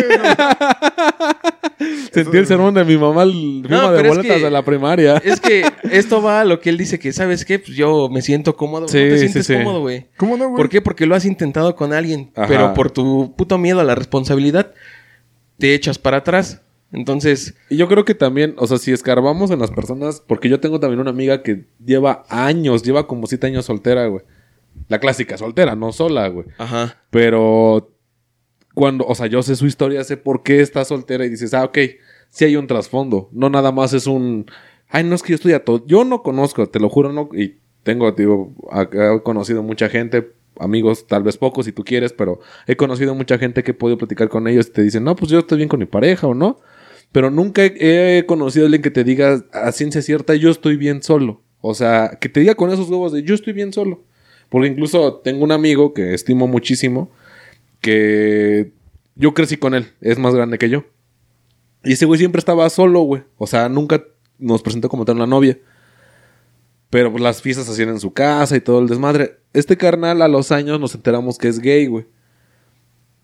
Sentí 2.13 2.37
el 2.39 2.47
sermón 2.47 2.73
de 2.75 2.85
mi 2.85 2.97
mamá, 2.97 3.25
el 3.25 3.63
firma 3.63 3.91
de 3.93 4.01
es 4.03 4.09
boletas 4.09 4.37
que- 4.39 4.45
de 4.45 4.51
la 4.51 4.65
primaria. 4.65 5.17
Es 5.19 5.41
que 5.41 5.65
esto 5.91 6.23
va 6.23 6.41
a 6.41 6.45
lo 6.45 6.61
que 6.61 6.71
él 6.71 6.79
dice 6.79 6.99
que, 6.99 7.13
¿sabes 7.13 7.45
qué? 7.45 7.59
Pues 7.59 7.77
yo 7.77 8.09
me 8.09 8.23
siento 8.23 8.57
cómodo. 8.57 8.87
Sí, 8.89 8.99
no 8.99 9.05
te 9.05 9.13
sí, 9.19 9.19
sientes 9.29 9.47
sí. 9.47 9.55
cómodo, 9.55 9.81
güey. 9.81 10.07
¿Cómo 10.17 10.37
no, 10.37 10.45
güey? 10.51 10.57
¿Por 10.57 10.69
qué? 10.69 10.81
Porque 10.81 11.07
lo 11.07 11.15
has 11.15 11.25
intentado 11.25 11.75
con 11.75 11.93
alguien. 11.93 12.31
Ajá. 12.37 12.47
Pero 12.47 12.75
por 12.75 12.91
tu 12.91 13.35
puto 13.37 13.59
miedo 13.59 13.81
a 13.81 13.85
la 13.85 13.95
responsabilidad, 13.97 14.73
te 15.59 15.75
echas 15.75 15.99
para 15.99 16.19
atrás. 16.19 16.61
Entonces, 16.93 17.55
Y 17.71 17.77
yo 17.77 17.89
creo 17.89 18.05
que 18.05 18.15
también, 18.15 18.55
o 18.57 18.69
sea, 18.69 18.79
si 18.79 18.93
escarbamos 18.93 19.51
en 19.51 19.59
las 19.59 19.73
personas, 19.73 20.23
porque 20.25 20.49
yo 20.49 20.61
tengo 20.61 20.79
también 20.79 21.01
una 21.01 21.11
amiga 21.11 21.43
que 21.43 21.65
lleva 21.85 22.25
años, 22.29 22.85
lleva 22.85 23.09
como 23.09 23.27
siete 23.27 23.49
años 23.49 23.65
soltera, 23.67 24.07
güey. 24.07 24.23
La 24.89 24.99
clásica, 24.99 25.39
soltera, 25.39 25.75
no 25.77 25.93
sola, 25.93 26.29
güey. 26.29 26.47
ajá. 26.59 26.97
Pero 27.11 27.91
cuando, 28.75 29.07
o 29.07 29.15
sea, 29.15 29.27
yo 29.27 29.43
sé 29.43 29.57
su 29.57 29.67
historia, 29.67 30.05
sé 30.05 30.17
por 30.17 30.43
qué 30.43 30.61
está 30.61 30.85
soltera 30.85 31.25
y 31.25 31.31
dices, 31.31 31.55
ah, 31.55 31.65
ok, 31.65 31.79
sí 32.31 32.45
hay 32.45 32.57
un 32.57 32.67
trasfondo. 32.67 33.29
No 33.33 33.49
nada 33.49 33.73
más 33.73 33.93
es 33.93 34.07
un, 34.07 34.47
ay, 34.89 35.05
no 35.05 35.15
es 35.15 35.23
que 35.23 35.31
yo 35.31 35.37
estoy 35.37 35.53
a 35.53 35.65
todo. 35.65 35.87
Yo 35.87 36.05
no 36.05 36.23
conozco, 36.23 36.69
te 36.69 36.81
lo 36.81 36.89
juro, 36.89 37.13
no. 37.13 37.31
Y 37.33 37.59
tengo, 37.85 38.11
digo, 38.13 38.53
he 38.93 39.23
conocido 39.23 39.63
mucha 39.63 39.89
gente, 39.89 40.33
amigos, 40.59 41.07
tal 41.07 41.23
vez 41.23 41.37
pocos 41.37 41.67
si 41.67 41.73
tú 41.73 41.85
quieres, 41.85 42.13
pero 42.13 42.41
he 42.67 42.77
conocido 42.77 43.15
mucha 43.15 43.39
gente 43.39 43.63
que 43.63 43.71
he 43.71 43.75
podido 43.75 43.99
platicar 43.99 44.29
con 44.29 44.49
ellos 44.49 44.67
y 44.67 44.71
te 44.73 44.83
dicen, 44.83 45.05
no, 45.05 45.15
pues 45.15 45.31
yo 45.31 45.39
estoy 45.39 45.59
bien 45.59 45.69
con 45.69 45.81
mi 45.81 45.87
pareja 45.87 46.27
o 46.27 46.35
no. 46.35 46.59
Pero 47.13 47.31
nunca 47.31 47.65
he, 47.65 48.19
he 48.19 48.27
conocido 48.27 48.65
a 48.65 48.67
alguien 48.67 48.83
que 48.83 48.91
te 48.91 49.05
diga 49.05 49.45
a 49.53 49.71
ciencia 49.71 50.03
cierta, 50.03 50.35
yo 50.35 50.51
estoy 50.51 50.77
bien 50.77 51.01
solo. 51.03 51.43
O 51.61 51.75
sea, 51.75 52.19
que 52.21 52.29
te 52.29 52.41
diga 52.41 52.57
con 52.57 52.71
esos 52.71 52.91
huevos 52.91 53.13
de 53.13 53.23
yo 53.23 53.35
estoy 53.35 53.53
bien 53.53 53.73
solo. 53.73 54.03
Porque 54.55 54.69
incluso 54.69 55.15
tengo 55.15 55.43
un 55.43 55.51
amigo 55.51 55.93
que 55.95 56.15
estimo 56.15 56.47
muchísimo, 56.47 57.11
que 57.81 58.71
yo 59.17 59.35
crecí 59.35 59.57
con 59.57 59.75
él, 59.75 59.89
es 60.01 60.17
más 60.17 60.33
grande 60.33 60.59
que 60.59 60.69
yo. 60.69 60.85
Y 61.83 61.95
ese 61.95 62.07
güey 62.07 62.19
siempre 62.19 62.39
estaba 62.39 62.71
solo, 62.71 63.01
güey. 63.01 63.25
O 63.37 63.49
sea, 63.49 63.69
nunca 63.69 64.05
nos 64.39 64.63
presentó 64.63 64.89
como 64.89 65.05
tal 65.05 65.17
una 65.17 65.27
novia. 65.27 65.59
Pero 66.89 67.11
pues, 67.11 67.21
las 67.21 67.43
fiestas 67.43 67.69
hacían 67.69 67.89
en 67.89 67.99
su 67.99 68.13
casa 68.13 68.55
y 68.55 68.61
todo 68.61 68.79
el 68.79 68.87
desmadre. 68.87 69.41
Este 69.55 69.77
carnal 69.77 70.23
a 70.23 70.29
los 70.29 70.53
años 70.53 70.79
nos 70.79 70.95
enteramos 70.95 71.37
que 71.37 71.49
es 71.49 71.59
gay, 71.59 71.89
güey. 71.89 72.07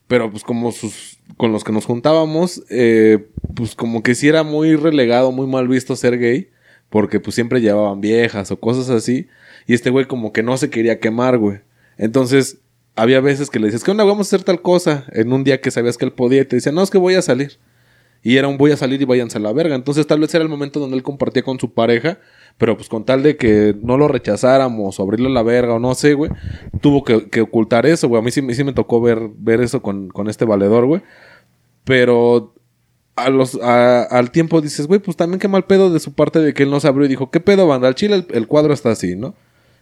Pero 0.08 0.32
pues 0.32 0.42
como 0.42 0.72
sus, 0.72 1.20
con 1.36 1.52
los 1.52 1.62
que 1.62 1.70
nos 1.70 1.86
juntábamos, 1.86 2.64
eh, 2.70 3.28
pues 3.54 3.76
como 3.76 4.02
que 4.02 4.16
sí 4.16 4.26
era 4.26 4.42
muy 4.42 4.74
relegado, 4.74 5.30
muy 5.30 5.46
mal 5.46 5.68
visto 5.68 5.94
ser 5.94 6.18
gay. 6.18 6.50
Porque 6.88 7.20
pues 7.20 7.36
siempre 7.36 7.60
llevaban 7.60 8.00
viejas 8.00 8.50
o 8.50 8.58
cosas 8.58 8.90
así. 8.90 9.28
Y 9.66 9.74
este 9.74 9.90
güey 9.90 10.06
como 10.06 10.32
que 10.32 10.42
no 10.42 10.56
se 10.56 10.70
quería 10.70 11.00
quemar, 11.00 11.38
güey. 11.38 11.60
Entonces 11.96 12.58
había 12.96 13.20
veces 13.20 13.50
que 13.50 13.58
le 13.58 13.66
dices, 13.66 13.84
¿qué 13.84 13.90
onda? 13.90 14.04
Vamos 14.04 14.26
a 14.26 14.28
hacer 14.28 14.44
tal 14.44 14.62
cosa. 14.62 15.04
En 15.12 15.32
un 15.32 15.44
día 15.44 15.60
que 15.60 15.70
sabías 15.70 15.96
que 15.96 16.04
él 16.04 16.12
podía 16.12 16.42
y 16.42 16.44
te 16.44 16.56
decía, 16.56 16.72
no, 16.72 16.82
es 16.82 16.90
que 16.90 16.98
voy 16.98 17.14
a 17.14 17.22
salir. 17.22 17.58
Y 18.22 18.36
era 18.36 18.48
un 18.48 18.58
voy 18.58 18.72
a 18.72 18.76
salir 18.76 19.00
y 19.00 19.04
váyanse 19.04 19.38
a 19.38 19.40
la 19.40 19.52
verga. 19.52 19.74
Entonces 19.74 20.06
tal 20.06 20.20
vez 20.20 20.34
era 20.34 20.42
el 20.42 20.50
momento 20.50 20.78
donde 20.78 20.96
él 20.96 21.02
compartía 21.02 21.42
con 21.42 21.58
su 21.58 21.72
pareja. 21.72 22.18
Pero 22.58 22.76
pues 22.76 22.88
con 22.88 23.04
tal 23.04 23.22
de 23.22 23.36
que 23.36 23.74
no 23.80 23.96
lo 23.96 24.08
rechazáramos 24.08 24.98
o 24.98 25.02
abrirle 25.02 25.30
la 25.30 25.42
verga 25.42 25.74
o 25.74 25.78
no 25.78 25.94
sé, 25.94 26.14
güey. 26.14 26.30
Tuvo 26.80 27.04
que, 27.04 27.40
ocultar 27.40 27.86
eso, 27.86 28.08
güey. 28.08 28.20
A 28.20 28.24
mí 28.24 28.30
sí, 28.30 28.42
sí 28.54 28.64
me 28.64 28.74
tocó 28.74 29.00
ver, 29.00 29.30
ver 29.36 29.60
eso 29.62 29.80
con, 29.80 30.08
con 30.08 30.28
este 30.28 30.44
valedor, 30.44 30.84
güey. 30.84 31.02
Pero 31.84 32.54
a 33.16 33.30
los, 33.30 33.54
al 33.54 34.30
tiempo 34.30 34.60
dices, 34.60 34.86
güey, 34.86 35.00
pues 35.00 35.16
también 35.16 35.40
qué 35.40 35.48
mal 35.48 35.64
pedo 35.64 35.90
de 35.90 36.00
su 36.00 36.12
parte 36.12 36.40
de 36.40 36.52
que 36.52 36.64
él 36.64 36.70
no 36.70 36.80
se 36.80 36.88
abrió 36.88 37.06
y 37.06 37.08
dijo, 37.08 37.30
¿qué 37.30 37.40
pedo, 37.40 37.66
banda? 37.66 37.88
Al 37.88 37.94
chile 37.94 38.16
el, 38.16 38.26
el 38.30 38.46
cuadro 38.46 38.74
está 38.74 38.90
así, 38.90 39.16
¿no? 39.16 39.34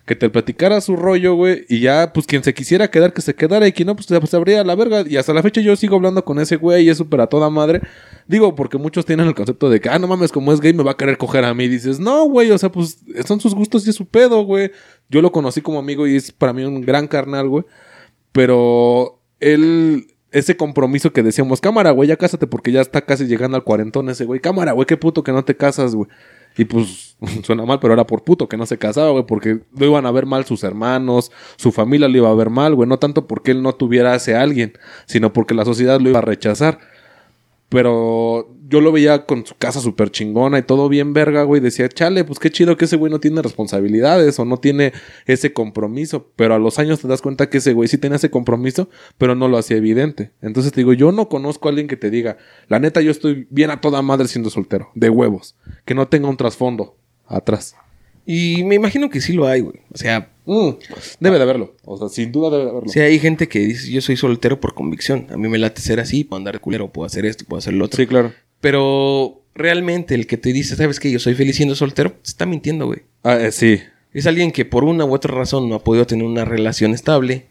Que 0.09 0.17
te 0.17 0.31
platicara 0.31 0.81
su 0.81 0.97
rollo, 0.97 1.35
güey, 1.35 1.67
y 1.69 1.81
ya, 1.81 2.15
pues 2.15 2.27
quien 2.27 2.43
se 2.43 2.55
quisiera 2.55 2.91
quedar, 2.91 3.13
que 3.13 3.21
se 3.21 3.35
quedara, 3.35 3.69
y 3.69 3.73
quien 3.73 3.89
no, 3.89 3.95
pues 3.95 4.07
se, 4.07 4.27
se 4.27 4.37
abría 4.37 4.65
la 4.65 4.75
verga. 4.75 5.05
Y 5.07 5.19
hasta 5.19 5.35
la 5.35 5.43
fecha 5.43 5.61
yo 5.61 5.77
sigo 5.77 5.97
hablando 5.97 6.25
con 6.25 6.39
ese 6.39 6.57
güey 6.57 6.87
y 6.87 6.89
es 6.89 6.97
súper 6.97 7.21
a 7.21 7.27
toda 7.27 7.51
madre. 7.51 7.83
Digo, 8.27 8.55
porque 8.55 8.79
muchos 8.79 9.05
tienen 9.05 9.27
el 9.27 9.35
concepto 9.35 9.69
de 9.69 9.83
que, 9.83 9.91
ah, 9.91 9.99
no 9.99 10.07
mames, 10.07 10.33
como 10.33 10.51
es 10.55 10.63
gay, 10.63 10.73
me 10.73 10.83
va 10.83 10.93
a 10.93 10.97
querer 10.97 11.19
coger 11.19 11.45
a 11.45 11.53
mí. 11.53 11.69
Dices, 11.69 12.01
no, 12.01 12.25
güey, 12.25 12.51
o 12.51 12.57
sea, 12.57 12.73
pues 12.73 13.01
son 13.27 13.39
sus 13.39 13.55
gustos 13.55 13.87
y 13.87 13.91
es 13.91 13.97
su 13.97 14.07
pedo, 14.07 14.45
güey. 14.45 14.73
Yo 15.11 15.21
lo 15.21 15.31
conocí 15.31 15.61
como 15.61 15.79
amigo 15.79 16.07
y 16.07 16.17
es 16.17 16.33
para 16.33 16.55
mí 16.55 16.65
un 16.65 16.81
gran 16.81 17.07
carnal, 17.07 17.47
güey. 17.47 17.65
Pero 18.33 19.21
él, 19.41 20.07
ese 20.31 20.57
compromiso 20.57 21.13
que 21.13 21.23
decíamos, 21.23 21.61
cámara, 21.61 21.91
güey, 21.91 22.09
ya 22.09 22.17
cásate 22.17 22.47
porque 22.47 22.73
ya 22.73 22.81
está 22.81 23.03
casi 23.03 23.27
llegando 23.27 23.59
al 23.59 23.65
cuarentón 23.65 24.09
ese 24.09 24.25
güey. 24.25 24.41
Cámara, 24.41 24.73
güey, 24.73 24.87
qué 24.87 24.97
puto 24.97 25.23
que 25.23 25.33
no 25.33 25.45
te 25.45 25.55
casas, 25.55 25.95
güey. 25.95 26.09
Y 26.59 26.65
pues 26.65 27.17
suena 27.45 27.65
mal, 27.65 27.79
pero 27.81 27.95
era 27.95 28.07
por 28.07 28.25
puto 28.25 28.49
que 28.49 28.57
no 28.57 28.67
se 28.67 28.77
casaba, 28.77 29.11
güey, 29.11 29.25
porque 29.25 29.61
lo 29.77 29.87
iban 29.87 30.05
a 30.05 30.11
ver 30.11 30.27
mal 30.27 30.45
sus 30.45 30.65
hermanos, 30.65 31.31
su 31.57 31.73
familia 31.73 32.09
lo 32.09 32.19
iba 32.19 32.29
a 32.29 32.35
ver 32.35 32.51
mal, 32.51 32.75
güey. 32.75 32.89
No 32.89 32.99
tanto 32.99 33.27
porque 33.27 33.53
él 33.53 33.63
no 33.63 33.73
tuviera 33.75 34.15
ese 34.15 34.35
alguien, 34.35 34.75
sino 35.07 35.33
porque 35.33 35.55
la 35.55 35.65
sociedad 35.65 36.01
lo 36.01 36.11
iba 36.11 36.19
a 36.19 36.23
rechazar. 36.23 36.81
Pero 37.69 38.51
yo 38.69 38.81
lo 38.81 38.93
veía 38.93 39.25
con 39.25 39.47
su 39.47 39.57
casa 39.57 39.81
súper 39.81 40.11
chingona 40.11 40.59
y 40.59 40.63
todo 40.63 40.89
bien 40.89 41.13
verga, 41.13 41.43
güey. 41.43 41.61
Decía, 41.61 41.89
chale, 41.89 42.25
pues 42.25 42.39
qué 42.39 42.51
chido 42.51 42.77
que 42.77 42.85
ese 42.85 42.97
güey 42.97 43.11
no 43.11 43.19
tiene 43.19 43.41
responsabilidades 43.41 44.39
o 44.39 44.45
no 44.45 44.59
tiene 44.59 44.93
ese 45.27 45.53
compromiso. 45.53 46.31
Pero 46.37 46.55
a 46.55 46.59
los 46.59 46.79
años 46.79 47.01
te 47.01 47.09
das 47.09 47.23
cuenta 47.23 47.49
que 47.49 47.59
ese 47.59 47.73
güey 47.73 47.89
sí 47.89 47.99
tenía 47.99 48.17
ese 48.17 48.31
compromiso, 48.31 48.91
pero 49.17 49.35
no 49.35 49.49
lo 49.49 49.59
hacía 49.59 49.77
evidente. 49.77 50.33
Entonces 50.43 50.73
te 50.73 50.81
digo, 50.81 50.93
yo 50.93 51.13
no 51.13 51.29
conozco 51.29 51.69
a 51.69 51.71
alguien 51.71 51.89
que 51.89 51.97
te 51.97 52.11
diga, 52.11 52.37
la 52.69 52.79
neta, 52.79 53.01
yo 53.01 53.11
estoy 53.11 53.47
bien 53.51 53.71
a 53.71 53.81
toda 53.81 54.03
madre 54.03 54.29
siendo 54.29 54.51
soltero, 54.51 54.91
de 54.95 55.09
huevos, 55.09 55.57
que 55.85 55.95
no 55.95 56.09
tenga 56.09 56.29
un 56.29 56.37
trasfondo 56.37 56.97
atrás. 57.27 57.75
Y 58.27 58.65
me 58.65 58.75
imagino 58.75 59.09
que 59.09 59.21
sí 59.23 59.33
lo 59.33 59.47
hay, 59.47 59.63
güey. 59.63 59.81
O 59.93 59.97
sea, 59.97 60.31
Mm, 60.51 60.79
debe 61.21 61.37
de 61.37 61.43
haberlo. 61.43 61.75
O 61.85 61.99
sea, 61.99 62.09
sin 62.09 62.33
duda 62.33 62.49
debe 62.49 62.65
de 62.65 62.71
haberlo. 62.71 62.89
si 62.89 63.01
hay 63.01 63.19
gente 63.19 63.49
que 63.49 63.59
dice, 63.59 63.93
yo 63.93 64.01
soy 64.01 64.17
soltero 64.17 64.59
por 64.59 64.73
convicción. 64.73 65.27
A 65.29 65.37
mí 65.37 65.47
me 65.47 65.59
late 65.59 65.83
ser 65.83 66.01
así, 66.01 66.25
puedo 66.25 66.39
andar 66.39 66.55
de 66.55 66.61
culero, 66.61 66.91
puedo 66.91 67.05
hacer 67.05 67.27
esto, 67.27 67.45
puedo 67.47 67.59
hacer 67.59 67.75
lo 67.75 67.85
otro. 67.85 67.99
Sí, 67.99 68.07
claro. 68.07 68.33
Pero 68.61 69.43
realmente 69.55 70.15
el 70.15 70.27
que 70.27 70.37
te 70.37 70.53
dice, 70.53 70.77
¿sabes 70.77 71.01
qué? 71.01 71.11
Yo 71.11 71.19
soy 71.19 71.35
feliz 71.35 71.57
siendo 71.57 71.75
soltero, 71.75 72.13
te 72.13 72.31
está 72.31 72.47
mintiendo, 72.47 72.87
güey. 72.87 73.01
Ah, 73.23 73.37
eh, 73.37 73.53
sí. 73.53 73.81
Es 74.13 74.27
alguien 74.27 74.53
que 74.53 74.65
por 74.65 74.85
una 74.85 75.05
u 75.05 75.13
otra 75.13 75.35
razón 75.35 75.69
no 75.69 75.77
ha 75.77 75.85
podido 75.85 76.07
tener 76.07 76.25
una 76.25 76.45
relación 76.45 76.93
estable. 76.93 77.47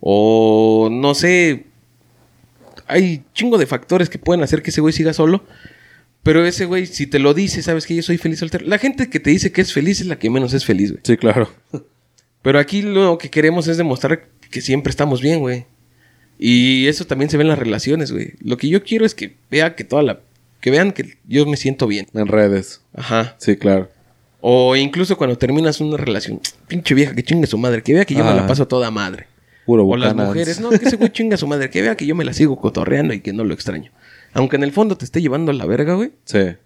O 0.00 0.88
no 0.90 1.14
sé. 1.14 1.64
Hay 2.86 3.24
chingo 3.32 3.56
de 3.56 3.66
factores 3.66 4.10
que 4.10 4.18
pueden 4.18 4.42
hacer 4.42 4.62
que 4.62 4.70
ese 4.70 4.80
güey 4.80 4.92
siga 4.92 5.12
solo. 5.12 5.44
Pero 6.22 6.44
ese 6.46 6.64
güey, 6.64 6.86
si 6.86 7.06
te 7.06 7.18
lo 7.18 7.34
dice, 7.34 7.62
sabes 7.62 7.86
que 7.86 7.94
yo 7.94 8.02
soy 8.02 8.18
feliz 8.18 8.38
soltero. 8.38 8.66
La 8.66 8.78
gente 8.78 9.10
que 9.10 9.20
te 9.20 9.30
dice 9.30 9.52
que 9.52 9.60
es 9.60 9.72
feliz 9.72 10.00
es 10.00 10.06
la 10.06 10.18
que 10.18 10.30
menos 10.30 10.54
es 10.54 10.64
feliz, 10.64 10.90
güey. 10.90 11.02
Sí, 11.04 11.16
claro. 11.16 11.50
Pero 12.42 12.58
aquí 12.58 12.82
lo 12.82 13.18
que 13.18 13.30
queremos 13.30 13.68
es 13.68 13.76
demostrar 13.76 14.28
que 14.50 14.60
siempre 14.60 14.90
estamos 14.90 15.20
bien, 15.20 15.40
güey. 15.40 15.66
Y 16.38 16.86
eso 16.86 17.06
también 17.06 17.30
se 17.30 17.36
ve 17.36 17.42
en 17.42 17.48
las 17.48 17.58
relaciones, 17.58 18.12
güey. 18.12 18.32
Lo 18.40 18.56
que 18.56 18.68
yo 18.68 18.82
quiero 18.82 19.06
es 19.06 19.14
que 19.14 19.36
vea 19.50 19.74
que 19.74 19.84
toda 19.84 20.02
la. 20.02 20.20
Que 20.64 20.70
vean 20.70 20.92
que 20.92 21.18
yo 21.28 21.44
me 21.44 21.58
siento 21.58 21.86
bien. 21.86 22.06
En 22.14 22.26
redes. 22.26 22.80
Ajá. 22.94 23.36
Sí, 23.36 23.56
claro. 23.56 23.90
O 24.40 24.74
incluso 24.76 25.18
cuando 25.18 25.36
terminas 25.36 25.78
una 25.82 25.98
relación, 25.98 26.40
pinche 26.68 26.94
vieja 26.94 27.14
que 27.14 27.22
chingue 27.22 27.46
su 27.46 27.58
madre, 27.58 27.82
que 27.82 27.92
vea 27.92 28.06
que 28.06 28.14
yo 28.14 28.24
me 28.24 28.32
la 28.32 28.46
paso 28.46 28.62
a 28.62 28.66
toda 28.66 28.90
madre. 28.90 29.26
Puro 29.66 29.86
O 29.86 29.94
las 29.98 30.16
mujeres, 30.16 30.60
no, 30.60 30.70
que 30.70 30.76
ese 30.76 30.96
güey 30.96 31.12
chinga 31.12 31.34
a 31.34 31.36
su 31.36 31.46
madre, 31.46 31.68
que 31.68 31.82
vea 31.82 31.98
que 31.98 32.06
yo 32.06 32.14
me 32.14 32.24
la 32.24 32.32
sigo 32.32 32.56
cotorreando 32.56 33.12
y 33.12 33.20
que 33.20 33.34
no 33.34 33.44
lo 33.44 33.52
extraño. 33.52 33.92
Aunque 34.32 34.56
en 34.56 34.62
el 34.62 34.72
fondo 34.72 34.96
te 34.96 35.04
esté 35.04 35.20
llevando 35.20 35.50
a 35.50 35.54
la 35.54 35.66
verga, 35.66 35.96
güey. 35.96 36.12
Sí. 36.24 36.56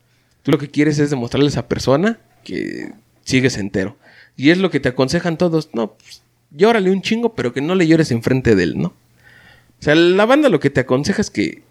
Tú 0.44 0.52
lo 0.52 0.58
que 0.58 0.70
quieres 0.70 1.00
es 1.00 1.10
demostrarle 1.10 1.46
a 1.46 1.50
esa 1.50 1.66
persona 1.66 2.20
que 2.44 2.92
sigues 3.24 3.58
entero. 3.58 3.96
Y 4.36 4.50
es 4.50 4.58
lo 4.58 4.70
que 4.70 4.78
te 4.78 4.90
aconsejan 4.90 5.38
todos. 5.38 5.70
No, 5.72 5.94
pues, 5.94 6.22
llórale 6.52 6.92
un 6.92 7.02
chingo, 7.02 7.34
pero 7.34 7.52
que 7.52 7.62
no 7.62 7.74
le 7.74 7.88
llores 7.88 8.12
enfrente 8.12 8.54
de 8.54 8.62
él, 8.62 8.78
¿no? 8.78 8.90
O 8.90 9.80
sea, 9.80 9.96
la 9.96 10.24
banda 10.24 10.48
lo 10.50 10.60
que 10.60 10.70
te 10.70 10.78
aconseja 10.78 11.20
es 11.20 11.30
que... 11.30 11.62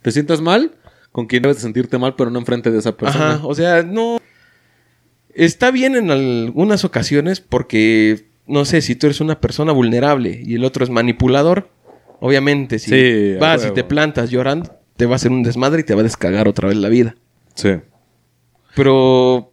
¿Te 0.00 0.10
sientas 0.10 0.40
mal? 0.40 0.72
Con 1.12 1.26
quien 1.26 1.42
debes 1.42 1.56
de 1.56 1.62
sentirte 1.62 1.98
mal, 1.98 2.14
pero 2.16 2.30
no 2.30 2.38
enfrente 2.38 2.70
de 2.70 2.78
esa 2.78 2.96
persona. 2.96 3.34
Ajá, 3.34 3.46
o 3.46 3.54
sea, 3.54 3.82
no... 3.82 4.18
Está 5.34 5.70
bien 5.70 5.94
en 5.96 6.10
algunas 6.10 6.84
ocasiones 6.84 7.40
porque, 7.40 8.26
no 8.46 8.64
sé, 8.64 8.80
si 8.80 8.94
tú 8.96 9.06
eres 9.06 9.20
una 9.20 9.40
persona 9.40 9.72
vulnerable 9.72 10.40
y 10.44 10.54
el 10.56 10.64
otro 10.64 10.84
es 10.84 10.90
manipulador, 10.90 11.68
obviamente 12.20 12.78
si 12.78 12.90
Sí, 12.90 13.38
vas 13.38 13.64
y 13.66 13.70
te 13.70 13.84
plantas 13.84 14.30
llorando, 14.30 14.72
te 14.96 15.06
va 15.06 15.12
a 15.12 15.16
hacer 15.16 15.30
un 15.30 15.42
desmadre 15.42 15.80
y 15.80 15.84
te 15.84 15.94
va 15.94 16.00
a 16.00 16.04
descagar 16.04 16.48
otra 16.48 16.68
vez 16.68 16.76
la 16.76 16.88
vida. 16.88 17.14
Sí. 17.54 17.70
Pero 18.74 19.52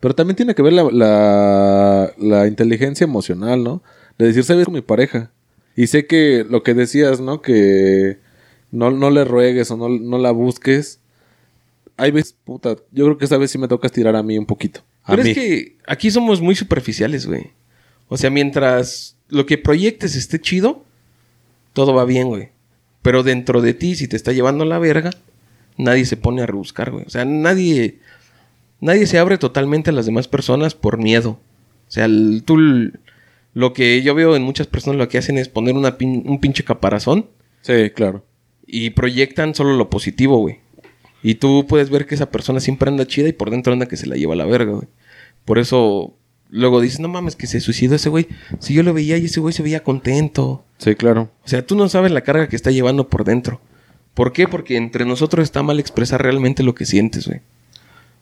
Pero 0.00 0.14
también 0.14 0.36
tiene 0.36 0.54
que 0.54 0.62
ver 0.62 0.72
la, 0.72 0.84
la, 0.92 2.12
la 2.18 2.46
inteligencia 2.46 3.04
emocional, 3.04 3.62
¿no? 3.62 3.82
De 4.18 4.26
decir, 4.26 4.44
¿sabes? 4.44 4.64
Con 4.64 4.74
mi 4.74 4.82
pareja. 4.82 5.30
Y 5.74 5.88
sé 5.88 6.06
que 6.06 6.46
lo 6.48 6.62
que 6.62 6.74
decías, 6.74 7.20
¿no? 7.20 7.42
Que 7.42 8.18
no, 8.76 8.90
no 8.90 9.10
le 9.10 9.24
ruegues 9.24 9.70
o 9.70 9.76
no, 9.76 9.88
no 9.88 10.18
la 10.18 10.30
busques. 10.30 11.00
Hay 11.96 12.10
veces, 12.10 12.36
puta, 12.44 12.76
yo 12.92 13.04
creo 13.06 13.18
que 13.18 13.24
esa 13.24 13.38
vez 13.38 13.50
sí 13.50 13.58
me 13.58 13.68
toca 13.68 13.86
estirar 13.86 14.16
a 14.16 14.22
mí 14.22 14.36
un 14.38 14.46
poquito. 14.46 14.80
A 15.04 15.12
Pero 15.12 15.22
mí. 15.24 15.30
es 15.30 15.34
que 15.36 15.76
aquí 15.86 16.10
somos 16.10 16.40
muy 16.40 16.54
superficiales, 16.54 17.26
güey. 17.26 17.52
O 18.08 18.16
sea, 18.16 18.30
mientras 18.30 19.16
lo 19.28 19.46
que 19.46 19.56
proyectes 19.58 20.14
esté 20.14 20.40
chido, 20.40 20.84
todo 21.72 21.94
va 21.94 22.04
bien, 22.04 22.28
güey. 22.28 22.50
Pero 23.02 23.22
dentro 23.22 23.60
de 23.62 23.72
ti, 23.74 23.94
si 23.96 24.08
te 24.08 24.16
está 24.16 24.32
llevando 24.32 24.64
la 24.64 24.78
verga, 24.78 25.10
nadie 25.78 26.04
se 26.04 26.16
pone 26.16 26.42
a 26.42 26.46
rebuscar, 26.46 26.90
güey. 26.90 27.04
O 27.06 27.10
sea, 27.10 27.24
nadie, 27.24 27.98
nadie 28.80 29.06
se 29.06 29.18
abre 29.18 29.38
totalmente 29.38 29.90
a 29.90 29.92
las 29.92 30.06
demás 30.06 30.28
personas 30.28 30.74
por 30.74 30.98
miedo. 30.98 31.38
O 31.88 31.90
sea, 31.90 32.04
el- 32.04 32.42
tú, 32.44 32.58
lo 33.54 33.72
que 33.72 34.02
yo 34.02 34.14
veo 34.14 34.36
en 34.36 34.42
muchas 34.42 34.66
personas 34.66 34.98
lo 34.98 35.08
que 35.08 35.18
hacen 35.18 35.38
es 35.38 35.48
poner 35.48 35.74
una 35.76 35.96
pin- 35.98 36.24
un 36.26 36.40
pinche 36.40 36.62
caparazón 36.64 37.26
Sí, 37.62 37.90
claro. 37.94 38.24
Y 38.66 38.90
proyectan 38.90 39.54
solo 39.54 39.76
lo 39.76 39.90
positivo, 39.90 40.38
güey. 40.38 40.58
Y 41.22 41.36
tú 41.36 41.66
puedes 41.68 41.90
ver 41.90 42.06
que 42.06 42.14
esa 42.14 42.30
persona 42.30 42.60
siempre 42.60 42.90
anda 42.90 43.06
chida 43.06 43.28
y 43.28 43.32
por 43.32 43.50
dentro 43.50 43.72
anda 43.72 43.86
que 43.86 43.96
se 43.96 44.06
la 44.06 44.16
lleva 44.16 44.34
a 44.34 44.36
la 44.36 44.44
verga, 44.44 44.72
güey. 44.72 44.88
Por 45.44 45.58
eso 45.58 46.14
luego 46.50 46.80
dices, 46.80 47.00
no 47.00 47.08
mames, 47.08 47.36
que 47.36 47.46
se 47.46 47.60
suicidó 47.60 47.96
ese 47.96 48.08
güey. 48.08 48.28
Si 48.60 48.74
yo 48.74 48.82
lo 48.82 48.94
veía 48.94 49.18
y 49.18 49.26
ese 49.26 49.40
güey 49.40 49.52
se 49.52 49.62
veía 49.62 49.82
contento. 49.82 50.64
Sí, 50.78 50.94
claro. 50.94 51.30
O 51.44 51.48
sea, 51.48 51.66
tú 51.66 51.74
no 51.76 51.88
sabes 51.88 52.12
la 52.12 52.22
carga 52.22 52.48
que 52.48 52.56
está 52.56 52.70
llevando 52.70 53.08
por 53.08 53.24
dentro. 53.24 53.60
¿Por 54.14 54.32
qué? 54.32 54.48
Porque 54.48 54.76
entre 54.76 55.04
nosotros 55.04 55.44
está 55.44 55.62
mal 55.62 55.78
expresar 55.80 56.22
realmente 56.22 56.62
lo 56.62 56.74
que 56.74 56.86
sientes, 56.86 57.26
güey. 57.26 57.40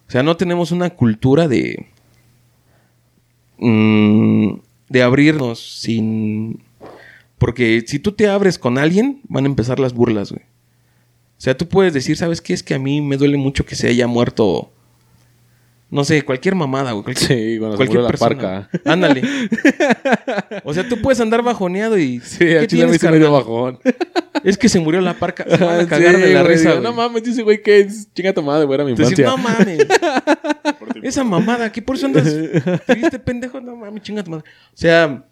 O 0.09 0.11
sea, 0.11 0.23
no 0.23 0.37
tenemos 0.37 0.73
una 0.73 0.91
cultura 0.91 1.49
de... 1.49 1.87
mm, 3.59 4.55
de 4.89 5.03
abrirnos 5.03 5.81
sin... 5.81 6.64
Porque 7.45 7.85
si 7.87 7.99
tú 7.99 8.13
te 8.13 8.27
abres 8.27 8.59
con 8.59 8.79
alguien, 8.79 9.21
van 9.29 9.45
a 9.45 9.49
empezar 9.49 9.79
las 9.79 9.93
burlas, 9.93 10.33
güey. 10.33 10.41
O 11.37 11.41
sea, 11.45 11.55
tú 11.55 11.69
puedes 11.69 11.93
decir, 11.93 12.17
¿sabes 12.17 12.41
qué? 12.41 12.55
Es 12.55 12.63
que 12.63 12.73
a 12.73 12.79
mí 12.79 13.03
me 13.03 13.19
duele 13.19 13.37
mucho 13.37 13.67
que 13.67 13.75
se 13.75 13.87
haya 13.87 14.07
muerto... 14.07 14.73
No 15.91 16.05
sé, 16.05 16.23
cualquier 16.23 16.55
mamada, 16.55 16.93
güey. 16.93 17.05
Cualquier, 17.05 17.29
Sí, 17.29 17.55
se 17.59 17.77
cualquier 17.77 18.01
la 18.01 18.09
persona. 18.09 18.69
parca. 18.71 18.71
Ándale. 18.91 19.21
O 20.65 20.73
sea, 20.73 20.89
tú 20.89 21.03
puedes 21.03 21.21
andar 21.21 21.43
bajoneado 21.43 21.99
y... 21.99 22.19
Sí, 22.21 22.51
al 22.55 22.67
chile 22.67 22.87
me 22.87 23.19
dio 23.19 23.31
bajón. 23.31 23.79
Es 24.43 24.57
que 24.57 24.71
se 24.71 24.81
murió 24.81 25.03
la 25.03 25.13
parca. 25.13 25.45
Se 25.45 25.63
van 25.63 25.81
a 25.81 25.83
Sí, 25.83 25.87
cagar 25.89 26.17
de 26.17 26.33
la 26.33 26.43
güey, 26.45 26.55
risa, 26.57 26.71
güey. 26.71 26.83
No 26.83 26.95
mames, 26.95 27.25
dice 27.25 27.43
güey 27.43 27.61
que 27.63 27.81
es 27.81 28.09
chinga 28.15 28.33
tu 28.33 28.43
madre, 28.43 28.65
güey, 28.65 28.75
era 28.77 28.85
mi 28.87 28.93
infancia. 28.93 29.27
no 29.27 29.37
mames. 29.37 29.87
Esa 31.03 31.23
mamada, 31.25 31.71
¿qué 31.71 31.83
por 31.83 31.97
eso 31.97 32.07
andas 32.07 32.25
triste, 32.87 33.19
pendejo? 33.19 33.61
No 33.61 33.77
mames, 33.77 34.03
chinga 34.03 34.25
tu 34.25 34.31
madre. 34.31 34.45
O 34.69 34.77
sea, 34.77 35.27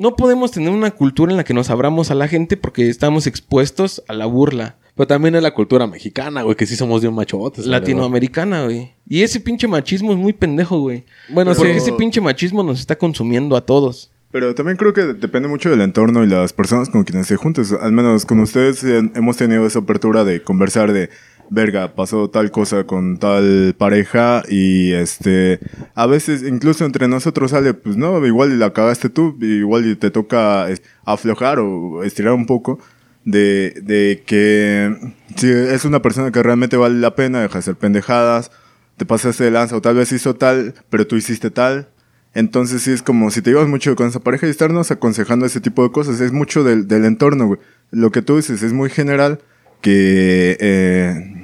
no 0.00 0.16
podemos 0.16 0.50
tener 0.50 0.70
una 0.70 0.90
cultura 0.90 1.30
en 1.30 1.36
la 1.36 1.44
que 1.44 1.52
nos 1.52 1.68
abramos 1.68 2.10
a 2.10 2.14
la 2.14 2.26
gente 2.26 2.56
porque 2.56 2.88
estamos 2.88 3.26
expuestos 3.26 4.02
a 4.08 4.14
la 4.14 4.24
burla 4.24 4.76
Pero 4.96 5.06
también 5.06 5.34
es 5.34 5.42
la 5.42 5.52
cultura 5.52 5.86
mexicana, 5.86 6.42
güey, 6.42 6.56
que 6.56 6.64
sí 6.64 6.74
somos 6.74 7.02
de 7.02 7.08
un 7.08 7.14
machote. 7.14 7.62
latinoamericana, 7.66 8.64
güey. 8.64 8.94
Y 9.06 9.20
ese 9.20 9.40
pinche 9.40 9.68
machismo 9.68 10.12
es 10.12 10.18
muy 10.18 10.32
pendejo, 10.32 10.80
güey. 10.80 11.04
Bueno, 11.28 11.54
porque 11.54 11.76
ese 11.76 11.92
pinche 11.92 12.18
machismo 12.22 12.62
nos 12.62 12.80
está 12.80 12.96
consumiendo 12.96 13.56
a 13.56 13.66
todos. 13.66 14.10
Pero 14.32 14.54
también 14.54 14.78
creo 14.78 14.94
que 14.94 15.02
depende 15.02 15.48
mucho 15.48 15.68
del 15.68 15.82
entorno 15.82 16.24
y 16.24 16.28
las 16.28 16.54
personas 16.54 16.88
con 16.88 17.04
quienes 17.04 17.26
se 17.26 17.36
juntes. 17.36 17.70
Al 17.72 17.92
menos 17.92 18.24
con 18.24 18.40
ustedes 18.40 18.82
hemos 18.84 19.36
tenido 19.36 19.66
esa 19.66 19.80
apertura 19.80 20.24
de 20.24 20.42
conversar 20.42 20.94
de, 20.94 21.10
verga, 21.50 21.94
pasó 21.94 22.30
tal 22.30 22.50
cosa 22.50 22.84
con 22.84 23.18
tal 23.18 23.74
pareja 23.76 24.42
y 24.48 24.92
este, 24.92 25.58
a 25.94 26.06
veces 26.06 26.42
incluso 26.42 26.84
entre 26.84 27.08
nosotros 27.08 27.50
sale, 27.50 27.74
pues 27.74 27.96
no, 27.96 28.24
igual 28.24 28.58
la 28.58 28.72
cagaste 28.72 29.10
tú, 29.10 29.36
igual 29.40 29.98
te 29.98 30.10
toca 30.10 30.68
aflojar 31.04 31.58
o 31.58 32.02
estirar 32.04 32.32
un 32.32 32.46
poco. 32.46 32.78
De, 33.22 33.74
de 33.82 34.22
que 34.24 34.96
si 35.36 35.50
es 35.50 35.84
una 35.84 36.00
persona 36.00 36.32
que 36.32 36.42
realmente 36.42 36.78
vale 36.78 36.98
la 36.98 37.14
pena, 37.14 37.42
deja 37.42 37.54
de 37.54 37.58
hacer 37.58 37.76
pendejadas, 37.76 38.50
te 38.96 39.04
pasaste 39.04 39.44
de 39.44 39.50
lanza 39.50 39.76
o 39.76 39.82
tal 39.82 39.96
vez 39.96 40.10
hizo 40.12 40.36
tal, 40.36 40.74
pero 40.88 41.06
tú 41.06 41.16
hiciste 41.16 41.50
tal. 41.50 41.88
Entonces 42.32 42.82
sí 42.82 42.92
es 42.92 43.02
como 43.02 43.30
si 43.30 43.42
te 43.42 43.50
llevas 43.50 43.68
mucho 43.68 43.94
con 43.96 44.08
esa 44.08 44.20
pareja 44.20 44.46
y 44.46 44.50
estarnos 44.50 44.90
aconsejando 44.90 45.44
ese 45.44 45.60
tipo 45.60 45.82
de 45.82 45.90
cosas. 45.90 46.20
Es 46.20 46.32
mucho 46.32 46.64
del, 46.64 46.88
del 46.88 47.04
entorno, 47.04 47.46
güey. 47.46 47.60
Lo 47.90 48.10
que 48.10 48.22
tú 48.22 48.36
dices 48.36 48.62
es 48.62 48.72
muy 48.72 48.88
general 48.88 49.40
que, 49.80 50.56
eh, 50.60 51.39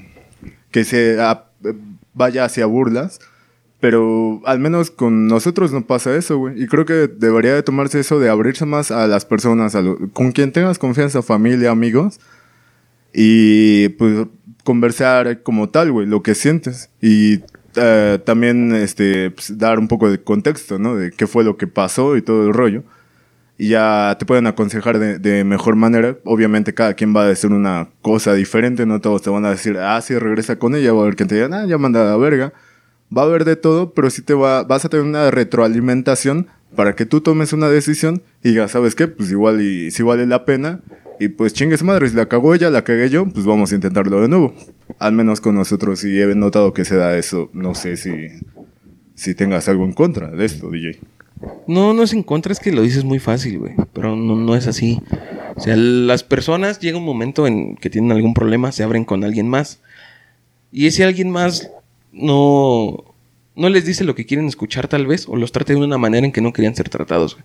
que 0.76 0.84
se 0.84 1.16
ah, 1.18 1.46
vaya 2.12 2.44
hacia 2.44 2.66
burlas. 2.66 3.18
Pero 3.80 4.42
al 4.44 4.58
menos 4.58 4.90
con 4.90 5.26
nosotros 5.26 5.72
no 5.72 5.86
pasa 5.86 6.14
eso, 6.14 6.36
güey. 6.36 6.62
Y 6.62 6.66
creo 6.66 6.84
que 6.84 7.08
debería 7.08 7.54
de 7.54 7.62
tomarse 7.62 7.98
eso 8.00 8.18
de 8.20 8.28
abrirse 8.28 8.66
más 8.66 8.90
a 8.90 9.06
las 9.06 9.24
personas, 9.24 9.74
a 9.74 9.80
lo- 9.80 9.96
con 10.12 10.32
quien 10.32 10.52
tengas 10.52 10.78
confianza, 10.78 11.22
familia, 11.22 11.70
amigos. 11.70 12.20
Y 13.14 13.88
pues 13.90 14.26
conversar 14.64 15.42
como 15.42 15.70
tal, 15.70 15.92
güey, 15.92 16.06
lo 16.06 16.22
que 16.22 16.34
sientes. 16.34 16.90
Y 17.00 17.40
eh, 17.76 18.18
también 18.24 18.74
este, 18.74 19.30
pues, 19.30 19.56
dar 19.56 19.78
un 19.78 19.88
poco 19.88 20.10
de 20.10 20.22
contexto, 20.22 20.78
¿no? 20.78 20.94
De 20.96 21.10
qué 21.10 21.26
fue 21.26 21.42
lo 21.42 21.56
que 21.56 21.66
pasó 21.66 22.18
y 22.18 22.22
todo 22.22 22.46
el 22.48 22.52
rollo. 22.52 22.82
Y 23.58 23.68
ya 23.68 24.16
te 24.18 24.26
pueden 24.26 24.46
aconsejar 24.46 24.98
de, 24.98 25.18
de 25.18 25.44
mejor 25.44 25.76
manera. 25.76 26.16
Obviamente 26.24 26.74
cada 26.74 26.94
quien 26.94 27.16
va 27.16 27.22
a 27.22 27.26
decir 27.26 27.52
una 27.52 27.88
cosa 28.02 28.34
diferente, 28.34 28.84
no 28.84 29.00
todos 29.00 29.22
te 29.22 29.30
van 29.30 29.44
a 29.46 29.50
decir, 29.50 29.78
ah, 29.78 30.00
sí, 30.02 30.18
regresa 30.18 30.58
con 30.58 30.74
ella. 30.74 30.92
Va 30.92 31.00
a 31.00 31.02
haber 31.02 31.16
quien 31.16 31.28
te 31.28 31.36
diga, 31.36 31.48
ah, 31.52 31.66
ya 31.66 31.78
manda 31.78 32.02
a 32.02 32.04
la 32.04 32.16
verga. 32.16 32.52
Va 33.16 33.22
a 33.22 33.24
haber 33.24 33.44
de 33.44 33.56
todo, 33.56 33.94
pero 33.94 34.10
sí 34.10 34.22
te 34.22 34.34
va, 34.34 34.64
vas 34.64 34.84
a 34.84 34.88
tener 34.88 35.06
una 35.06 35.30
retroalimentación 35.30 36.48
para 36.74 36.94
que 36.94 37.06
tú 37.06 37.20
tomes 37.20 37.52
una 37.52 37.68
decisión 37.68 38.22
y 38.42 38.50
digas, 38.50 38.72
¿sabes 38.72 38.94
qué? 38.94 39.08
Pues 39.08 39.30
igual 39.30 39.60
y 39.60 39.90
si 39.90 40.02
vale 40.02 40.26
la 40.26 40.44
pena. 40.44 40.80
Y 41.18 41.28
pues 41.28 41.54
chingues 41.54 41.82
madre, 41.82 42.08
si 42.08 42.14
la 42.14 42.26
cagó 42.26 42.54
ella, 42.54 42.68
la 42.68 42.84
cagué 42.84 43.08
yo, 43.08 43.26
pues 43.26 43.46
vamos 43.46 43.72
a 43.72 43.74
intentarlo 43.74 44.20
de 44.20 44.28
nuevo. 44.28 44.54
Al 44.98 45.12
menos 45.12 45.40
con 45.40 45.54
nosotros 45.54 46.04
y 46.04 46.20
he 46.20 46.34
notado 46.34 46.74
que 46.74 46.84
se 46.84 46.96
da 46.96 47.16
eso. 47.16 47.48
No 47.54 47.74
sé 47.74 47.96
si, 47.96 48.28
si 49.14 49.34
tengas 49.34 49.68
algo 49.68 49.84
en 49.84 49.92
contra 49.92 50.30
de 50.30 50.44
esto, 50.44 50.70
DJ. 50.70 51.00
No, 51.66 51.92
no 51.92 52.02
es 52.02 52.12
en 52.12 52.22
contra, 52.22 52.52
es 52.52 52.60
que 52.60 52.72
lo 52.72 52.82
dices 52.82 53.04
muy 53.04 53.18
fácil, 53.18 53.58
güey. 53.58 53.74
Pero 53.92 54.16
no, 54.16 54.36
no 54.36 54.54
es 54.56 54.66
así. 54.66 55.00
O 55.56 55.60
sea, 55.60 55.76
las 55.76 56.22
personas 56.22 56.78
llega 56.80 56.98
un 56.98 57.04
momento 57.04 57.46
en 57.46 57.76
que 57.76 57.90
tienen 57.90 58.12
algún 58.12 58.34
problema, 58.34 58.72
se 58.72 58.82
abren 58.82 59.04
con 59.04 59.24
alguien 59.24 59.48
más. 59.48 59.80
Y 60.72 60.86
ese 60.86 61.04
alguien 61.04 61.30
más 61.30 61.70
no, 62.12 63.04
no 63.54 63.68
les 63.68 63.84
dice 63.84 64.04
lo 64.04 64.14
que 64.14 64.26
quieren 64.26 64.46
escuchar 64.46 64.88
tal 64.88 65.06
vez, 65.06 65.28
o 65.28 65.36
los 65.36 65.52
trata 65.52 65.72
de 65.72 65.78
una 65.78 65.98
manera 65.98 66.26
en 66.26 66.32
que 66.32 66.40
no 66.40 66.52
querían 66.52 66.74
ser 66.74 66.88
tratados, 66.88 67.34
güey. 67.34 67.44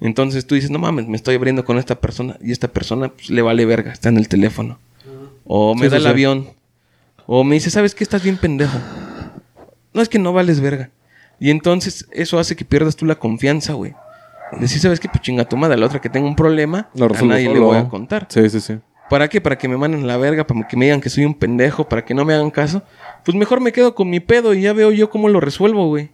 Entonces 0.00 0.46
tú 0.46 0.54
dices, 0.54 0.70
no 0.70 0.78
mames, 0.78 1.06
me 1.08 1.16
estoy 1.16 1.34
abriendo 1.34 1.64
con 1.64 1.78
esta 1.78 2.00
persona, 2.00 2.36
y 2.42 2.52
esta 2.52 2.68
persona 2.68 3.08
pues, 3.10 3.28
le 3.30 3.42
vale 3.42 3.66
verga, 3.66 3.92
está 3.92 4.08
en 4.08 4.16
el 4.16 4.28
teléfono. 4.28 4.78
O 5.44 5.74
me 5.74 5.86
Sí, 5.86 5.90
da 5.90 5.96
el 5.98 6.02
sí. 6.04 6.08
avión. 6.08 6.48
O 7.26 7.44
me 7.44 7.56
dice, 7.56 7.70
¿sabes 7.70 7.94
qué? 7.94 8.02
Estás 8.04 8.22
bien 8.22 8.38
pendejo. 8.38 8.78
No 9.92 10.00
es 10.00 10.08
que 10.08 10.18
no 10.18 10.32
vales 10.32 10.60
verga. 10.60 10.90
Y 11.40 11.50
entonces 11.50 12.06
eso 12.12 12.38
hace 12.38 12.54
que 12.54 12.64
pierdas 12.64 12.94
tú 12.94 13.06
la 13.06 13.16
confianza, 13.16 13.72
güey. 13.72 13.94
Decir, 14.60 14.80
¿sabes 14.80 15.00
qué? 15.00 15.08
Pues 15.08 15.22
chinga 15.22 15.44
tu 15.44 15.56
madre, 15.56 15.76
la 15.76 15.86
otra 15.86 16.00
que 16.00 16.10
tenga 16.10 16.28
un 16.28 16.36
problema, 16.36 16.90
a 16.94 17.22
nadie 17.24 17.52
le 17.52 17.58
voy 17.58 17.78
a 17.78 17.88
contar. 17.88 18.26
Sí, 18.28 18.48
sí, 18.50 18.60
sí. 18.60 18.78
¿Para 19.08 19.26
qué? 19.28 19.40
Para 19.40 19.56
que 19.58 19.66
me 19.66 19.76
manden 19.76 20.06
la 20.06 20.16
verga, 20.18 20.46
para 20.46 20.68
que 20.68 20.76
me 20.76 20.84
digan 20.84 21.00
que 21.00 21.08
soy 21.08 21.24
un 21.24 21.34
pendejo, 21.34 21.88
para 21.88 22.04
que 22.04 22.14
no 22.14 22.24
me 22.24 22.34
hagan 22.34 22.50
caso. 22.50 22.82
Pues 23.24 23.36
mejor 23.36 23.60
me 23.60 23.72
quedo 23.72 23.94
con 23.94 24.08
mi 24.08 24.20
pedo 24.20 24.54
y 24.54 24.62
ya 24.62 24.72
veo 24.72 24.92
yo 24.92 25.10
cómo 25.10 25.28
lo 25.28 25.40
resuelvo, 25.40 25.88
güey. 25.88 26.10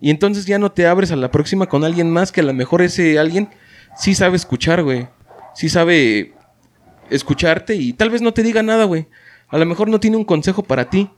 Y 0.00 0.10
entonces 0.10 0.44
ya 0.44 0.58
no 0.58 0.70
te 0.70 0.86
abres 0.86 1.12
a 1.12 1.16
la 1.16 1.30
próxima 1.30 1.66
con 1.66 1.82
alguien 1.82 2.10
más 2.10 2.30
que 2.30 2.40
a 2.40 2.44
lo 2.44 2.52
mejor 2.52 2.82
ese 2.82 3.18
alguien 3.18 3.48
sí 3.96 4.14
sabe 4.14 4.36
escuchar, 4.36 4.82
güey. 4.82 5.08
Sí 5.54 5.68
sabe 5.68 6.34
escucharte 7.10 7.74
y 7.74 7.92
tal 7.92 8.10
vez 8.10 8.20
no 8.22 8.32
te 8.32 8.42
diga 8.42 8.62
nada, 8.62 8.84
güey. 8.84 9.06
A 9.48 9.58
lo 9.58 9.66
mejor 9.66 9.88
no 9.88 10.00
tiene 10.00 10.16
un 10.16 10.24
consejo 10.24 10.62
para 10.62 10.90
ti, 10.90 11.10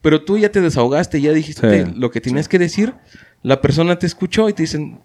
pero 0.00 0.22
tú 0.22 0.38
ya 0.38 0.50
te 0.50 0.60
desahogaste, 0.60 1.20
ya 1.20 1.32
dijiste 1.32 1.84
Sí, 1.84 1.92
lo 1.96 2.10
que 2.10 2.20
tenías 2.20 2.48
que 2.48 2.58
decir. 2.58 2.94
La 3.42 3.60
persona 3.60 3.98
te 3.98 4.06
escuchó 4.06 4.48
y 4.48 4.52
te 4.52 4.62
dicen, 4.62 5.00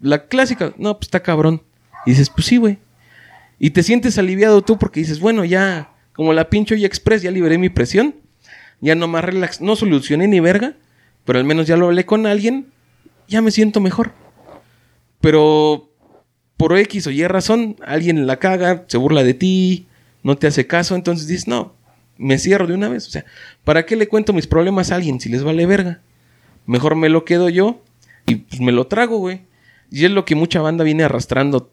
la 0.00 0.26
clásica, 0.26 0.72
no, 0.78 0.96
pues 0.96 1.08
está 1.08 1.20
cabrón. 1.20 1.62
Y 2.06 2.10
dices, 2.10 2.30
pues 2.30 2.46
sí, 2.46 2.56
güey. 2.56 2.78
Y 3.58 3.70
te 3.70 3.82
sientes 3.82 4.18
aliviado 4.18 4.62
tú 4.62 4.78
porque 4.78 5.00
dices, 5.00 5.20
bueno, 5.20 5.44
ya, 5.44 5.92
como 6.14 6.32
la 6.32 6.48
pincho 6.48 6.74
y 6.74 6.84
express, 6.84 7.22
ya 7.22 7.30
liberé 7.30 7.58
mi 7.58 7.68
presión. 7.68 8.16
Ya 8.80 8.94
no 8.94 9.08
más 9.08 9.24
relax, 9.24 9.60
no 9.60 9.76
solucioné 9.76 10.26
ni 10.26 10.40
verga, 10.40 10.74
pero 11.26 11.38
al 11.38 11.44
menos 11.44 11.66
ya 11.66 11.76
lo 11.76 11.86
hablé 11.86 12.06
con 12.06 12.26
alguien, 12.26 12.68
ya 13.28 13.42
me 13.42 13.50
siento 13.50 13.80
mejor. 13.80 14.12
Pero 15.20 15.90
por 16.56 16.76
X 16.76 17.06
o 17.06 17.10
Y 17.10 17.26
razón, 17.26 17.76
alguien 17.84 18.26
la 18.26 18.38
caga, 18.38 18.84
se 18.88 18.96
burla 18.96 19.22
de 19.22 19.34
ti, 19.34 19.86
no 20.22 20.36
te 20.36 20.46
hace 20.46 20.66
caso, 20.66 20.94
entonces 20.94 21.28
dices, 21.28 21.46
no, 21.46 21.74
me 22.20 22.38
cierro 22.38 22.66
de 22.66 22.74
una 22.74 22.88
vez. 22.88 23.08
O 23.08 23.10
sea, 23.10 23.24
¿para 23.64 23.86
qué 23.86 23.96
le 23.96 24.08
cuento 24.08 24.32
mis 24.32 24.46
problemas 24.46 24.92
a 24.92 24.96
alguien 24.96 25.20
si 25.20 25.28
les 25.28 25.42
vale 25.42 25.66
verga? 25.66 26.00
Mejor 26.66 26.94
me 26.94 27.08
lo 27.08 27.24
quedo 27.24 27.48
yo 27.48 27.82
y 28.26 28.36
pues 28.36 28.60
me 28.60 28.72
lo 28.72 28.86
trago, 28.86 29.18
güey. 29.18 29.40
Y 29.90 30.04
es 30.04 30.10
lo 30.10 30.24
que 30.24 30.34
mucha 30.36 30.60
banda 30.60 30.84
viene 30.84 31.02
arrastrando 31.02 31.72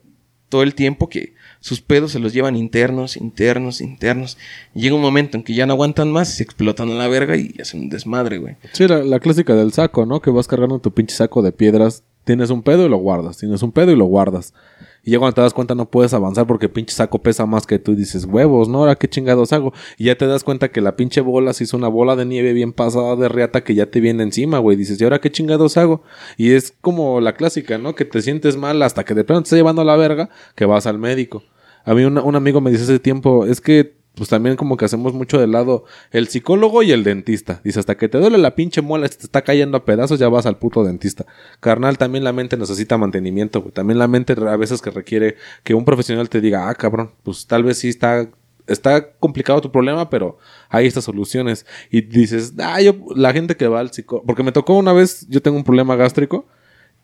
todo 0.50 0.64
el 0.64 0.76
tiempo, 0.76 1.10
que 1.10 1.34
sus 1.60 1.82
pedos 1.82 2.14
se 2.14 2.20
los 2.20 2.34
llevan 2.34 2.56
internos, 2.56 3.18
internos, 3.18 3.82
internos. 3.82 4.38
Y 4.74 4.82
llega 4.82 4.96
un 4.96 5.02
momento 5.02 5.38
en 5.38 5.44
que 5.44 5.54
ya 5.54 5.66
no 5.66 5.74
aguantan 5.74 6.12
más 6.12 6.30
se 6.30 6.44
explotan 6.44 6.90
a 6.90 6.94
la 6.94 7.08
verga 7.10 7.36
y 7.36 7.54
hacen 7.62 7.82
un 7.82 7.90
desmadre, 7.90 8.38
güey. 8.38 8.56
Sí, 8.72 8.88
la, 8.88 9.04
la 9.04 9.20
clásica 9.20 9.54
del 9.56 9.74
saco, 9.74 10.06
¿no? 10.06 10.22
Que 10.22 10.32
vas 10.32 10.48
cargando 10.48 10.80
tu 10.80 10.92
pinche 10.92 11.16
saco 11.16 11.42
de 11.42 11.52
piedras 11.52 12.04
Tienes 12.28 12.50
un 12.50 12.62
pedo 12.62 12.86
y 12.86 12.90
lo 12.90 12.98
guardas. 12.98 13.38
Tienes 13.38 13.64
un 13.64 13.72
pedo 13.72 13.90
y 13.90 13.96
lo 13.96 14.04
guardas. 14.04 14.54
Y 15.02 15.12
ya 15.12 15.20
cuando 15.20 15.36
te 15.36 15.40
das 15.40 15.54
cuenta 15.54 15.76
no 15.76 15.90
puedes 15.90 16.14
avanzar 16.14 16.46
porque 16.46 16.68
pinche 16.68 16.94
saco 16.94 17.20
pesa 17.20 17.46
más 17.46 17.66
que 17.66 17.80
tú 17.80 17.94
y 17.94 17.96
dices, 17.96 18.26
huevos, 18.26 18.68
¿no? 18.68 18.80
Ahora 18.80 18.96
qué 18.96 19.08
chingados 19.08 19.54
hago. 19.54 19.72
Y 19.98 20.08
ya 20.08 20.18
te 20.18 20.28
das 20.28 20.44
cuenta 20.44 20.68
que 20.68 20.82
la 20.82 20.98
pinche 20.98 21.22
bola 21.22 21.54
se 21.54 21.64
hizo 21.64 21.78
una 21.78 21.88
bola 21.88 22.18
de 22.18 22.26
nieve 22.26 22.52
bien 22.52 22.74
pasada 22.74 23.16
de 23.16 23.30
reata 23.30 23.64
que 23.64 23.76
ya 23.76 23.86
te 23.86 24.02
viene 24.02 24.24
encima, 24.24 24.60
güey. 24.60 24.76
Dices, 24.76 25.00
¿y 25.00 25.06
ahora 25.06 25.22
qué 25.22 25.32
chingados 25.32 25.78
hago? 25.78 26.04
Y 26.36 26.52
es 26.52 26.74
como 26.82 27.22
la 27.22 27.36
clásica, 27.36 27.78
¿no? 27.78 27.96
Que 27.96 28.04
te 28.04 28.22
sientes 28.22 28.58
mal 28.58 28.82
hasta 28.82 29.06
que 29.06 29.14
de 29.14 29.24
pronto 29.24 29.44
te 29.44 29.46
está 29.46 29.56
llevando 29.56 29.84
a 29.84 29.86
la 29.86 29.96
verga 29.96 30.30
que 30.56 30.66
vas 30.66 30.86
al 30.86 31.00
médico. 31.00 31.44
A 31.86 31.94
mí 31.94 32.04
un 32.04 32.36
amigo 32.36 32.60
me 32.60 32.72
dice 32.72 32.84
hace 32.84 33.00
tiempo, 33.00 33.46
es 33.46 33.62
que 33.62 33.96
pues 34.18 34.30
también 34.30 34.56
como 34.56 34.78
que 34.78 34.86
hacemos 34.86 35.14
mucho 35.14 35.40
de 35.40 35.46
lado 35.46 35.86
el 36.12 36.28
psicólogo 36.28 36.82
y 36.82 36.92
el 36.92 37.04
dentista. 37.04 37.62
Dice, 37.64 37.80
hasta 37.80 37.96
que 37.96 38.10
te 38.10 38.18
duele 38.18 38.40
la 38.40 38.56
pinche 38.56 38.82
muela, 38.82 39.08
te 39.08 39.24
está 39.24 39.44
cayendo 39.44 39.78
a 39.78 39.86
pedazos, 39.86 40.20
ya 40.20 40.28
vas 40.28 40.48
al 40.48 40.58
puto 40.58 40.84
dentista. 40.84 41.26
Carnal, 41.60 41.98
también 42.00 42.24
la 42.24 42.34
mente 42.34 42.58
necesita 42.58 42.98
mantenimiento, 42.98 43.62
güey. 43.62 43.72
También 43.72 44.00
la 44.00 44.08
mente 44.08 44.34
a 44.34 44.58
veces 44.58 44.82
que 44.82 44.90
requiere 44.90 45.36
que 45.64 45.76
un 45.76 45.86
profesional 45.86 46.30
te 46.30 46.42
diga, 46.42 46.68
ah, 46.68 46.74
cabrón, 46.74 47.12
pues 47.22 47.46
tal 47.46 47.64
vez 47.64 47.78
sí 47.78 47.90
está, 47.90 48.28
está 48.66 49.12
complicado 49.12 49.62
tu 49.62 49.72
problema, 49.72 50.10
pero 50.10 50.40
hay 50.70 50.88
estas 50.88 51.04
soluciones. 51.04 51.68
Y 51.92 52.02
dices, 52.02 52.54
ah, 52.58 52.82
yo, 52.82 52.96
la 53.16 53.34
gente 53.34 53.56
que 53.56 53.68
va 53.68 53.82
al 53.82 53.92
psicólogo, 53.92 54.26
porque 54.26 54.44
me 54.44 54.52
tocó 54.52 54.74
una 54.78 54.94
vez, 54.94 55.28
yo 55.30 55.44
tengo 55.44 55.58
un 55.58 55.64
problema 55.64 55.96
gástrico 55.96 56.48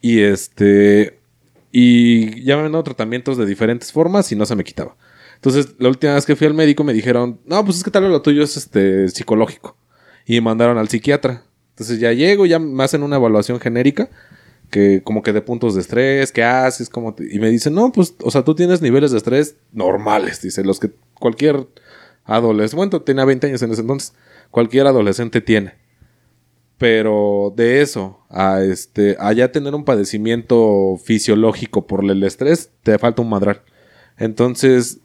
y 0.01 0.21
este, 0.21 1.19
y 1.71 2.43
ya 2.43 2.57
me 2.57 2.63
han 2.63 2.71
dado 2.71 2.83
tratamientos 2.83 3.37
de 3.37 3.45
diferentes 3.45 3.91
formas 3.91 4.31
y 4.31 4.35
no 4.35 4.47
se 4.47 4.55
me 4.55 4.63
quitaba. 4.63 4.95
Entonces, 5.43 5.75
la 5.77 5.89
última 5.89 6.13
vez 6.13 6.25
que 6.25 6.37
fui 6.37 6.47
al 6.47 6.53
médico 6.53 6.85
me 6.85 6.93
dijeron, 6.93 7.41
no, 7.45 7.65
pues 7.65 7.75
es 7.75 7.83
que 7.83 7.91
tal 7.91 8.03
vez 8.03 8.11
lo 8.13 8.21
tuyo 8.21 8.43
es 8.43 8.55
este 8.55 9.09
psicológico. 9.09 9.75
Y 10.25 10.35
me 10.35 10.41
mandaron 10.41 10.77
al 10.77 10.87
psiquiatra. 10.87 11.43
Entonces 11.71 11.99
ya 11.99 12.13
llego, 12.13 12.45
ya 12.45 12.59
me 12.59 12.81
hacen 12.81 13.03
una 13.03 13.17
evaluación 13.17 13.59
genérica, 13.59 14.09
que 14.69 15.03
como 15.03 15.21
que 15.21 15.33
de 15.33 15.41
puntos 15.41 15.75
de 15.75 15.81
estrés, 15.81 16.31
qué 16.31 16.45
haces, 16.45 16.87
como 16.87 17.13
y 17.29 17.39
me 17.39 17.49
dicen, 17.49 17.73
no, 17.73 17.91
pues, 17.91 18.15
o 18.21 18.31
sea, 18.31 18.45
tú 18.45 18.55
tienes 18.55 18.81
niveles 18.81 19.11
de 19.11 19.17
estrés 19.17 19.57
normales, 19.73 20.41
dice, 20.41 20.63
los 20.63 20.79
que 20.79 20.91
cualquier 21.19 21.67
adolescente, 22.23 22.77
bueno, 22.77 23.01
tenía 23.01 23.25
20 23.25 23.47
años 23.47 23.61
en 23.63 23.73
ese 23.73 23.81
entonces, 23.81 24.13
cualquier 24.49 24.87
adolescente 24.87 25.41
tiene. 25.41 25.73
Pero 26.77 27.53
de 27.53 27.81
eso 27.81 28.25
a 28.29 28.61
este 28.61 29.17
a 29.19 29.33
ya 29.33 29.51
tener 29.51 29.75
un 29.75 29.83
padecimiento 29.83 30.97
fisiológico 31.03 31.85
por 31.85 32.09
el 32.09 32.23
estrés, 32.23 32.69
te 32.81 32.97
falta 32.97 33.21
un 33.21 33.29
madral. 33.29 33.61
Entonces, 34.17 34.99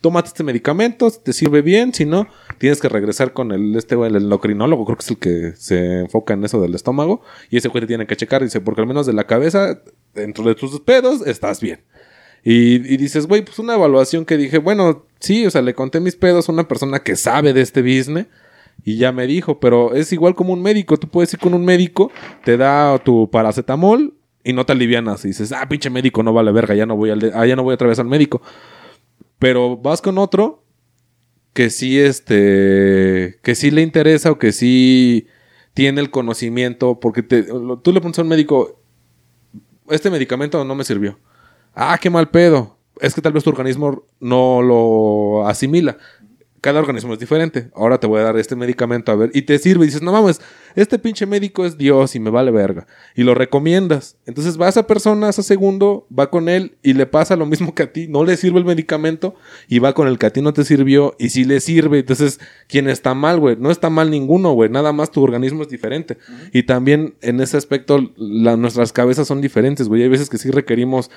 tómate 0.00 0.28
este 0.28 0.44
medicamento, 0.44 1.10
te 1.10 1.32
sirve 1.32 1.62
bien, 1.62 1.92
si 1.92 2.04
no, 2.04 2.28
tienes 2.58 2.80
que 2.80 2.88
regresar 2.88 3.32
con 3.32 3.50
el 3.52 3.74
este 3.76 3.96
el 3.96 4.16
endocrinólogo, 4.16 4.84
creo 4.84 4.96
que 4.96 5.02
es 5.02 5.10
el 5.10 5.18
que 5.18 5.52
se 5.56 6.00
enfoca 6.00 6.34
en 6.34 6.44
eso 6.44 6.60
del 6.60 6.74
estómago, 6.74 7.22
y 7.50 7.56
ese 7.56 7.68
güey 7.68 7.80
te 7.80 7.88
tiene 7.88 8.06
que 8.06 8.16
checar, 8.16 8.42
dice, 8.42 8.60
porque 8.60 8.82
al 8.82 8.86
menos 8.86 9.06
de 9.06 9.12
la 9.12 9.24
cabeza, 9.24 9.82
dentro 10.14 10.44
de 10.44 10.54
tus 10.54 10.78
pedos, 10.80 11.26
estás 11.26 11.60
bien. 11.60 11.80
Y, 12.48 12.78
dices, 12.96 13.26
güey, 13.26 13.42
pues 13.42 13.58
una 13.58 13.74
evaluación 13.74 14.24
que 14.24 14.36
dije, 14.36 14.58
bueno, 14.58 15.04
sí, 15.18 15.44
o 15.46 15.50
sea, 15.50 15.62
le 15.62 15.74
conté 15.74 15.98
mis 15.98 16.14
pedos 16.14 16.48
a 16.48 16.52
una 16.52 16.68
persona 16.68 17.00
que 17.00 17.16
sabe 17.16 17.52
de 17.52 17.60
este 17.60 17.82
business. 17.82 18.28
Y 18.84 18.98
ya 18.98 19.10
me 19.10 19.26
dijo, 19.26 19.58
pero 19.58 19.96
es 19.96 20.12
igual 20.12 20.36
como 20.36 20.52
un 20.52 20.62
médico. 20.62 20.96
Tú 20.96 21.08
puedes 21.08 21.32
ir 21.32 21.40
con 21.40 21.54
un 21.54 21.64
médico, 21.64 22.12
te 22.44 22.56
da 22.56 23.00
tu 23.00 23.28
paracetamol 23.32 24.14
y 24.44 24.52
no 24.52 24.64
te 24.64 24.74
alivianas. 24.74 25.24
Y 25.24 25.28
dices, 25.28 25.50
ah, 25.50 25.68
pinche 25.68 25.90
médico, 25.90 26.22
no 26.22 26.32
vale 26.32 26.52
verga, 26.52 26.76
ya 26.76 26.86
no 26.86 26.94
voy, 26.94 27.10
al 27.10 27.32
ah, 27.34 27.46
ya 27.46 27.56
no 27.56 27.64
voy 27.64 27.74
otra 27.74 27.88
vez 27.88 27.98
al 27.98 28.06
médico. 28.06 28.40
Pero 29.38 29.76
vas 29.76 30.00
con 30.02 30.18
otro 30.18 30.64
que 31.52 31.70
sí, 31.70 31.98
este, 31.98 33.38
que 33.42 33.54
sí 33.54 33.70
le 33.70 33.82
interesa 33.82 34.30
o 34.30 34.38
que 34.38 34.52
sí 34.52 35.26
tiene 35.74 36.00
el 36.00 36.10
conocimiento, 36.10 37.00
porque 37.00 37.22
te- 37.22 37.44
tú 37.44 37.92
le 37.92 38.00
preguntas 38.00 38.18
a 38.20 38.22
un 38.22 38.28
médico, 38.28 38.80
este 39.88 40.10
medicamento 40.10 40.64
no 40.64 40.74
me 40.74 40.84
sirvió. 40.84 41.18
Ah, 41.74 41.98
qué 42.00 42.10
mal 42.10 42.30
pedo. 42.30 42.76
Es 43.00 43.14
que 43.14 43.20
tal 43.20 43.32
vez 43.32 43.44
tu 43.44 43.50
organismo 43.50 44.04
no 44.20 44.62
lo 44.62 45.46
asimila. 45.46 45.98
Cada 46.66 46.80
organismo 46.80 47.12
es 47.12 47.20
diferente. 47.20 47.70
Ahora 47.76 48.00
te 48.00 48.08
voy 48.08 48.18
a 48.18 48.24
dar 48.24 48.36
este 48.38 48.56
medicamento 48.56 49.12
a 49.12 49.14
ver. 49.14 49.30
Y 49.34 49.42
te 49.42 49.56
sirve. 49.60 49.84
Y 49.84 49.86
dices, 49.86 50.02
no 50.02 50.10
mames, 50.10 50.40
este 50.74 50.98
pinche 50.98 51.24
médico 51.24 51.64
es 51.64 51.78
Dios 51.78 52.16
y 52.16 52.18
me 52.18 52.28
vale 52.28 52.50
verga. 52.50 52.88
Y 53.14 53.22
lo 53.22 53.36
recomiendas. 53.36 54.16
Entonces 54.26 54.60
va 54.60 54.68
esa 54.68 54.84
persona, 54.84 55.28
ese 55.28 55.44
segundo, 55.44 56.08
va 56.10 56.28
con 56.28 56.48
él 56.48 56.74
y 56.82 56.94
le 56.94 57.06
pasa 57.06 57.36
lo 57.36 57.46
mismo 57.46 57.72
que 57.72 57.84
a 57.84 57.92
ti. 57.92 58.08
No 58.08 58.24
le 58.24 58.36
sirve 58.36 58.58
el 58.58 58.64
medicamento 58.64 59.36
y 59.68 59.78
va 59.78 59.92
con 59.94 60.08
el 60.08 60.18
que 60.18 60.26
a 60.26 60.32
ti 60.32 60.42
no 60.42 60.52
te 60.52 60.64
sirvió 60.64 61.14
y 61.20 61.28
sí 61.28 61.44
le 61.44 61.60
sirve. 61.60 62.00
Entonces, 62.00 62.40
¿quién 62.66 62.88
está 62.88 63.14
mal, 63.14 63.38
güey? 63.38 63.54
No 63.56 63.70
está 63.70 63.88
mal 63.88 64.10
ninguno, 64.10 64.52
güey. 64.52 64.68
Nada 64.68 64.92
más 64.92 65.12
tu 65.12 65.22
organismo 65.22 65.62
es 65.62 65.68
diferente. 65.68 66.18
Y 66.52 66.64
también 66.64 67.14
en 67.20 67.40
ese 67.40 67.56
aspecto, 67.56 68.10
la- 68.16 68.56
nuestras 68.56 68.92
cabezas 68.92 69.28
son 69.28 69.40
diferentes, 69.40 69.86
güey. 69.86 70.02
Hay 70.02 70.08
veces 70.08 70.28
que 70.28 70.38
sí 70.38 70.50
requerimos 70.50 71.12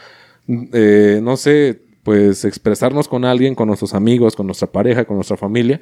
eh, 0.73 1.19
no 1.21 1.37
sé, 1.37 1.81
pues 2.09 2.43
expresarnos 2.43 3.07
con 3.07 3.23
alguien, 3.23 3.53
con 3.53 3.67
nuestros 3.67 3.93
amigos, 3.93 4.35
con 4.35 4.47
nuestra 4.47 4.71
pareja, 4.71 5.05
con 5.05 5.15
nuestra 5.15 5.37
familia. 5.37 5.79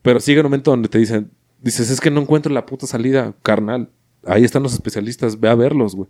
Pero 0.00 0.20
sigue 0.20 0.38
un 0.38 0.44
momento 0.44 0.70
donde 0.70 0.88
te 0.88 0.98
dicen, 0.98 1.32
dices, 1.60 1.90
es 1.90 2.00
que 2.00 2.12
no 2.12 2.20
encuentro 2.20 2.52
la 2.52 2.64
puta 2.64 2.86
salida, 2.86 3.34
carnal. 3.42 3.90
Ahí 4.24 4.44
están 4.44 4.62
los 4.62 4.72
especialistas, 4.72 5.40
ve 5.40 5.48
a 5.48 5.56
verlos, 5.56 5.96
güey. 5.96 6.08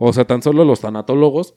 O 0.00 0.12
sea, 0.12 0.24
tan 0.24 0.42
solo 0.42 0.64
los 0.64 0.80
tanatólogos, 0.80 1.54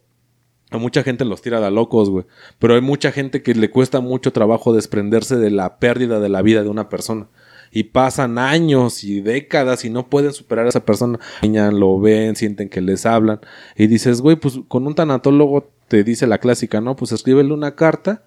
a 0.70 0.78
mucha 0.78 1.02
gente 1.02 1.26
los 1.26 1.42
tira 1.42 1.60
de 1.60 1.72
locos, 1.72 2.12
güey. 2.12 2.26
Pero 2.60 2.76
hay 2.76 2.82
mucha 2.82 3.12
gente 3.12 3.42
que 3.42 3.56
le 3.56 3.72
cuesta 3.72 4.02
mucho 4.02 4.32
trabajo 4.32 4.72
desprenderse 4.72 5.38
de 5.38 5.50
la 5.50 5.80
pérdida 5.80 6.20
de 6.20 6.30
la 6.30 6.44
vida 6.44 6.62
de 6.62 6.70
una 6.70 6.90
persona. 6.90 7.28
Y 7.72 7.86
pasan 7.86 8.38
años 8.38 9.04
y 9.04 9.22
décadas 9.22 9.84
y 9.84 9.90
no 9.90 10.12
pueden 10.12 10.32
superar 10.32 10.68
a 10.68 10.70
esa 10.70 10.86
persona. 10.86 11.18
Lo 11.42 12.00
ven, 12.00 12.36
sienten 12.36 12.70
que 12.70 12.82
les 12.82 13.08
hablan. 13.08 13.40
Y 13.76 13.88
dices, 13.88 14.22
güey, 14.22 14.36
pues 14.36 14.60
con 14.68 14.86
un 14.86 14.94
tanatólogo 14.94 15.72
te 15.88 16.04
dice 16.04 16.28
la 16.28 16.40
clásica, 16.40 16.82
¿no? 16.82 16.96
Pues 16.96 17.12
escríbele 17.12 17.54
una 17.54 17.76
carta, 17.76 18.24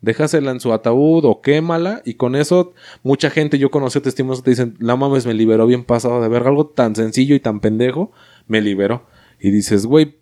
déjasela 0.00 0.50
en 0.50 0.60
su 0.60 0.72
ataúd 0.72 1.24
o 1.24 1.40
quémala. 1.40 2.02
Y 2.04 2.14
con 2.14 2.36
eso, 2.36 2.74
mucha 3.02 3.30
gente, 3.30 3.58
yo 3.58 3.70
conocí 3.70 4.00
testimonios 4.00 4.40
que 4.40 4.44
te 4.44 4.50
dicen, 4.50 4.76
la 4.78 4.96
mames, 4.96 5.26
me 5.26 5.34
liberó 5.34 5.66
bien 5.66 5.84
pasado 5.84 6.20
de 6.20 6.28
ver 6.28 6.46
algo 6.46 6.66
tan 6.66 6.94
sencillo 6.94 7.34
y 7.34 7.40
tan 7.40 7.60
pendejo, 7.60 8.12
me 8.46 8.60
liberó. 8.60 9.06
Y 9.40 9.50
dices, 9.50 9.86
güey, 9.86 10.16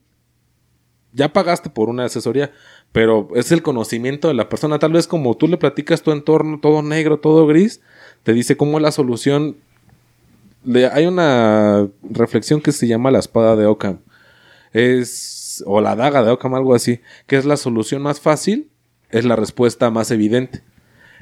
ya 1.12 1.32
pagaste 1.32 1.70
por 1.70 1.88
una 1.88 2.04
asesoría, 2.04 2.52
pero 2.92 3.28
es 3.34 3.50
el 3.50 3.62
conocimiento 3.62 4.28
de 4.28 4.34
la 4.34 4.48
persona. 4.48 4.78
Tal 4.78 4.92
vez 4.92 5.06
como 5.06 5.36
tú 5.36 5.48
le 5.48 5.56
platicas 5.56 6.02
tu 6.02 6.12
entorno, 6.12 6.60
todo 6.60 6.82
negro, 6.82 7.18
todo 7.18 7.46
gris, 7.46 7.80
te 8.22 8.34
dice 8.34 8.56
cómo 8.56 8.76
es 8.78 8.82
la 8.82 8.92
solución. 8.92 9.56
Hay 10.92 11.06
una 11.06 11.88
reflexión 12.02 12.60
que 12.60 12.72
se 12.72 12.86
llama 12.86 13.10
la 13.10 13.20
espada 13.20 13.56
de 13.56 13.66
Ockham. 13.66 14.00
Es, 14.72 15.45
o 15.66 15.80
la 15.80 15.96
daga 15.96 16.22
de 16.22 16.30
Ockham, 16.30 16.54
algo 16.54 16.74
así, 16.74 17.00
que 17.26 17.36
es 17.36 17.44
la 17.44 17.56
solución 17.56 18.02
más 18.02 18.20
fácil, 18.20 18.68
es 19.10 19.24
la 19.24 19.36
respuesta 19.36 19.90
más 19.90 20.10
evidente. 20.10 20.62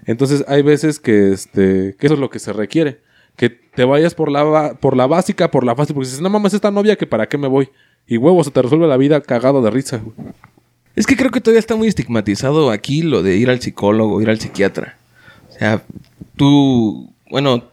Entonces 0.07 0.45
hay 0.49 0.63
veces 0.63 1.01
que, 1.01 1.33
este, 1.33 1.97
que 1.99 2.07
eso 2.07 2.15
es 2.15 2.21
lo 2.21 2.31
que 2.31 2.39
se 2.39 2.53
requiere. 2.53 3.01
Que 3.37 3.51
te 3.51 3.85
vayas 3.85 4.15
por 4.15 4.31
la, 4.31 4.75
por 4.75 4.97
la 4.97 5.07
básica, 5.07 5.51
por 5.51 5.65
la 5.65 5.75
fácil, 5.75 5.95
porque 5.95 6.07
dices, 6.07 6.21
no 6.21 6.31
mames, 6.31 6.55
esta 6.55 6.71
novia, 6.71 6.97
que 6.97 7.07
para 7.07 7.29
qué 7.29 7.37
me 7.39 7.49
voy. 7.49 7.71
Y 8.07 8.17
huevo, 8.17 8.45
se 8.45 8.51
te 8.51 8.63
resuelve 8.63 8.87
la 8.87 8.97
vida 8.97 9.21
cagado 9.21 9.63
de 9.63 9.71
risa. 9.71 9.99
güey. 9.99 10.15
Es 10.95 11.07
que 11.07 11.17
creo 11.17 11.31
que 11.31 11.41
todavía 11.41 11.59
está 11.59 11.75
muy 11.75 11.89
estigmatizado 11.89 12.71
aquí 12.71 13.03
lo 13.03 13.23
de 13.23 13.37
ir 13.37 13.51
al 13.51 13.61
psicólogo, 13.61 14.23
ir 14.23 14.31
al 14.31 14.39
psiquiatra. 14.39 14.97
O 15.51 15.59
sea, 15.59 15.83
tú, 16.37 17.13
bueno, 17.31 17.65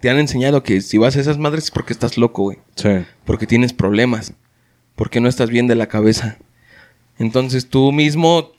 te 0.00 0.10
han 0.10 0.18
enseñado 0.18 0.62
que 0.62 0.80
si 0.80 0.98
vas 0.98 1.16
a 1.16 1.20
esas 1.20 1.38
madres 1.38 1.64
es 1.64 1.70
porque 1.70 1.92
estás 1.92 2.16
loco, 2.16 2.42
güey. 2.44 2.58
Sí. 2.76 2.90
Porque 3.24 3.46
tienes 3.46 3.72
problemas. 3.72 4.32
Porque 4.98 5.20
no 5.20 5.28
estás 5.28 5.48
bien 5.48 5.68
de 5.68 5.76
la 5.76 5.86
cabeza. 5.86 6.36
Entonces 7.18 7.68
tú 7.68 7.92
mismo 7.92 8.52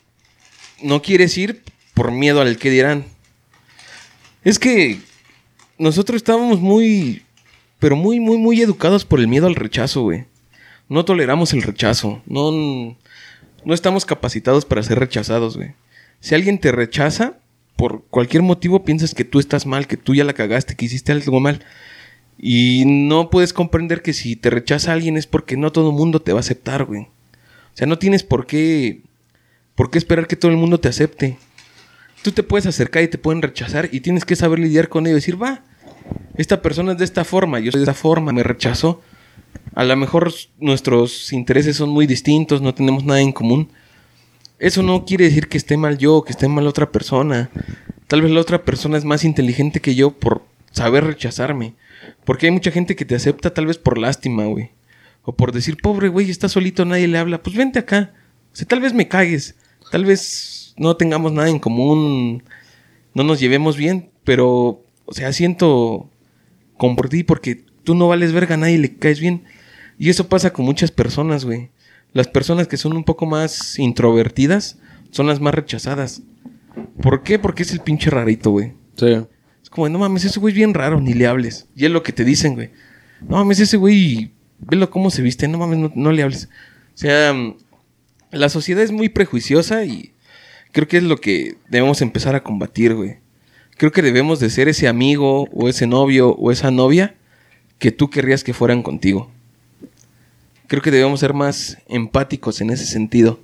no 0.82 1.02
quieres 1.02 1.36
ir 1.36 1.62
por 1.92 2.12
miedo 2.12 2.40
al 2.40 2.56
que 2.56 2.70
dirán. 2.70 3.04
Es 4.42 4.58
que 4.58 4.98
nosotros 5.76 6.16
estábamos 6.16 6.58
muy, 6.58 7.22
pero 7.78 7.94
muy, 7.94 8.20
muy, 8.20 8.38
muy 8.38 8.62
educados 8.62 9.04
por 9.04 9.20
el 9.20 9.28
miedo 9.28 9.46
al 9.46 9.54
rechazo, 9.54 10.00
güey. 10.00 10.24
No 10.88 11.04
toleramos 11.04 11.52
el 11.52 11.62
rechazo. 11.62 12.22
No, 12.24 12.50
no 13.64 13.74
estamos 13.74 14.06
capacitados 14.06 14.64
para 14.64 14.82
ser 14.82 14.98
rechazados, 14.98 15.58
güey. 15.58 15.74
Si 16.20 16.34
alguien 16.34 16.58
te 16.58 16.72
rechaza, 16.72 17.34
por 17.76 18.04
cualquier 18.06 18.42
motivo 18.42 18.82
piensas 18.82 19.14
que 19.14 19.24
tú 19.24 19.40
estás 19.40 19.66
mal, 19.66 19.86
que 19.86 19.98
tú 19.98 20.14
ya 20.14 20.24
la 20.24 20.32
cagaste, 20.32 20.74
que 20.74 20.86
hiciste 20.86 21.12
algo 21.12 21.38
mal. 21.38 21.62
Y 22.42 22.84
no 22.86 23.28
puedes 23.28 23.52
comprender 23.52 24.00
que 24.00 24.14
si 24.14 24.34
te 24.34 24.48
rechaza 24.48 24.92
alguien 24.92 25.18
es 25.18 25.26
porque 25.26 25.58
no 25.58 25.72
todo 25.72 25.90
el 25.90 25.96
mundo 25.96 26.22
te 26.22 26.32
va 26.32 26.38
a 26.38 26.40
aceptar, 26.40 26.86
güey. 26.86 27.02
O 27.02 27.74
sea, 27.74 27.86
no 27.86 27.98
tienes 27.98 28.22
por 28.22 28.46
qué, 28.46 29.02
por 29.74 29.90
qué 29.90 29.98
esperar 29.98 30.26
que 30.26 30.36
todo 30.36 30.50
el 30.50 30.56
mundo 30.56 30.80
te 30.80 30.88
acepte. 30.88 31.36
Tú 32.22 32.32
te 32.32 32.42
puedes 32.42 32.64
acercar 32.64 33.02
y 33.02 33.08
te 33.08 33.18
pueden 33.18 33.42
rechazar 33.42 33.90
y 33.92 34.00
tienes 34.00 34.24
que 34.24 34.36
saber 34.36 34.58
lidiar 34.58 34.88
con 34.88 35.04
ello 35.06 35.16
y 35.16 35.20
decir, 35.20 35.42
va, 35.42 35.64
esta 36.36 36.62
persona 36.62 36.92
es 36.92 36.98
de 36.98 37.04
esta 37.04 37.24
forma, 37.24 37.60
yo 37.60 37.72
soy 37.72 37.80
de 37.80 37.84
esta 37.84 37.94
forma, 37.94 38.32
me 38.32 38.42
rechazó. 38.42 39.02
A 39.74 39.84
lo 39.84 39.94
mejor 39.96 40.32
nuestros 40.58 41.34
intereses 41.34 41.76
son 41.76 41.90
muy 41.90 42.06
distintos, 42.06 42.62
no 42.62 42.72
tenemos 42.72 43.04
nada 43.04 43.20
en 43.20 43.32
común. 43.32 43.68
Eso 44.58 44.82
no 44.82 45.04
quiere 45.04 45.26
decir 45.26 45.48
que 45.48 45.58
esté 45.58 45.76
mal 45.76 45.98
yo, 45.98 46.22
que 46.22 46.32
esté 46.32 46.48
mal 46.48 46.66
otra 46.66 46.90
persona. 46.90 47.50
Tal 48.06 48.22
vez 48.22 48.30
la 48.30 48.40
otra 48.40 48.64
persona 48.64 48.96
es 48.96 49.04
más 49.04 49.24
inteligente 49.24 49.80
que 49.80 49.94
yo 49.94 50.10
por 50.10 50.42
saber 50.70 51.04
rechazarme. 51.04 51.74
Porque 52.24 52.46
hay 52.46 52.52
mucha 52.52 52.70
gente 52.70 52.96
que 52.96 53.04
te 53.04 53.14
acepta 53.14 53.52
tal 53.52 53.66
vez 53.66 53.78
por 53.78 53.98
lástima, 53.98 54.46
güey. 54.46 54.70
O 55.22 55.34
por 55.36 55.52
decir, 55.52 55.76
pobre 55.76 56.08
güey, 56.08 56.30
está 56.30 56.48
solito, 56.48 56.84
nadie 56.84 57.08
le 57.08 57.18
habla. 57.18 57.42
Pues 57.42 57.56
vente 57.56 57.78
acá. 57.78 58.12
O 58.52 58.56
sea, 58.56 58.66
tal 58.66 58.80
vez 58.80 58.94
me 58.94 59.08
cagues. 59.08 59.56
Tal 59.90 60.04
vez 60.04 60.74
no 60.76 60.96
tengamos 60.96 61.32
nada 61.32 61.48
en 61.48 61.58
común. 61.58 62.42
No 63.14 63.24
nos 63.24 63.40
llevemos 63.40 63.76
bien. 63.76 64.10
Pero, 64.24 64.84
o 65.04 65.12
sea, 65.12 65.32
siento 65.32 66.08
como 66.76 66.96
por 66.96 67.08
ti 67.08 67.24
porque 67.24 67.64
tú 67.84 67.94
no 67.94 68.08
vales 68.08 68.32
verga 68.32 68.56
nadie 68.56 68.78
le 68.78 68.96
caes 68.96 69.20
bien. 69.20 69.44
Y 69.98 70.08
eso 70.08 70.28
pasa 70.28 70.52
con 70.52 70.64
muchas 70.64 70.90
personas, 70.90 71.44
güey. 71.44 71.70
Las 72.12 72.26
personas 72.26 72.66
que 72.68 72.76
son 72.76 72.96
un 72.96 73.04
poco 73.04 73.26
más 73.26 73.78
introvertidas 73.78 74.78
son 75.10 75.26
las 75.26 75.40
más 75.40 75.54
rechazadas. 75.54 76.22
¿Por 77.02 77.22
qué? 77.22 77.38
Porque 77.38 77.62
es 77.62 77.72
el 77.72 77.80
pinche 77.80 78.10
rarito, 78.10 78.50
güey. 78.50 78.72
Sí. 78.96 79.16
Como, 79.70 79.88
no 79.88 79.98
mames, 80.00 80.24
ese 80.24 80.40
güey 80.40 80.52
es 80.52 80.56
bien 80.56 80.74
raro, 80.74 81.00
ni 81.00 81.14
le 81.14 81.26
hables. 81.26 81.68
Y 81.76 81.84
es 81.84 81.90
lo 81.90 82.02
que 82.02 82.12
te 82.12 82.24
dicen, 82.24 82.54
güey. 82.54 82.70
No 83.20 83.36
mames, 83.36 83.60
ese 83.60 83.76
güey, 83.76 84.32
velo 84.58 84.90
cómo 84.90 85.10
se 85.10 85.22
viste, 85.22 85.46
no 85.48 85.58
mames, 85.58 85.92
no, 85.94 86.12
le 86.12 86.22
hables. 86.22 86.48
O 86.94 86.98
sea, 86.98 87.34
la 88.32 88.48
sociedad 88.48 88.82
es 88.82 88.90
muy 88.90 89.08
prejuiciosa 89.08 89.84
y 89.84 90.12
creo 90.72 90.88
que 90.88 90.96
es 90.96 91.04
lo 91.04 91.18
que 91.18 91.56
debemos 91.68 92.02
empezar 92.02 92.34
a 92.34 92.42
combatir, 92.42 92.94
güey. 92.94 93.18
Creo 93.76 93.92
que 93.92 94.02
debemos 94.02 94.40
de 94.40 94.50
ser 94.50 94.68
ese 94.68 94.88
amigo 94.88 95.48
o 95.52 95.68
ese 95.68 95.86
novio 95.86 96.34
o 96.34 96.50
esa 96.50 96.70
novia 96.70 97.14
que 97.78 97.92
tú 97.92 98.10
querrías 98.10 98.44
que 98.44 98.52
fueran 98.52 98.82
contigo. 98.82 99.30
Creo 100.66 100.82
que 100.82 100.90
debemos 100.90 101.20
ser 101.20 101.32
más 101.32 101.78
empáticos 101.88 102.60
en 102.60 102.70
ese 102.70 102.86
sentido. 102.86 103.40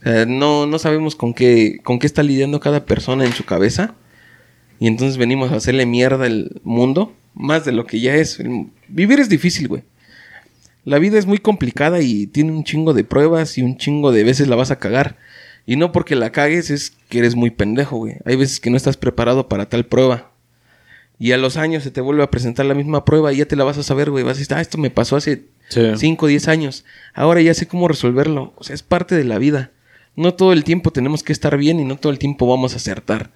O 0.00 0.02
sea, 0.04 0.24
no, 0.26 0.66
no 0.66 0.78
sabemos 0.78 1.16
con 1.16 1.34
qué, 1.34 1.80
con 1.82 1.98
qué 1.98 2.06
está 2.06 2.22
lidiando 2.22 2.60
cada 2.60 2.84
persona 2.84 3.24
en 3.24 3.32
su 3.32 3.44
cabeza. 3.44 3.94
Y 4.78 4.86
entonces 4.88 5.16
venimos 5.16 5.52
a 5.52 5.56
hacerle 5.56 5.86
mierda 5.86 6.26
al 6.26 6.60
mundo. 6.64 7.14
Más 7.34 7.64
de 7.64 7.72
lo 7.72 7.86
que 7.86 8.00
ya 8.00 8.14
es. 8.14 8.40
El- 8.40 8.66
Vivir 8.88 9.20
es 9.20 9.28
difícil, 9.28 9.68
güey. 9.68 9.82
La 10.84 10.98
vida 10.98 11.18
es 11.18 11.26
muy 11.26 11.38
complicada 11.38 12.00
y 12.00 12.26
tiene 12.26 12.52
un 12.52 12.62
chingo 12.64 12.94
de 12.94 13.02
pruebas 13.04 13.58
y 13.58 13.62
un 13.62 13.76
chingo 13.76 14.12
de 14.12 14.22
veces 14.24 14.48
la 14.48 14.56
vas 14.56 14.70
a 14.70 14.78
cagar. 14.78 15.16
Y 15.66 15.76
no 15.76 15.90
porque 15.90 16.14
la 16.14 16.30
cagues 16.30 16.70
es 16.70 16.92
que 17.08 17.18
eres 17.18 17.34
muy 17.34 17.50
pendejo, 17.50 17.96
güey. 17.96 18.14
Hay 18.24 18.36
veces 18.36 18.60
que 18.60 18.70
no 18.70 18.76
estás 18.76 18.96
preparado 18.96 19.48
para 19.48 19.68
tal 19.68 19.84
prueba. 19.86 20.30
Y 21.18 21.32
a 21.32 21.38
los 21.38 21.56
años 21.56 21.82
se 21.82 21.90
te 21.90 22.00
vuelve 22.00 22.22
a 22.22 22.30
presentar 22.30 22.66
la 22.66 22.74
misma 22.74 23.04
prueba 23.04 23.32
y 23.32 23.38
ya 23.38 23.46
te 23.46 23.56
la 23.56 23.64
vas 23.64 23.78
a 23.78 23.82
saber, 23.82 24.10
güey. 24.10 24.22
Vas 24.22 24.36
a 24.36 24.38
decir, 24.40 24.54
ah, 24.54 24.60
esto 24.60 24.78
me 24.78 24.90
pasó 24.90 25.16
hace 25.16 25.44
Sí. 25.68 25.80
5 25.96 26.26
o 26.26 26.28
10 26.28 26.46
años. 26.46 26.84
Ahora 27.14 27.40
ya 27.40 27.52
sé 27.54 27.66
cómo 27.66 27.88
resolverlo. 27.88 28.52
O 28.56 28.62
sea, 28.62 28.74
es 28.74 28.84
parte 28.84 29.16
de 29.16 29.24
la 29.24 29.38
vida. 29.38 29.72
No 30.14 30.34
todo 30.34 30.52
el 30.52 30.62
tiempo 30.62 30.92
tenemos 30.92 31.24
que 31.24 31.32
estar 31.32 31.56
bien 31.56 31.80
y 31.80 31.84
no 31.84 31.96
todo 31.96 32.12
el 32.12 32.18
tiempo 32.20 32.46
vamos 32.46 32.74
a 32.74 32.76
acertar. 32.76 33.32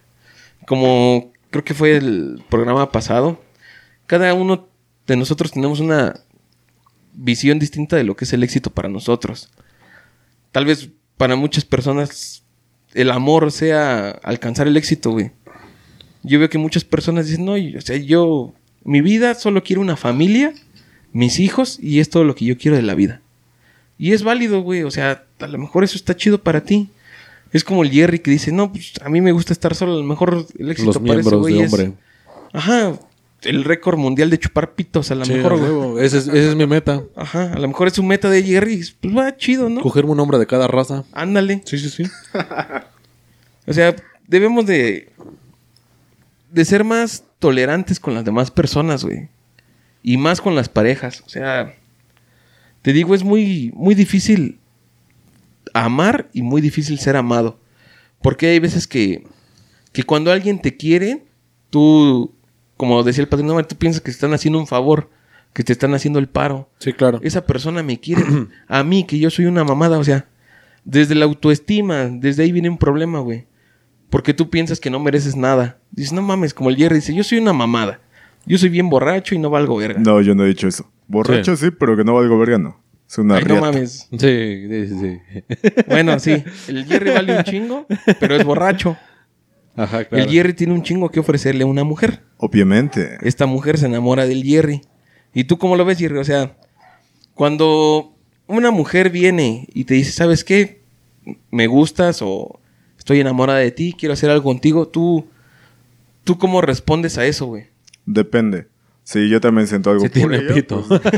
Como 0.67 1.33
creo 1.51 1.65
que 1.65 1.75
fue 1.75 1.97
el 1.97 2.43
programa 2.49 2.93
pasado, 2.93 3.41
cada 4.07 4.33
uno 4.35 4.69
de 5.07 5.17
nosotros 5.17 5.53
tenemos 5.53 5.81
una 5.81 6.21
visión 7.13 7.59
distinta 7.59 7.97
de 7.97 8.05
lo 8.05 8.17
que 8.17 8.25
es 8.25 8.33
el 8.33 8.43
éxito 8.43 8.71
para 8.71 8.89
nosotros. 8.89 9.51
Tal 10.53 10.65
vez 10.65 10.91
para 11.17 11.37
muchas 11.37 11.65
personas 11.65 12.45
el 12.95 13.11
amor 13.11 13.53
sea 13.53 14.11
alcanzar 14.11 14.67
el 14.67 14.77
éxito, 14.77 15.11
güey. 15.11 15.33
Yo 16.23 16.39
veo 16.39 16.51
que 16.51 16.59
muchas 16.59 16.85
personas 16.85 17.27
dicen, 17.27 17.45
no, 17.45 17.55
o 17.55 17.81
sea, 17.81 17.97
yo, 17.97 18.53
mi 18.85 19.01
vida 19.01 19.35
solo 19.35 19.63
quiero 19.63 19.81
una 19.81 19.97
familia, 19.97 20.53
mis 21.13 21.39
hijos, 21.39 21.79
y 21.81 22.01
es 22.01 22.11
todo 22.11 22.25
lo 22.25 22.35
que 22.35 22.45
yo 22.45 22.59
quiero 22.59 22.77
de 22.77 22.83
la 22.83 22.95
vida. 22.95 23.23
Y 23.97 24.13
es 24.13 24.23
válido, 24.23 24.61
güey, 24.61 24.83
o 24.83 24.91
sea, 24.91 25.25
a 25.39 25.47
lo 25.47 25.59
mejor 25.59 25.85
eso 25.85 25.97
está 25.97 26.17
chido 26.17 26.43
para 26.43 26.63
ti. 26.63 26.91
Es 27.53 27.65
como 27.65 27.83
el 27.83 27.91
Jerry 27.91 28.21
que 28.21 28.31
dice, 28.31 28.53
no, 28.53 28.73
pues 28.73 28.93
a 29.03 29.09
mí 29.09 29.21
me 29.21 29.33
gusta 29.33 29.53
estar 29.53 29.75
solo, 29.75 29.95
a 29.95 29.97
lo 29.99 30.05
mejor 30.05 30.47
el 30.59 30.71
éxito 30.71 30.87
Los 30.93 30.99
para 30.99 31.07
ese 31.07 31.15
miembros 31.15 31.41
güey 31.41 31.55
de 31.55 31.65
es- 31.65 31.73
hombre. 31.73 31.93
Ajá, 32.53 32.93
el 33.43 33.65
récord 33.65 33.97
mundial 33.99 34.29
de 34.31 34.39
chupar 34.39 34.75
pitos, 34.75 35.11
a 35.11 35.15
lo 35.15 35.25
Sí, 35.25 35.33
mejor. 35.33 35.55
Ese 36.03 36.19
es, 36.19 36.29
ese 36.29 36.51
es 36.51 36.57
mi 36.57 36.67
meta. 36.67 37.03
Ajá, 37.17 37.53
a 37.53 37.59
lo 37.59 37.67
mejor 37.69 37.89
es 37.89 37.95
su 37.95 38.03
meta 38.03 38.29
de 38.31 38.43
Jerry, 38.43 38.85
pues 39.01 39.17
va 39.17 39.37
chido, 39.37 39.69
¿no? 39.69 39.81
Cogerme 39.81 40.11
un 40.13 40.21
hombre 40.21 40.39
de 40.39 40.47
cada 40.47 40.67
raza. 40.69 41.05
Ándale. 41.13 41.63
Sí, 41.65 41.79
sí, 41.79 41.91
sí. 41.91 42.05
O 43.67 43.73
sea, 43.73 43.95
debemos 44.27 44.67
de. 44.67 45.11
de 46.51 46.65
ser 46.65 46.83
más 46.85 47.25
tolerantes 47.39 48.01
con 48.01 48.15
las 48.15 48.25
demás 48.25 48.51
personas, 48.51 49.05
güey. 49.05 49.29
Y 50.03 50.17
más 50.17 50.41
con 50.41 50.55
las 50.55 50.69
parejas. 50.69 51.23
O 51.27 51.29
sea. 51.29 51.75
Te 52.83 52.93
digo, 52.93 53.15
es 53.15 53.23
muy, 53.23 53.71
muy 53.75 53.95
difícil 53.95 54.59
amar 55.75 56.29
y 56.33 56.43
muy 56.43 56.61
difícil 56.61 56.99
ser 56.99 57.17
amado. 57.17 57.61
Porque 58.23 58.49
hay 58.49 58.59
veces 58.59 58.87
que. 58.87 59.25
que 59.93 60.03
cuando 60.03 60.33
alguien 60.33 60.61
te 60.61 60.77
quiere, 60.77 61.25
tú. 61.71 62.35
Como 62.77 63.03
decía 63.03 63.23
el 63.23 63.29
padrino, 63.29 63.63
tú 63.65 63.77
piensas 63.77 64.01
que 64.01 64.07
te 64.07 64.13
están 64.13 64.33
haciendo 64.33 64.59
un 64.59 64.67
favor. 64.67 65.11
Que 65.53 65.65
te 65.65 65.73
están 65.73 65.93
haciendo 65.95 66.21
el 66.21 66.29
paro 66.29 66.71
Sí, 66.79 66.93
claro. 66.93 67.19
esa 67.25 67.45
persona 67.45 67.83
me 67.83 67.99
quiere 67.99 68.23
a 68.69 68.85
mí, 68.85 69.03
que 69.05 69.19
yo 69.19 69.31
soy 69.31 69.47
una 69.47 69.65
mamada, 69.65 69.99
o 69.99 70.05
sea, 70.05 70.29
desde 70.85 71.17
la 71.17 71.25
autoestima, 71.25 72.05
desde 72.05 72.45
ahí 72.45 72.53
viene 72.53 72.71
un 72.71 72.79
problema, 72.79 73.19
güey. 73.19 73.47
Porque 74.11 74.33
tú 74.33 74.49
piensas 74.49 74.79
que 74.79 74.91
no 74.91 75.01
mereces 75.01 75.35
nada. 75.35 75.79
Dices, 75.91 76.13
no 76.13 76.23
mames, 76.23 76.55
como 76.55 76.71
el 76.71 76.77
Jerry 76.77 76.97
dice, 76.97 77.15
yo 77.15 77.25
soy 77.25 77.39
una 77.39 77.53
mamada. 77.53 78.01
Yo 78.47 78.59
soy 78.59 78.69
bien 78.69 78.89
borracho 78.89 79.35
y 79.35 79.39
no 79.39 79.51
valgo 79.51 79.77
verga. 79.77 80.01
No, 80.01 80.21
yo 80.21 80.35
no 80.35 80.45
he 80.45 80.49
dicho 80.49 80.69
eso. 80.69 80.89
Borracho 81.09 81.57
sí, 81.57 81.71
pero 81.73 81.97
que 81.97 82.05
no 82.05 82.15
valgo 82.15 82.39
verga, 82.39 82.59
no. 82.59 82.81
Es 83.11 83.19
una 83.19 83.37
Ay, 83.39 83.43
no 83.43 83.49
riata. 83.49 83.61
mames. 83.73 84.09
Sí, 84.11 84.19
sí, 84.19 84.87
sí, 84.87 84.97
sí. 85.01 85.45
Bueno, 85.89 86.21
sí, 86.21 86.45
el 86.69 86.85
Jerry 86.87 87.11
vale 87.11 87.37
un 87.39 87.43
chingo, 87.43 87.87
pero 88.21 88.37
es 88.37 88.45
borracho. 88.45 88.97
Ajá, 89.75 90.05
claro. 90.05 90.25
El 90.25 90.31
Jerry 90.31 90.53
tiene 90.55 90.73
un 90.75 90.83
chingo 90.85 91.09
que 91.11 91.19
ofrecerle 91.19 91.65
a 91.65 91.67
una 91.67 91.83
mujer. 91.83 92.23
Obviamente. 92.37 93.19
Esta 93.23 93.47
mujer 93.47 93.79
se 93.79 93.87
enamora 93.87 94.27
del 94.27 94.45
Jerry. 94.45 94.83
¿Y 95.35 95.45
tú 95.45 95.59
cómo 95.59 95.75
lo 95.75 95.85
ves, 95.85 95.99
Jerry? 95.99 96.19
O 96.19 96.25
sea, 96.25 96.57
cuando 97.35 98.15
una 98.47 98.71
mujer 98.71 99.11
viene 99.11 99.67
y 99.75 99.85
te 99.85 99.95
dice, 99.95 100.13
¿sabes 100.13 100.45
qué? 100.45 100.83
Me 101.51 101.67
gustas 101.67 102.21
o 102.23 102.61
estoy 102.97 103.19
enamorada 103.21 103.59
de 103.59 103.73
ti, 103.73 103.93
quiero 103.99 104.13
hacer 104.13 104.31
algo 104.31 104.45
contigo, 104.45 104.87
tú, 104.87 105.27
¿tú 106.23 106.39
cómo 106.39 106.61
respondes 106.61 107.19
a 107.19 107.27
eso, 107.27 107.47
güey? 107.47 107.67
Depende. 108.07 108.69
Si 109.03 109.29
yo 109.29 109.41
también 109.41 109.67
siento 109.67 109.91
algo 109.91 110.03
Si 110.03 110.09
por 110.09 110.31
tiene 110.31 110.37
ella, 110.45 110.55
pito. 110.55 110.85
pues, 110.87 111.01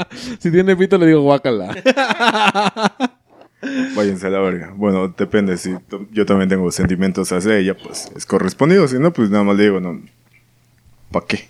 si 0.38 0.50
tiene 0.50 0.76
pito, 0.76 0.98
le 0.98 1.06
digo 1.06 1.22
guácala. 1.22 1.74
váyanse 3.94 4.26
a 4.26 4.30
la 4.30 4.40
verga. 4.40 4.72
Bueno, 4.76 5.08
depende. 5.08 5.56
Si 5.56 5.74
yo 6.10 6.26
también 6.26 6.48
tengo 6.48 6.70
sentimientos 6.70 7.32
hacia 7.32 7.56
ella, 7.56 7.76
pues 7.76 8.10
es 8.16 8.26
correspondido. 8.26 8.88
Si 8.88 8.98
no, 8.98 9.12
pues 9.12 9.30
nada 9.30 9.44
más 9.44 9.56
le 9.56 9.64
digo, 9.64 9.80
no. 9.80 10.00
¿Para 11.10 11.26
qué? 11.26 11.48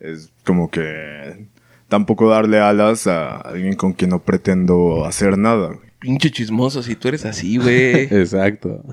Es 0.00 0.30
como 0.44 0.70
que 0.70 1.46
tampoco 1.88 2.28
darle 2.28 2.60
alas 2.60 3.06
a 3.06 3.36
alguien 3.36 3.74
con 3.74 3.92
quien 3.92 4.10
no 4.10 4.20
pretendo 4.20 5.04
hacer 5.04 5.38
nada. 5.38 5.76
Pinche 5.98 6.30
chismoso, 6.30 6.82
si 6.82 6.94
tú 6.94 7.08
eres 7.08 7.24
así, 7.24 7.56
güey. 7.58 8.02
Exacto. 8.04 8.84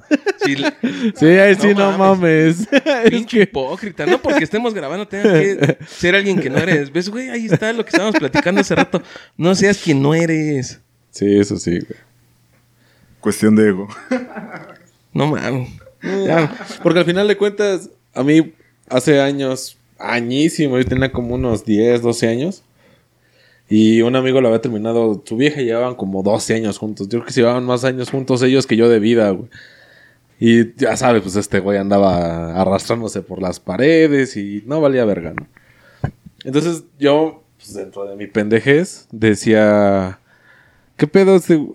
Sí, 0.43 1.25
ahí 1.25 1.55
sí, 1.55 1.73
No 1.75 1.91
no 1.91 1.97
mames. 1.97 2.67
es 2.71 3.09
pinche 3.09 3.41
hipócrita. 3.43 4.05
No 4.05 4.21
porque 4.21 4.43
estemos 4.43 4.73
grabando 4.73 5.07
tengas 5.07 5.33
que 5.33 5.77
ser 5.87 6.15
alguien 6.15 6.39
que 6.39 6.49
no 6.49 6.57
eres. 6.57 6.91
¿Ves, 6.91 7.09
güey? 7.09 7.29
Ahí 7.29 7.45
está 7.45 7.71
lo 7.73 7.83
que 7.83 7.89
estábamos 7.89 8.15
platicando 8.17 8.61
hace 8.61 8.75
rato. 8.75 9.01
No 9.37 9.53
seas 9.53 9.77
quien 9.77 10.01
no 10.01 10.13
eres. 10.15 10.79
Sí, 11.11 11.37
eso 11.37 11.57
sí, 11.57 11.79
güey. 11.79 11.99
Cuestión 13.19 13.55
de 13.55 13.69
ego. 13.69 13.87
No 15.13 15.27
mames. 15.27 15.69
Ya, 16.01 16.55
Porque 16.83 16.99
al 16.99 17.05
final 17.05 17.27
de 17.27 17.37
cuentas, 17.37 17.89
a 18.13 18.21
mí 18.23 18.53
hace 18.89 19.19
años, 19.19 19.77
añísimo, 19.97 20.77
yo 20.77 20.85
tenía 20.85 21.11
como 21.11 21.33
unos 21.35 21.65
10, 21.65 22.01
12 22.01 22.27
años. 22.27 22.63
Y 23.67 24.01
un 24.01 24.15
amigo 24.15 24.41
lo 24.41 24.49
había 24.49 24.61
terminado, 24.61 25.23
su 25.25 25.37
vieja 25.37 25.61
llevaban 25.61 25.95
como 25.95 26.21
12 26.21 26.53
años 26.53 26.77
juntos. 26.77 27.07
Yo 27.07 27.19
creo 27.19 27.25
que 27.25 27.33
se 27.33 27.41
llevaban 27.41 27.65
más 27.65 27.83
años 27.83 28.11
juntos 28.11 28.43
ellos 28.43 28.67
que 28.67 28.77
yo 28.77 28.89
de 28.89 28.99
vida, 28.99 29.29
güey. 29.31 29.49
Y 30.39 30.75
ya 30.75 30.97
sabes, 30.97 31.21
pues 31.21 31.35
este 31.35 31.59
güey 31.59 31.77
andaba 31.77 32.59
arrastrándose 32.59 33.21
por 33.21 33.41
las 33.41 33.59
paredes 33.59 34.35
y 34.35 34.63
no 34.65 34.81
valía 34.81 35.05
verga, 35.05 35.33
¿no? 35.33 35.47
Entonces 36.43 36.83
yo, 36.99 37.43
pues 37.57 37.73
dentro 37.73 38.05
de 38.05 38.15
mi 38.15 38.27
pendejez, 38.27 39.07
decía, 39.11 40.19
¿qué 40.97 41.07
pedo 41.07 41.37
este, 41.37 41.65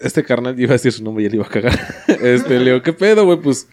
este 0.00 0.24
carnal? 0.24 0.58
Iba 0.58 0.70
a 0.70 0.72
decir 0.72 0.92
su 0.92 1.04
nombre 1.04 1.22
y 1.22 1.26
él 1.26 1.36
iba 1.36 1.46
a 1.46 1.50
cagar. 1.50 1.78
este, 2.22 2.58
le 2.58 2.72
digo, 2.72 2.82
¿qué 2.82 2.92
pedo, 2.92 3.26
güey? 3.26 3.38
Pues 3.38 3.68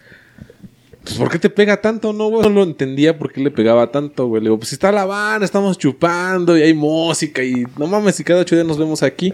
pues, 1.06 1.18
¿por 1.18 1.30
qué 1.30 1.38
te 1.38 1.48
pega 1.48 1.80
tanto, 1.80 2.12
no, 2.12 2.28
güey? 2.28 2.42
No 2.42 2.48
lo 2.48 2.64
entendía 2.64 3.16
por 3.16 3.32
qué 3.32 3.40
le 3.40 3.52
pegaba 3.52 3.92
tanto, 3.92 4.26
güey. 4.26 4.42
Le 4.42 4.48
digo, 4.48 4.58
pues 4.58 4.72
está 4.72 4.90
la 4.90 5.04
banda, 5.04 5.44
estamos 5.44 5.78
chupando 5.78 6.58
y 6.58 6.62
hay 6.62 6.74
música 6.74 7.44
y 7.44 7.64
no 7.78 7.86
mames, 7.86 8.16
si 8.16 8.24
cada 8.24 8.40
ocho 8.40 8.56
días 8.56 8.66
nos 8.66 8.76
vemos 8.76 9.04
aquí. 9.04 9.32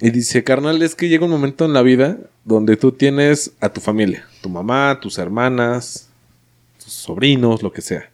Y 0.00 0.10
dice, 0.10 0.42
carnal, 0.42 0.82
es 0.82 0.96
que 0.96 1.08
llega 1.08 1.24
un 1.24 1.30
momento 1.30 1.64
en 1.64 1.72
la 1.72 1.82
vida 1.82 2.18
donde 2.44 2.76
tú 2.76 2.90
tienes 2.90 3.52
a 3.60 3.68
tu 3.68 3.80
familia, 3.80 4.26
tu 4.40 4.48
mamá, 4.48 4.98
tus 5.00 5.18
hermanas, 5.18 6.08
tus 6.82 6.92
sobrinos, 6.92 7.62
lo 7.62 7.72
que 7.72 7.80
sea. 7.80 8.10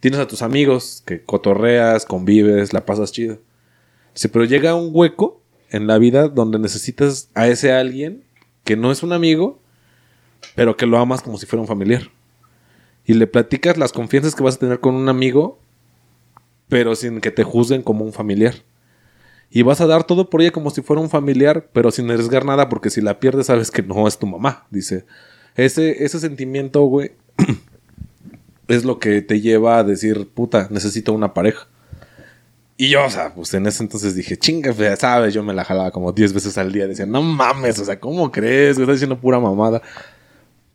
Tienes 0.00 0.20
a 0.20 0.26
tus 0.26 0.40
amigos 0.40 1.02
que 1.04 1.22
cotorreas, 1.22 2.06
convives, 2.06 2.72
la 2.72 2.86
pasas 2.86 3.12
chido. 3.12 3.38
Dice, 4.14 4.30
pero 4.30 4.46
llega 4.46 4.74
un 4.74 4.88
hueco 4.90 5.42
en 5.68 5.86
la 5.86 5.98
vida 5.98 6.28
donde 6.28 6.58
necesitas 6.58 7.28
a 7.34 7.46
ese 7.46 7.72
alguien 7.72 8.24
que 8.64 8.76
no 8.76 8.90
es 8.90 9.02
un 9.02 9.12
amigo, 9.12 9.59
pero 10.54 10.76
que 10.76 10.86
lo 10.86 10.98
amas 10.98 11.22
como 11.22 11.38
si 11.38 11.46
fuera 11.46 11.60
un 11.60 11.68
familiar. 11.68 12.10
Y 13.04 13.14
le 13.14 13.26
platicas 13.26 13.76
las 13.76 13.92
confianzas 13.92 14.34
que 14.34 14.42
vas 14.42 14.56
a 14.56 14.58
tener 14.58 14.80
con 14.80 14.94
un 14.94 15.08
amigo, 15.08 15.58
pero 16.68 16.94
sin 16.94 17.20
que 17.20 17.30
te 17.30 17.44
juzguen 17.44 17.82
como 17.82 18.04
un 18.04 18.12
familiar. 18.12 18.54
Y 19.50 19.62
vas 19.62 19.80
a 19.80 19.86
dar 19.86 20.04
todo 20.04 20.30
por 20.30 20.42
ella 20.42 20.52
como 20.52 20.70
si 20.70 20.80
fuera 20.80 21.02
un 21.02 21.10
familiar, 21.10 21.68
pero 21.72 21.90
sin 21.90 22.10
arriesgar 22.10 22.44
nada, 22.44 22.68
porque 22.68 22.90
si 22.90 23.00
la 23.00 23.18
pierdes 23.18 23.46
sabes 23.46 23.70
que 23.70 23.82
no 23.82 24.06
es 24.06 24.18
tu 24.18 24.26
mamá, 24.26 24.66
dice. 24.70 25.04
Ese, 25.56 26.04
ese 26.04 26.20
sentimiento, 26.20 26.82
güey, 26.82 27.12
es 28.68 28.84
lo 28.84 29.00
que 29.00 29.22
te 29.22 29.40
lleva 29.40 29.78
a 29.78 29.84
decir, 29.84 30.28
puta, 30.28 30.68
necesito 30.70 31.12
una 31.12 31.34
pareja. 31.34 31.66
Y 32.76 32.88
yo, 32.88 33.04
o 33.04 33.10
sea, 33.10 33.34
pues 33.34 33.52
en 33.52 33.66
ese 33.66 33.82
entonces 33.82 34.14
dije, 34.14 34.38
chinga, 34.38 34.72
sabes, 34.96 35.34
yo 35.34 35.42
me 35.42 35.52
la 35.52 35.64
jalaba 35.64 35.90
como 35.90 36.12
10 36.12 36.32
veces 36.32 36.56
al 36.56 36.72
día. 36.72 36.86
Decía, 36.86 37.04
no 37.04 37.20
mames, 37.20 37.78
o 37.78 37.84
sea, 37.84 38.00
¿cómo 38.00 38.32
crees? 38.32 38.78
Estás 38.78 38.94
diciendo 38.94 39.20
pura 39.20 39.38
mamada. 39.38 39.82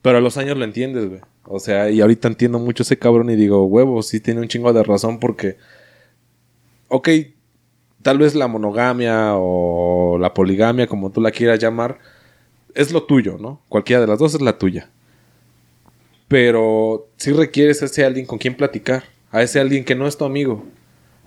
Pero 0.06 0.20
a 0.20 0.22
los 0.22 0.38
años 0.38 0.56
lo 0.56 0.66
entiendes, 0.66 1.10
güey. 1.10 1.22
O 1.46 1.60
sea, 1.60 1.90
y 1.90 2.00
ahorita 2.00 2.28
entiendo 2.28 2.60
mucho 2.60 2.84
ese 2.84 3.00
cabrón 3.00 3.32
y 3.32 3.36
digo, 3.36 3.66
huevo, 3.66 4.04
sí 4.04 4.20
tiene 4.20 4.40
un 4.40 4.48
chingo 4.48 4.72
de 4.72 4.84
razón 4.84 5.20
porque, 5.20 5.58
ok, 6.90 7.10
tal 8.04 8.20
vez 8.20 8.36
la 8.36 8.48
monogamia 8.48 9.32
o 9.34 10.20
la 10.20 10.32
poligamia, 10.32 10.86
como 10.86 11.10
tú 11.10 11.22
la 11.22 11.32
quieras 11.32 11.58
llamar, 11.58 11.98
es 12.76 12.92
lo 12.92 13.02
tuyo, 13.02 13.40
¿no? 13.40 13.62
Cualquiera 13.68 14.00
de 14.00 14.06
las 14.06 14.20
dos 14.20 14.36
es 14.36 14.42
la 14.42 14.60
tuya. 14.60 14.92
Pero 16.28 17.08
sí 17.18 17.32
requieres 17.32 17.82
a 17.82 17.86
ese 17.86 18.06
alguien 18.06 18.28
con 18.28 18.38
quien 18.38 18.54
platicar, 18.54 19.06
a 19.32 19.42
ese 19.42 19.60
alguien 19.60 19.84
que 19.84 19.96
no 19.96 20.06
es 20.06 20.20
tu 20.20 20.26
amigo, 20.26 20.66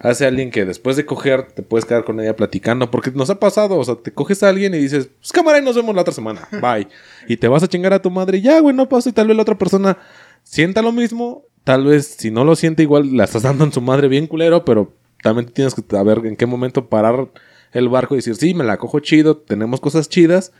a 0.00 0.10
ese 0.10 0.26
alguien 0.26 0.50
que 0.50 0.64
después 0.64 0.96
de 0.96 1.04
coger 1.04 1.50
te 1.52 1.62
puedes 1.62 1.84
quedar 1.84 2.04
con 2.04 2.20
ella 2.20 2.36
platicando, 2.36 2.90
porque 2.90 3.10
nos 3.10 3.30
ha 3.30 3.40
pasado, 3.40 3.76
o 3.76 3.84
sea, 3.84 3.96
te 3.96 4.12
coges 4.12 4.42
a 4.42 4.48
alguien 4.48 4.74
y 4.74 4.78
dices, 4.78 5.10
pues 5.18 5.32
cámara 5.32 5.58
y 5.58 5.62
nos 5.62 5.76
vemos 5.76 5.94
la 5.94 6.02
otra 6.02 6.14
semana, 6.14 6.48
bye. 6.62 6.88
y 7.26 7.36
te 7.36 7.48
vas 7.48 7.62
a 7.62 7.68
chingar 7.68 7.92
a 7.92 8.02
tu 8.02 8.10
madre 8.10 8.38
y 8.38 8.42
ya, 8.42 8.60
güey, 8.60 8.74
no 8.74 8.88
pasa 8.88 9.08
y 9.08 9.12
tal 9.12 9.26
vez 9.26 9.36
la 9.36 9.42
otra 9.42 9.58
persona 9.58 9.98
sienta 10.44 10.82
lo 10.82 10.92
mismo, 10.92 11.44
tal 11.64 11.84
vez 11.84 12.16
si 12.18 12.30
no 12.30 12.44
lo 12.44 12.54
siente 12.56 12.82
igual 12.82 13.16
la 13.16 13.24
estás 13.24 13.42
dando 13.42 13.64
en 13.64 13.72
su 13.72 13.80
madre 13.80 14.08
bien 14.08 14.26
culero, 14.26 14.64
pero 14.64 14.92
también 15.22 15.48
tienes 15.48 15.74
que 15.74 15.82
saber 15.88 16.24
en 16.24 16.36
qué 16.36 16.46
momento 16.46 16.88
parar 16.88 17.28
el 17.72 17.88
barco 17.88 18.14
y 18.14 18.18
decir, 18.18 18.36
sí, 18.36 18.54
me 18.54 18.64
la 18.64 18.78
cojo 18.78 19.00
chido, 19.00 19.36
tenemos 19.36 19.80
cosas 19.80 20.08
chidas, 20.08 20.52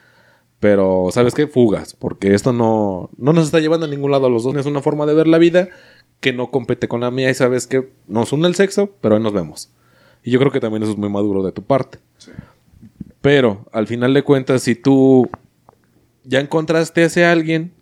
pero 0.60 1.08
¿sabes 1.12 1.34
qué? 1.34 1.46
Fugas, 1.46 1.94
porque 1.94 2.34
esto 2.34 2.52
no, 2.52 3.10
no 3.16 3.32
nos 3.32 3.46
está 3.46 3.60
llevando 3.60 3.86
a 3.86 3.88
ningún 3.88 4.10
lado 4.10 4.26
a 4.26 4.30
los 4.30 4.42
dos, 4.42 4.56
es 4.56 4.66
una 4.66 4.82
forma 4.82 5.06
de 5.06 5.14
ver 5.14 5.28
la 5.28 5.38
vida 5.38 5.68
que 6.20 6.32
no 6.32 6.50
compete 6.50 6.88
con 6.88 7.00
la 7.00 7.10
mía 7.10 7.30
y 7.30 7.34
sabes 7.34 7.66
que 7.66 7.90
nos 8.06 8.32
une 8.32 8.48
el 8.48 8.54
sexo, 8.54 8.90
pero 9.00 9.16
ahí 9.16 9.22
nos 9.22 9.32
vemos. 9.32 9.70
Y 10.22 10.30
yo 10.30 10.38
creo 10.38 10.50
que 10.50 10.60
también 10.60 10.82
eso 10.82 10.92
es 10.92 10.98
muy 10.98 11.08
maduro 11.08 11.42
de 11.42 11.52
tu 11.52 11.62
parte. 11.62 11.98
Pero 13.20 13.66
al 13.72 13.86
final 13.86 14.14
de 14.14 14.22
cuentas, 14.22 14.62
si 14.62 14.74
tú 14.74 15.28
ya 16.24 16.40
encontraste 16.40 17.02
a 17.02 17.06
ese 17.06 17.24
alguien 17.24 17.72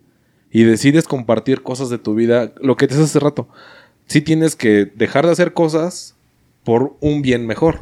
y 0.51 0.63
decides 0.63 1.07
compartir 1.07 1.61
cosas 1.63 1.89
de 1.89 1.97
tu 1.97 2.15
vida, 2.15 2.53
lo 2.61 2.77
que 2.77 2.87
te 2.87 2.93
hace 2.93 3.03
hace 3.03 3.19
rato, 3.19 3.47
sí 4.05 4.21
tienes 4.21 4.55
que 4.55 4.85
dejar 4.85 5.25
de 5.25 5.31
hacer 5.31 5.53
cosas 5.53 6.15
por 6.63 6.95
un 7.01 7.21
bien 7.21 7.45
mejor. 7.45 7.79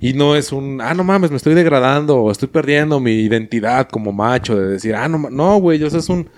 Y 0.00 0.12
no 0.12 0.36
es 0.36 0.52
un, 0.52 0.80
ah, 0.80 0.94
no 0.94 1.04
mames, 1.04 1.30
me 1.30 1.36
estoy 1.36 1.54
degradando 1.54 2.18
o 2.18 2.30
estoy 2.30 2.48
perdiendo 2.48 3.00
mi 3.00 3.12
identidad 3.12 3.88
como 3.88 4.12
macho 4.12 4.56
de 4.56 4.68
decir, 4.68 4.94
ah, 4.94 5.08
no, 5.08 5.18
ma-". 5.18 5.30
no, 5.30 5.58
güey, 5.58 5.82
eso 5.82 5.98
es 5.98 6.08
un, 6.08 6.28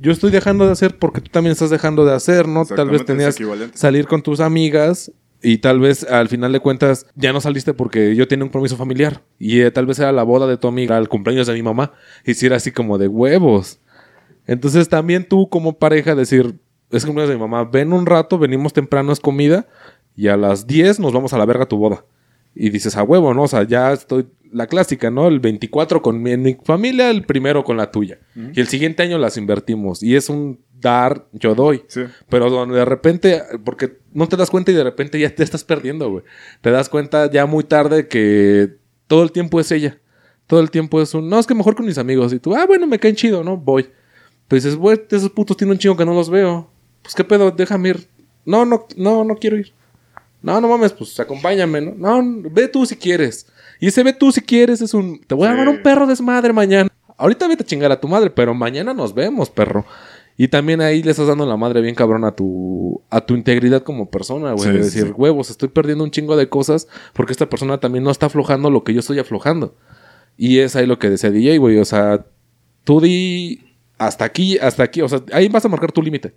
yo 0.00 0.12
estoy 0.12 0.30
dejando 0.30 0.66
de 0.66 0.72
hacer 0.72 0.98
porque 0.98 1.20
tú 1.20 1.30
también 1.30 1.52
estás 1.52 1.70
dejando 1.70 2.04
de 2.04 2.14
hacer, 2.14 2.48
¿no? 2.48 2.64
Tal 2.64 2.88
vez 2.88 3.04
tenías 3.04 3.36
salir 3.74 4.06
con 4.06 4.22
tus 4.22 4.40
amigas 4.40 5.12
y 5.42 5.58
tal 5.58 5.78
vez 5.78 6.04
al 6.04 6.28
final 6.28 6.52
de 6.52 6.60
cuentas 6.60 7.06
ya 7.14 7.32
no 7.32 7.40
saliste 7.40 7.74
porque 7.74 8.16
yo 8.16 8.26
tenía 8.26 8.44
un 8.44 8.48
compromiso 8.48 8.76
familiar 8.76 9.22
y 9.38 9.60
eh, 9.60 9.70
tal 9.70 9.86
vez 9.86 9.98
era 9.98 10.10
la 10.10 10.22
boda 10.22 10.46
de 10.46 10.56
tu 10.56 10.68
amiga, 10.68 10.96
el 10.96 11.08
cumpleaños 11.08 11.46
de 11.46 11.52
mi 11.54 11.62
mamá, 11.62 11.92
y 12.24 12.34
si 12.34 12.46
era 12.46 12.56
así 12.56 12.72
como 12.72 12.98
de 12.98 13.08
huevos. 13.08 13.78
Entonces 14.46 14.88
también 14.88 15.28
tú 15.28 15.48
como 15.48 15.78
pareja 15.78 16.14
decir, 16.14 16.58
es 16.90 17.04
cumpleaños 17.04 17.30
de 17.30 17.36
mi 17.36 17.42
mamá, 17.42 17.64
ven 17.64 17.92
un 17.92 18.06
rato, 18.06 18.38
venimos 18.38 18.72
temprano, 18.72 19.12
es 19.12 19.20
comida 19.20 19.68
y 20.16 20.28
a 20.28 20.36
las 20.36 20.66
10 20.66 20.98
nos 21.00 21.12
vamos 21.12 21.32
a 21.34 21.38
la 21.38 21.44
verga 21.44 21.64
a 21.64 21.68
tu 21.68 21.76
boda. 21.76 22.04
Y 22.54 22.70
dices, 22.70 22.96
a 22.96 23.02
huevo, 23.04 23.32
¿no? 23.32 23.44
O 23.44 23.48
sea, 23.48 23.62
ya 23.62 23.92
estoy, 23.92 24.26
la 24.52 24.66
clásica, 24.66 25.10
¿no? 25.10 25.28
El 25.28 25.40
24 25.40 26.02
con 26.02 26.22
mi, 26.22 26.36
mi 26.36 26.56
familia, 26.64 27.10
el 27.10 27.24
primero 27.24 27.64
con 27.64 27.76
la 27.76 27.90
tuya. 27.90 28.18
Y 28.34 28.60
el 28.60 28.68
siguiente 28.68 29.02
año 29.02 29.18
las 29.18 29.36
invertimos. 29.36 30.02
Y 30.02 30.16
es 30.16 30.28
un 30.28 30.60
dar, 30.80 31.26
yo 31.32 31.54
doy. 31.54 31.84
Sí. 31.88 32.02
Pero 32.28 32.50
donde 32.50 32.78
de 32.78 32.84
repente, 32.84 33.42
porque 33.64 33.98
no 34.12 34.28
te 34.28 34.36
das 34.36 34.50
cuenta 34.50 34.70
y 34.70 34.74
de 34.74 34.84
repente 34.84 35.18
ya 35.18 35.34
te 35.34 35.42
estás 35.42 35.64
perdiendo, 35.64 36.10
güey. 36.10 36.24
Te 36.60 36.70
das 36.70 36.88
cuenta 36.88 37.30
ya 37.30 37.46
muy 37.46 37.64
tarde 37.64 38.08
que 38.08 38.76
todo 39.06 39.22
el 39.22 39.32
tiempo 39.32 39.60
es 39.60 39.70
ella. 39.70 39.98
Todo 40.46 40.60
el 40.60 40.70
tiempo 40.70 41.00
es 41.00 41.14
un, 41.14 41.28
no, 41.28 41.38
es 41.38 41.46
que 41.46 41.54
mejor 41.54 41.76
con 41.76 41.86
mis 41.86 41.98
amigos. 41.98 42.32
Y 42.32 42.40
tú, 42.40 42.54
ah, 42.56 42.66
bueno, 42.66 42.86
me 42.86 42.98
caen 42.98 43.14
chido, 43.14 43.44
¿no? 43.44 43.56
Voy. 43.56 43.88
Pero 44.48 44.62
dices, 44.62 44.76
güey, 44.76 45.00
esos 45.08 45.30
putos 45.30 45.56
tienen 45.56 45.72
un 45.72 45.78
chingo 45.78 45.96
que 45.96 46.04
no 46.04 46.12
los 46.14 46.28
veo. 46.28 46.70
Pues 47.02 47.14
qué 47.14 47.22
pedo, 47.22 47.50
déjame 47.50 47.90
ir. 47.90 48.08
No, 48.44 48.64
no, 48.64 48.86
no, 48.96 49.24
no 49.24 49.36
quiero 49.36 49.56
ir. 49.56 49.72
No, 50.42 50.60
no 50.60 50.68
mames, 50.68 50.92
pues 50.92 51.20
acompáñame, 51.20 51.80
¿no? 51.80 52.22
No, 52.22 52.50
ve 52.50 52.66
tú 52.66 52.86
si 52.86 52.96
quieres. 52.96 53.46
Y 53.80 53.88
ese 53.88 54.02
ve 54.02 54.12
tú 54.12 54.30
si 54.30 54.40
quieres 54.42 54.80
es 54.82 54.94
un, 54.94 55.20
te 55.26 55.34
voy 55.34 55.48
a 55.48 55.52
Sí. 55.52 55.56
dar 55.56 55.68
un 55.68 55.82
perro 55.82 56.06
desmadre 56.06 56.52
mañana. 56.52 56.88
Ahorita 57.16 57.48
vete 57.48 57.62
a 57.64 57.66
chingar 57.66 57.90
a 57.92 58.00
tu 58.00 58.08
madre, 58.08 58.30
pero 58.30 58.54
mañana 58.54 58.94
nos 58.94 59.14
vemos, 59.14 59.50
perro. 59.50 59.84
Y 60.36 60.48
también 60.48 60.80
ahí 60.80 61.02
le 61.02 61.10
estás 61.10 61.26
dando 61.26 61.44
la 61.44 61.56
madre 61.56 61.82
bien 61.82 61.94
cabrón 61.94 62.24
a 62.24 62.32
tu, 62.32 63.02
a 63.10 63.20
tu 63.20 63.34
integridad 63.34 63.82
como 63.82 64.10
persona, 64.10 64.52
güey. 64.52 64.70
Sí, 64.70 64.76
de 64.76 64.78
sí, 64.78 64.84
decir, 64.84 65.06
sí. 65.08 65.12
huevos, 65.16 65.50
estoy 65.50 65.68
perdiendo 65.68 66.02
un 66.04 66.10
chingo 66.10 66.36
de 66.36 66.48
cosas 66.48 66.88
porque 67.12 67.32
esta 67.32 67.48
persona 67.50 67.78
también 67.78 68.04
no 68.04 68.10
está 68.10 68.26
aflojando 68.26 68.70
lo 68.70 68.84
que 68.84 68.94
yo 68.94 69.00
estoy 69.00 69.18
aflojando. 69.18 69.74
Y 70.38 70.58
es 70.60 70.76
ahí 70.76 70.86
lo 70.86 70.98
que 70.98 71.10
decía 71.10 71.30
DJ, 71.30 71.58
güey. 71.58 71.76
O 71.78 71.84
sea, 71.84 72.24
tú 72.84 73.00
di 73.02 73.60
hasta 73.98 74.24
aquí, 74.24 74.56
hasta 74.58 74.82
aquí. 74.82 75.02
O 75.02 75.08
sea, 75.08 75.22
ahí 75.32 75.48
vas 75.48 75.64
a 75.66 75.68
marcar 75.68 75.92
tu 75.92 76.00
límite. 76.02 76.32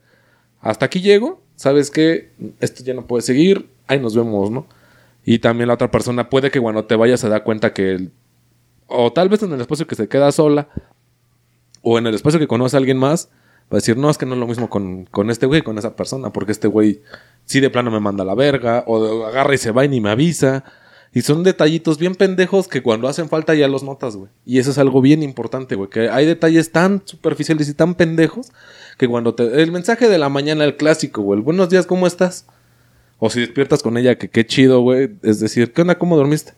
Hasta 0.60 0.86
aquí 0.86 1.00
llego, 1.02 1.42
sabes 1.56 1.90
que 1.90 2.32
esto 2.60 2.84
ya 2.84 2.94
no 2.94 3.06
puede 3.08 3.22
seguir, 3.22 3.70
ahí 3.88 4.00
nos 4.00 4.16
vemos, 4.16 4.50
¿no? 4.52 4.66
Y 5.26 5.40
también 5.40 5.68
la 5.68 5.76
otra 5.76 5.90
persona 5.92 6.30
puede 6.30 6.52
que 6.52 6.60
cuando 6.60 6.86
te 6.86 6.96
vayas 6.96 7.20
se 7.20 7.30
da 7.30 7.44
cuenta 7.44 7.74
que, 7.74 7.92
el- 7.92 8.12
o 8.88 9.12
tal 9.14 9.30
vez 9.30 9.42
en 9.44 9.54
el 9.54 9.62
espacio 9.62 9.88
que 9.88 9.96
se 9.96 10.08
queda 10.08 10.32
sola, 10.32 10.68
o 11.82 11.98
en 11.98 12.08
el 12.08 12.16
espacio 12.16 12.40
que 12.40 12.48
conoce 12.48 12.76
a 12.76 12.80
alguien 12.80 12.98
más, 12.98 13.30
va 13.64 13.72
a 13.72 13.76
decir, 13.78 13.98
no, 13.98 14.10
es 14.10 14.18
que 14.18 14.26
no 14.26 14.34
es 14.34 14.40
lo 14.40 14.48
mismo 14.48 14.70
con, 14.70 15.06
con 15.06 15.30
este 15.30 15.46
güey, 15.46 15.62
con 15.62 15.78
esa 15.78 15.96
persona, 15.96 16.32
porque 16.32 16.52
este 16.52 16.68
güey 16.68 17.02
sí 17.46 17.60
de 17.60 17.70
plano 17.70 17.92
me 17.92 18.00
manda 18.00 18.24
la 18.26 18.36
verga, 18.36 18.84
o 18.88 19.26
agarra 19.26 19.54
y 19.56 19.58
se 19.58 19.72
va 19.72 19.86
y 19.86 19.90
ni 19.90 20.02
me 20.02 20.10
avisa. 20.10 20.64
Y 21.16 21.22
son 21.22 21.44
detallitos 21.44 22.00
bien 22.00 22.16
pendejos 22.16 22.68
que 22.68 22.82
cuando 22.82 23.08
hacen 23.08 23.30
falta 23.30 23.54
ya 23.54 23.68
los 23.68 23.84
notas, 23.84 24.16
güey. 24.16 24.32
Y 24.46 24.58
eso 24.58 24.72
es 24.72 24.80
algo 24.80 25.00
bien 25.00 25.22
importante, 25.22 25.76
güey. 25.76 25.88
Que 25.90 26.10
hay 26.10 26.26
detalles 26.26 26.72
tan 26.72 27.04
superficiales 27.06 27.70
y 27.70 27.76
tan 27.76 27.94
pendejos 27.94 28.52
que 28.98 29.08
cuando 29.08 29.36
te... 29.36 29.62
El 29.62 29.72
mensaje 29.72 30.10
de 30.10 30.18
la 30.18 30.30
mañana, 30.30 30.64
el 30.64 30.76
clásico, 30.76 31.22
güey. 31.22 31.40
Buenos 31.40 31.70
días, 31.70 31.86
¿cómo 31.86 32.08
estás? 32.08 32.48
O 33.26 33.30
si 33.30 33.40
despiertas 33.40 33.82
con 33.82 33.96
ella, 33.98 34.18
que 34.18 34.28
qué 34.28 34.46
chido, 34.46 34.82
güey. 34.82 35.12
Es 35.22 35.40
decir, 35.40 35.72
¿qué 35.72 35.82
onda? 35.82 35.98
¿Cómo 35.98 36.18
dormiste? 36.18 36.56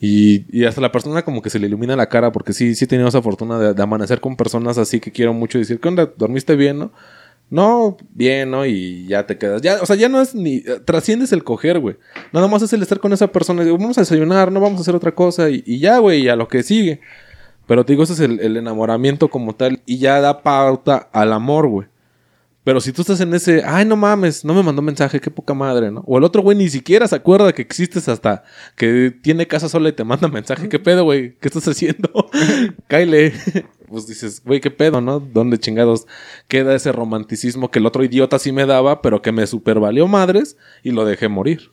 Y, 0.00 0.64
hasta 0.64 0.80
la 0.80 0.90
persona 0.90 1.22
como 1.22 1.42
que 1.42 1.48
se 1.48 1.60
le 1.60 1.68
ilumina 1.68 1.94
la 1.94 2.08
cara 2.08 2.32
porque 2.32 2.52
sí, 2.52 2.74
sí 2.74 2.86
he 2.86 2.88
tenido 2.88 3.08
esa 3.08 3.22
fortuna 3.22 3.72
de, 3.72 3.80
amanecer 3.80 4.20
con 4.20 4.36
personas 4.36 4.78
así 4.78 4.98
que 4.98 5.12
quiero 5.12 5.32
mucho 5.32 5.58
decir, 5.58 5.78
¿qué 5.78 5.86
onda? 5.86 6.12
¿Dormiste 6.16 6.56
bien, 6.56 6.80
no? 6.80 6.92
No, 7.50 7.96
bien, 8.14 8.50
¿no? 8.50 8.66
Y 8.66 9.06
ya 9.06 9.28
te 9.28 9.38
quedas. 9.38 9.62
Ya, 9.62 9.80
o 9.80 9.86
sea, 9.86 9.94
ya 9.94 10.08
no 10.08 10.20
es 10.20 10.34
ni. 10.34 10.56
eh, 10.56 10.80
Trasciendes 10.84 11.30
el 11.30 11.44
coger, 11.44 11.78
güey. 11.78 11.94
Nada 12.32 12.48
más 12.48 12.62
es 12.62 12.72
el 12.72 12.82
estar 12.82 12.98
con 12.98 13.12
esa 13.12 13.28
persona 13.28 13.62
y 13.62 13.66
digo, 13.66 13.78
vamos 13.78 13.96
a 13.96 14.00
desayunar, 14.00 14.50
no 14.50 14.58
vamos 14.58 14.80
a 14.80 14.82
hacer 14.82 14.96
otra 14.96 15.14
cosa. 15.14 15.50
Y, 15.50 15.78
ya, 15.78 15.98
güey, 15.98 16.22
y 16.22 16.28
a 16.28 16.34
lo 16.34 16.48
que 16.48 16.64
sigue. 16.64 17.00
Pero 17.68 17.84
te 17.84 17.92
digo, 17.92 18.02
ese 18.02 18.14
es 18.14 18.20
el 18.20 18.56
enamoramiento 18.56 19.28
como 19.28 19.54
tal. 19.54 19.82
Y 19.86 19.98
ya 19.98 20.20
da 20.20 20.42
pauta 20.42 21.10
al 21.12 21.32
amor, 21.32 21.68
güey. 21.68 21.91
Pero 22.64 22.80
si 22.80 22.92
tú 22.92 23.02
estás 23.02 23.20
en 23.20 23.34
ese, 23.34 23.62
ay, 23.64 23.84
no 23.84 23.96
mames, 23.96 24.44
no 24.44 24.54
me 24.54 24.62
mandó 24.62 24.82
mensaje, 24.82 25.20
qué 25.20 25.30
poca 25.30 25.52
madre, 25.52 25.90
¿no? 25.90 26.04
O 26.06 26.16
el 26.16 26.24
otro 26.24 26.42
güey 26.42 26.56
ni 26.56 26.68
siquiera 26.68 27.08
se 27.08 27.16
acuerda 27.16 27.52
que 27.52 27.62
existes 27.62 28.08
hasta 28.08 28.44
que 28.76 29.10
tiene 29.10 29.48
casa 29.48 29.68
sola 29.68 29.88
y 29.88 29.92
te 29.92 30.04
manda 30.04 30.28
mensaje, 30.28 30.68
¿qué 30.68 30.78
pedo, 30.78 31.02
güey? 31.02 31.36
¿Qué 31.40 31.48
estás 31.48 31.66
haciendo? 31.66 32.10
Cáile. 32.88 33.32
Pues 33.92 34.06
dices, 34.06 34.42
güey, 34.42 34.62
qué 34.62 34.70
pedo, 34.70 35.02
¿no? 35.02 35.20
¿Dónde 35.20 35.58
chingados 35.58 36.06
queda 36.48 36.74
ese 36.74 36.92
romanticismo 36.92 37.70
que 37.70 37.78
el 37.78 37.84
otro 37.84 38.02
idiota 38.02 38.38
sí 38.38 38.50
me 38.50 38.64
daba, 38.64 39.02
pero 39.02 39.20
que 39.20 39.32
me 39.32 39.46
super 39.46 39.80
valió 39.80 40.06
madres 40.06 40.56
y 40.82 40.92
lo 40.92 41.04
dejé 41.04 41.28
morir? 41.28 41.72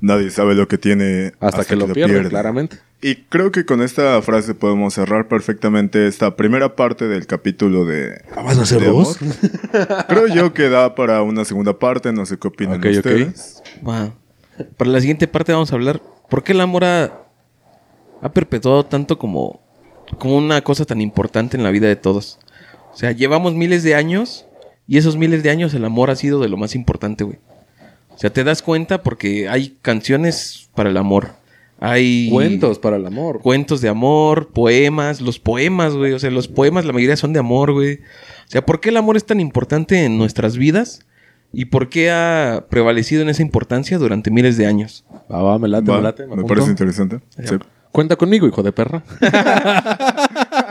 Nadie 0.00 0.30
sabe 0.30 0.56
lo 0.56 0.66
que 0.66 0.78
tiene 0.78 1.34
Hasta, 1.38 1.64
que, 1.64 1.76
lo 1.76 1.86
pierde, 1.92 2.28
claramente. 2.28 2.80
Y 3.00 3.14
creo 3.28 3.52
que 3.52 3.64
con 3.64 3.80
esta 3.80 4.20
frase 4.22 4.54
podemos 4.54 4.94
cerrar 4.94 5.28
perfectamente 5.28 6.08
esta 6.08 6.34
primera 6.34 6.74
parte 6.74 7.06
del 7.06 7.26
capítulo 7.26 7.84
de. 7.84 8.22
¿Vas 8.34 8.58
a 8.58 8.62
hacer 8.62 8.80
de 8.80 8.86
dos? 8.88 9.20
amor. 9.22 10.06
Creo 10.08 10.26
yo 10.26 10.52
que 10.52 10.68
da 10.68 10.94
para 10.96 11.22
una 11.22 11.44
segunda 11.44 11.78
parte, 11.78 12.12
no 12.12 12.26
sé 12.26 12.38
qué 12.38 12.48
opinan 12.48 12.78
Ok, 12.80 12.86
ok. 12.86 12.96
ustedes. 12.96 13.62
Para 14.76 14.90
la 14.90 15.00
siguiente 15.00 15.28
parte 15.28 15.52
vamos 15.52 15.70
a 15.70 15.76
hablar 15.76 16.00
por 16.28 16.42
qué 16.42 16.52
el 16.52 16.60
amor 16.60 16.84
ha, 16.84 17.22
ha 18.20 18.32
perpetuado 18.32 18.84
tanto 18.84 19.16
como, 19.16 19.60
como 20.18 20.36
una 20.36 20.60
cosa 20.62 20.84
tan 20.84 21.00
importante 21.00 21.56
en 21.56 21.62
la 21.62 21.70
vida 21.70 21.86
de 21.86 21.94
todos. 21.96 22.40
O 22.92 22.96
sea, 22.96 23.12
llevamos 23.12 23.54
miles 23.54 23.84
de 23.84 23.94
años 23.94 24.46
y 24.88 24.98
esos 24.98 25.16
miles 25.16 25.44
de 25.44 25.50
años 25.50 25.72
el 25.74 25.84
amor 25.84 26.10
ha 26.10 26.16
sido 26.16 26.40
de 26.40 26.48
lo 26.48 26.56
más 26.56 26.74
importante, 26.74 27.22
güey. 27.22 27.38
O 28.10 28.18
sea, 28.18 28.30
te 28.32 28.42
das 28.42 28.60
cuenta 28.62 29.04
porque 29.04 29.48
hay 29.48 29.78
canciones 29.82 30.68
para 30.74 30.90
el 30.90 30.96
amor. 30.96 31.37
Hay 31.80 32.28
Cuentos 32.30 32.78
para 32.78 32.96
el 32.96 33.06
amor. 33.06 33.40
cuentos 33.40 33.80
de 33.80 33.88
amor, 33.88 34.48
poemas, 34.48 35.20
los 35.20 35.38
poemas, 35.38 35.94
güey. 35.94 36.12
O 36.12 36.18
sea, 36.18 36.30
los 36.30 36.48
poemas 36.48 36.84
la 36.84 36.92
mayoría 36.92 37.16
son 37.16 37.32
de 37.32 37.38
amor, 37.38 37.72
güey. 37.72 37.94
O 37.96 38.50
sea, 38.50 38.66
¿por 38.66 38.80
qué 38.80 38.88
el 38.88 38.96
amor 38.96 39.16
es 39.16 39.24
tan 39.24 39.40
importante 39.40 40.04
en 40.04 40.18
nuestras 40.18 40.56
vidas? 40.56 41.04
y 41.50 41.64
por 41.64 41.88
qué 41.88 42.10
ha 42.10 42.66
prevalecido 42.68 43.22
en 43.22 43.30
esa 43.30 43.40
importancia 43.40 43.96
durante 43.96 44.30
miles 44.30 44.58
de 44.58 44.66
años. 44.66 45.06
Va, 45.32 45.40
va, 45.42 45.58
me 45.58 45.66
late, 45.66 45.90
Va, 45.90 45.96
me 45.96 46.02
late. 46.02 46.22
me 46.24 46.28
me 46.28 46.32
apunto. 46.34 46.48
parece 46.54 46.68
interesante. 46.70 47.20
Sí. 47.42 47.54
Cuenta 47.90 48.16
conmigo, 48.16 48.46
hijo 48.46 48.62
de 48.62 48.70
perra. 48.72 49.02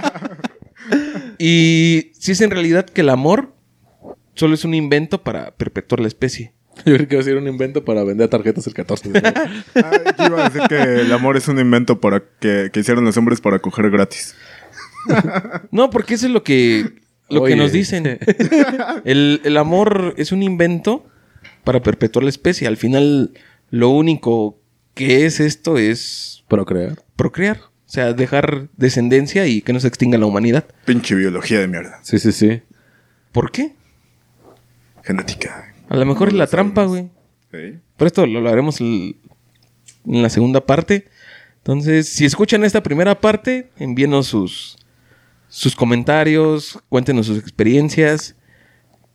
Y 1.39 2.12
si 2.14 2.32
es 2.32 2.41
en 2.41 2.49
realidad 2.51 2.86
que 2.86 3.01
el 3.01 3.10
amor 3.10 3.53
solo 4.36 4.53
es 4.55 4.66
un 4.66 4.74
invento 4.74 5.24
para 5.24 5.51
perpetuar 5.55 5.99
la 5.99 6.08
especie. 6.08 6.53
Yo 6.86 6.95
creo 6.95 7.07
que 7.07 7.15
iba 7.15 7.21
a 7.21 7.25
ser 7.25 7.38
un 7.38 7.47
invento 7.47 7.84
para 7.84 8.03
vender 8.03 8.30
tarjetas 8.30 8.67
el 8.67 8.73
14 8.73 9.09
de 9.09 9.19
enero. 9.19 9.41
Ah, 9.75 9.91
yo 10.17 10.25
iba 10.28 10.45
a 10.45 10.49
decir 10.49 10.61
que 10.69 11.01
el 11.01 11.11
amor 11.11 11.38
es 11.38 11.47
un 11.47 11.59
invento 11.59 11.99
para 11.99 12.23
que, 12.39 12.69
que 12.71 12.80
hicieron 12.80 13.03
los 13.05 13.15
hombres 13.17 13.41
para 13.41 13.59
coger 13.59 13.89
gratis. 13.89 14.36
No, 15.71 15.89
porque 15.89 16.15
eso 16.15 16.25
es 16.28 16.34
lo 16.34 16.43
que, 16.43 16.93
lo 17.30 17.43
que 17.45 17.55
nos 17.55 17.71
dicen. 17.71 18.19
El, 19.05 19.41
el 19.43 19.57
amor 19.57 20.13
es 20.17 20.32
un 20.32 20.43
invento 20.43 21.05
para 21.63 21.82
perpetuar 21.82 22.23
la 22.23 22.30
especie. 22.30 22.67
Al 22.67 22.78
final, 22.78 23.32
lo 23.69 23.89
único 23.89 24.59
que 24.95 25.25
es 25.25 25.39
esto 25.39 25.78
es 25.78 26.43
Procrear. 26.47 26.97
procrear. 27.15 27.57
O 27.59 27.89
sea, 27.89 28.11
dejar 28.13 28.67
descendencia 28.75 29.47
y 29.47 29.61
que 29.61 29.71
no 29.71 29.80
se 29.80 29.88
extinga 29.88 30.17
la 30.17 30.25
humanidad. 30.25 30.65
Pinche 30.86 31.15
biología 31.15 31.59
de 31.59 31.67
mierda. 31.69 31.99
Sí, 32.03 32.19
sí, 32.19 32.34
sí. 32.34 32.61
¿Por 33.32 33.51
qué? 33.51 33.75
Genética. 35.03 35.66
A 35.90 35.96
lo 35.96 36.06
mejor 36.06 36.28
No 36.28 36.34
es 36.34 36.38
la 36.40 36.48
trampa, 36.48 36.86
güey. 36.86 37.10
Sí. 37.52 37.80
Pero 37.96 38.08
esto 38.08 38.26
lo, 38.26 38.42
lo 38.42 38.50
haremos 38.50 38.82
en 38.82 39.16
la 40.06 40.30
segunda 40.30 40.66
parte. 40.66 41.08
Entonces, 41.58 42.08
si 42.08 42.26
escuchan 42.26 42.64
esta 42.64 42.84
primera 42.84 43.20
parte, 43.20 43.70
envíenos 43.78 44.28
sus, 44.28 44.78
sus 45.50 45.76
comentarios, 45.76 46.80
cuéntenos 46.90 47.26
sus 47.26 47.40
experiencias. 47.40 48.36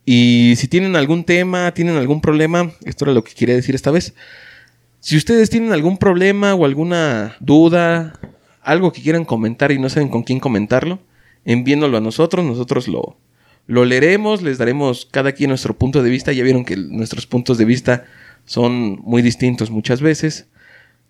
Y 0.04 0.54
si 0.56 0.68
tienen 0.68 0.96
algún 0.96 1.24
tema, 1.24 1.72
tienen 1.72 1.96
algún 1.96 2.20
problema, 2.20 2.72
esto 2.84 3.04
era 3.04 3.14
lo 3.14 3.22
que 3.22 3.34
quería 3.34 3.54
decir 3.54 3.74
esta 3.74 3.90
vez. 3.90 4.14
Si 5.00 5.16
ustedes 5.16 5.50
tienen 5.50 5.72
algún 5.72 5.98
problema 5.98 6.54
o 6.54 6.64
alguna 6.64 7.36
duda, 7.40 8.20
algo 8.60 8.92
que 8.92 9.02
quieran 9.02 9.24
comentar 9.24 9.72
y 9.72 9.78
no 9.78 9.88
saben 9.88 10.08
con 10.08 10.22
quién 10.22 10.40
comentarlo, 10.40 11.00
enviéndolo 11.44 11.96
a 11.96 12.00
nosotros, 12.00 12.44
nosotros 12.44 12.88
lo, 12.88 13.16
lo 13.72 13.86
leeremos, 13.86 14.42
les 14.42 14.58
daremos 14.58 15.08
cada 15.10 15.32
quien 15.32 15.48
nuestro 15.48 15.78
punto 15.78 16.02
de 16.02 16.10
vista. 16.10 16.30
Ya 16.32 16.44
vieron 16.44 16.66
que 16.66 16.76
nuestros 16.76 17.26
puntos 17.26 17.56
de 17.56 17.64
vista 17.64 18.04
son 18.44 19.00
muy 19.00 19.22
distintos 19.22 19.70
muchas 19.70 20.02
veces. 20.02 20.46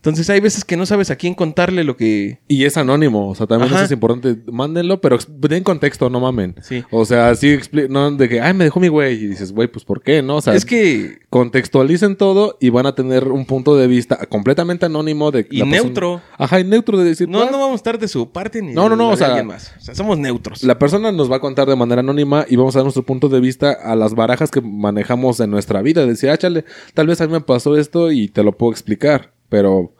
Entonces 0.03 0.28
hay 0.30 0.40
veces 0.40 0.64
que 0.64 0.76
no 0.76 0.84
sabes 0.84 1.12
a 1.12 1.16
quién 1.16 1.34
contarle 1.34 1.84
lo 1.84 1.96
que... 1.96 2.40
Y 2.48 2.64
es 2.64 2.76
anónimo, 2.76 3.28
o 3.28 3.36
sea, 3.36 3.46
también 3.46 3.68
Ajá. 3.68 3.76
eso 3.76 3.84
es 3.84 3.92
importante. 3.92 4.36
Mándenlo, 4.50 5.00
pero 5.00 5.16
den 5.28 5.62
contexto, 5.62 6.11
no 6.11 6.18
mamen. 6.18 6.57
Sí. 6.61 6.82
O 6.90 7.05
sea, 7.05 7.32
sí, 7.36 7.57
no 7.88 8.11
de 8.11 8.28
que, 8.28 8.40
ay, 8.40 8.53
me 8.53 8.64
dejó 8.64 8.80
mi 8.80 8.88
güey. 8.88 9.14
Y 9.22 9.28
dices, 9.28 9.53
güey, 9.53 9.68
pues 9.68 9.84
¿por 9.84 10.03
qué? 10.03 10.20
No, 10.20 10.38
o 10.38 10.40
sea, 10.40 10.55
es 10.57 10.64
que... 10.64 11.20
contextualicen 11.30 12.16
todo 12.16 12.57
y 12.61 12.70
van 12.70 12.86
a 12.86 12.96
tener 12.96 13.28
un 13.28 13.46
punto 13.46 13.76
de 13.76 13.86
vista 13.86 14.16
completamente 14.26 14.86
anónimo 14.86 15.30
de 15.30 15.46
Y 15.48 15.61
persona- 15.61 15.70
neutro. 15.70 16.20
Ajá, 16.36 16.59
y 16.59 16.64
neutro 16.64 16.98
de 16.98 17.05
decir, 17.05 17.28
No, 17.28 17.38
pues, 17.38 17.53
no 17.53 17.59
vamos 17.59 17.74
a 17.74 17.76
estar 17.76 17.98
de 18.00 18.09
su 18.09 18.28
parte 18.32 18.61
ni 18.61 18.72
No, 18.72 18.88
no, 18.88 18.96
no, 18.96 19.07
de 19.09 19.14
o 19.14 19.16
sea- 19.16 19.28
alguien 19.28 19.46
más. 19.46 19.72
O 19.78 19.80
sea, 19.82 19.94
somos 19.94 20.18
neutros. 20.18 20.64
La 20.64 20.80
persona 20.80 21.12
nos 21.12 21.30
va 21.30 21.36
a 21.36 21.40
contar 21.40 21.68
de 21.68 21.76
manera 21.76 22.00
anónima 22.00 22.44
y 22.48 22.57
vamos 22.57 22.74
a 22.74 22.80
dar 22.80 22.84
nuestro 22.86 23.05
punto 23.05 23.28
de 23.28 23.38
vista 23.38 23.70
a 23.70 23.94
las 23.94 24.16
barajas 24.16 24.50
que 24.50 24.61
manejamos 24.61 25.38
en 25.38 25.50
nuestra 25.53 25.80
vida. 25.80 26.05
Decir, 26.07 26.30
ah, 26.30 26.36
chale, 26.36 26.64
tal 26.94 27.07
vez 27.07 27.20
a 27.20 27.26
mí 27.28 27.32
me 27.32 27.40
pasó 27.40 27.76
esto 27.76 28.11
y 28.11 28.26
te 28.26 28.42
lo 28.42 28.50
puedo 28.59 28.72
explicar. 28.72 29.30
Pero 29.53 29.94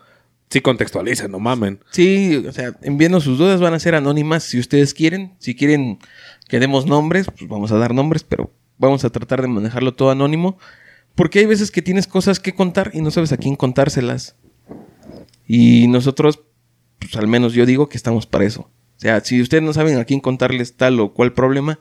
sí 0.49 0.63
contextualicen, 0.63 1.31
no 1.31 1.39
mamen. 1.39 1.79
Sí, 1.91 2.43
o 2.49 2.53
sea, 2.53 2.75
enviando 2.81 3.21
sus 3.21 3.37
dudas 3.37 3.61
van 3.61 3.75
a 3.75 3.79
ser 3.79 3.95
anónimas 3.95 4.45
si 4.45 4.59
ustedes 4.59 4.95
quieren. 4.95 5.35
Si 5.41 5.55
quieren 5.55 5.99
que 6.49 6.59
demos 6.59 6.87
nombres, 6.87 7.27
pues 7.27 7.51
vamos 7.51 7.71
a 7.71 7.77
dar 7.77 7.93
nombres, 7.93 8.25
pero 8.25 8.51
vamos 8.79 9.05
a 9.05 9.11
tratar 9.11 9.43
de 9.43 9.49
manejarlo 9.49 9.93
todo 9.93 10.11
anónimo. 10.11 10.57
Porque 11.15 11.41
hay 11.41 11.45
veces 11.45 11.71
que 11.71 11.83
tienes 11.83 12.07
cosas 12.07 12.41
que 12.41 12.55
contar 12.55 12.93
y 12.95 13.03
no 13.03 13.11
sabes 13.11 13.31
a 13.33 13.37
quién 13.37 13.55
contárselas. 13.57 14.37
Y 15.47 15.87
nosotros, 15.89 16.41
pues 16.99 17.15
al 17.17 17.27
menos 17.27 17.53
yo 17.53 17.67
digo 17.67 17.91
que 17.91 17.99
estamos 17.99 18.25
para 18.25 18.47
eso. 18.47 18.71
O 18.97 19.01
sea, 19.03 19.21
si 19.21 19.39
ustedes 19.43 19.63
no 19.63 19.75
saben 19.75 19.99
a 19.99 20.07
quién 20.07 20.21
contarles 20.21 20.79
tal 20.79 20.99
o 20.99 21.13
cual 21.13 21.35
problema, 21.35 21.79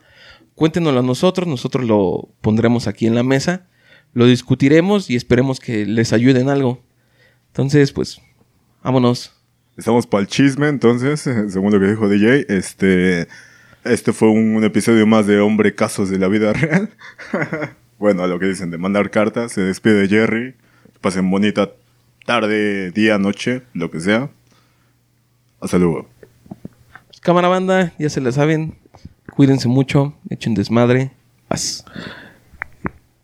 cuéntenoslo 0.56 1.00
a 1.00 1.02
nosotros, 1.02 1.48
nosotros 1.48 1.86
lo 1.86 2.28
pondremos 2.42 2.86
aquí 2.86 3.06
en 3.06 3.14
la 3.14 3.22
mesa, 3.22 3.66
lo 4.12 4.26
discutiremos 4.26 5.08
y 5.08 5.16
esperemos 5.16 5.58
que 5.58 5.86
les 5.86 6.12
ayude 6.12 6.40
en 6.40 6.50
algo. 6.50 6.82
Entonces, 7.52 7.92
pues, 7.92 8.18
vámonos. 8.82 9.30
Estamos 9.76 10.06
para 10.06 10.22
el 10.22 10.26
chisme, 10.26 10.68
entonces, 10.68 11.20
según 11.48 11.70
lo 11.70 11.78
que 11.78 11.86
dijo 11.86 12.08
DJ, 12.08 12.46
este, 12.48 13.28
este 13.84 14.14
fue 14.14 14.30
un, 14.30 14.56
un 14.56 14.64
episodio 14.64 15.06
más 15.06 15.26
de 15.26 15.38
Hombre 15.38 15.74
Casos 15.74 16.08
de 16.08 16.18
la 16.18 16.28
Vida 16.28 16.52
Real. 16.54 16.88
bueno, 17.98 18.22
a 18.22 18.26
lo 18.26 18.38
que 18.38 18.46
dicen 18.46 18.70
de 18.70 18.78
mandar 18.78 19.10
cartas, 19.10 19.52
se 19.52 19.60
despide 19.60 20.08
Jerry. 20.08 20.54
Pasen 21.02 21.30
bonita 21.30 21.70
tarde, 22.24 22.90
día, 22.92 23.18
noche, 23.18 23.62
lo 23.74 23.90
que 23.90 24.00
sea. 24.00 24.30
Hasta 25.60 25.76
luego. 25.76 26.08
Pues, 27.08 27.20
cámara 27.20 27.48
banda, 27.48 27.92
ya 27.98 28.08
se 28.08 28.22
la 28.22 28.32
saben. 28.32 28.78
Cuídense 29.36 29.68
mucho, 29.68 30.14
echen 30.30 30.54
desmadre. 30.54 31.10
Paz. 31.48 31.84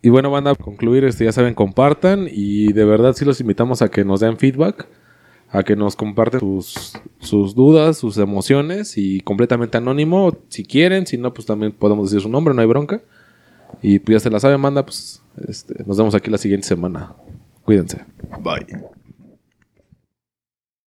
Y 0.00 0.10
bueno, 0.10 0.30
van 0.30 0.46
a 0.46 0.54
concluir, 0.54 1.04
este, 1.04 1.24
ya 1.24 1.32
saben, 1.32 1.54
compartan 1.54 2.28
y 2.30 2.72
de 2.72 2.84
verdad 2.84 3.14
sí 3.14 3.24
los 3.24 3.40
invitamos 3.40 3.82
a 3.82 3.90
que 3.90 4.04
nos 4.04 4.20
den 4.20 4.38
feedback, 4.38 4.86
a 5.50 5.62
que 5.64 5.74
nos 5.74 5.96
comparten 5.96 6.40
sus, 6.40 6.92
sus 7.18 7.54
dudas, 7.54 7.98
sus 7.98 8.16
emociones 8.18 8.96
y 8.96 9.20
completamente 9.20 9.76
anónimo, 9.78 10.36
si 10.48 10.64
quieren, 10.64 11.06
si 11.06 11.18
no, 11.18 11.34
pues 11.34 11.46
también 11.46 11.72
podemos 11.72 12.10
decir 12.10 12.22
su 12.22 12.28
nombre, 12.28 12.54
no 12.54 12.60
hay 12.60 12.68
bronca. 12.68 13.02
Y 13.82 13.98
pues 13.98 14.16
ya 14.16 14.20
se 14.20 14.30
la 14.30 14.40
saben, 14.40 14.60
manda, 14.60 14.84
pues 14.84 15.22
este, 15.46 15.84
nos 15.84 15.96
vemos 15.98 16.14
aquí 16.14 16.30
la 16.30 16.38
siguiente 16.38 16.66
semana. 16.66 17.14
Cuídense. 17.64 18.04
Bye. 18.40 18.97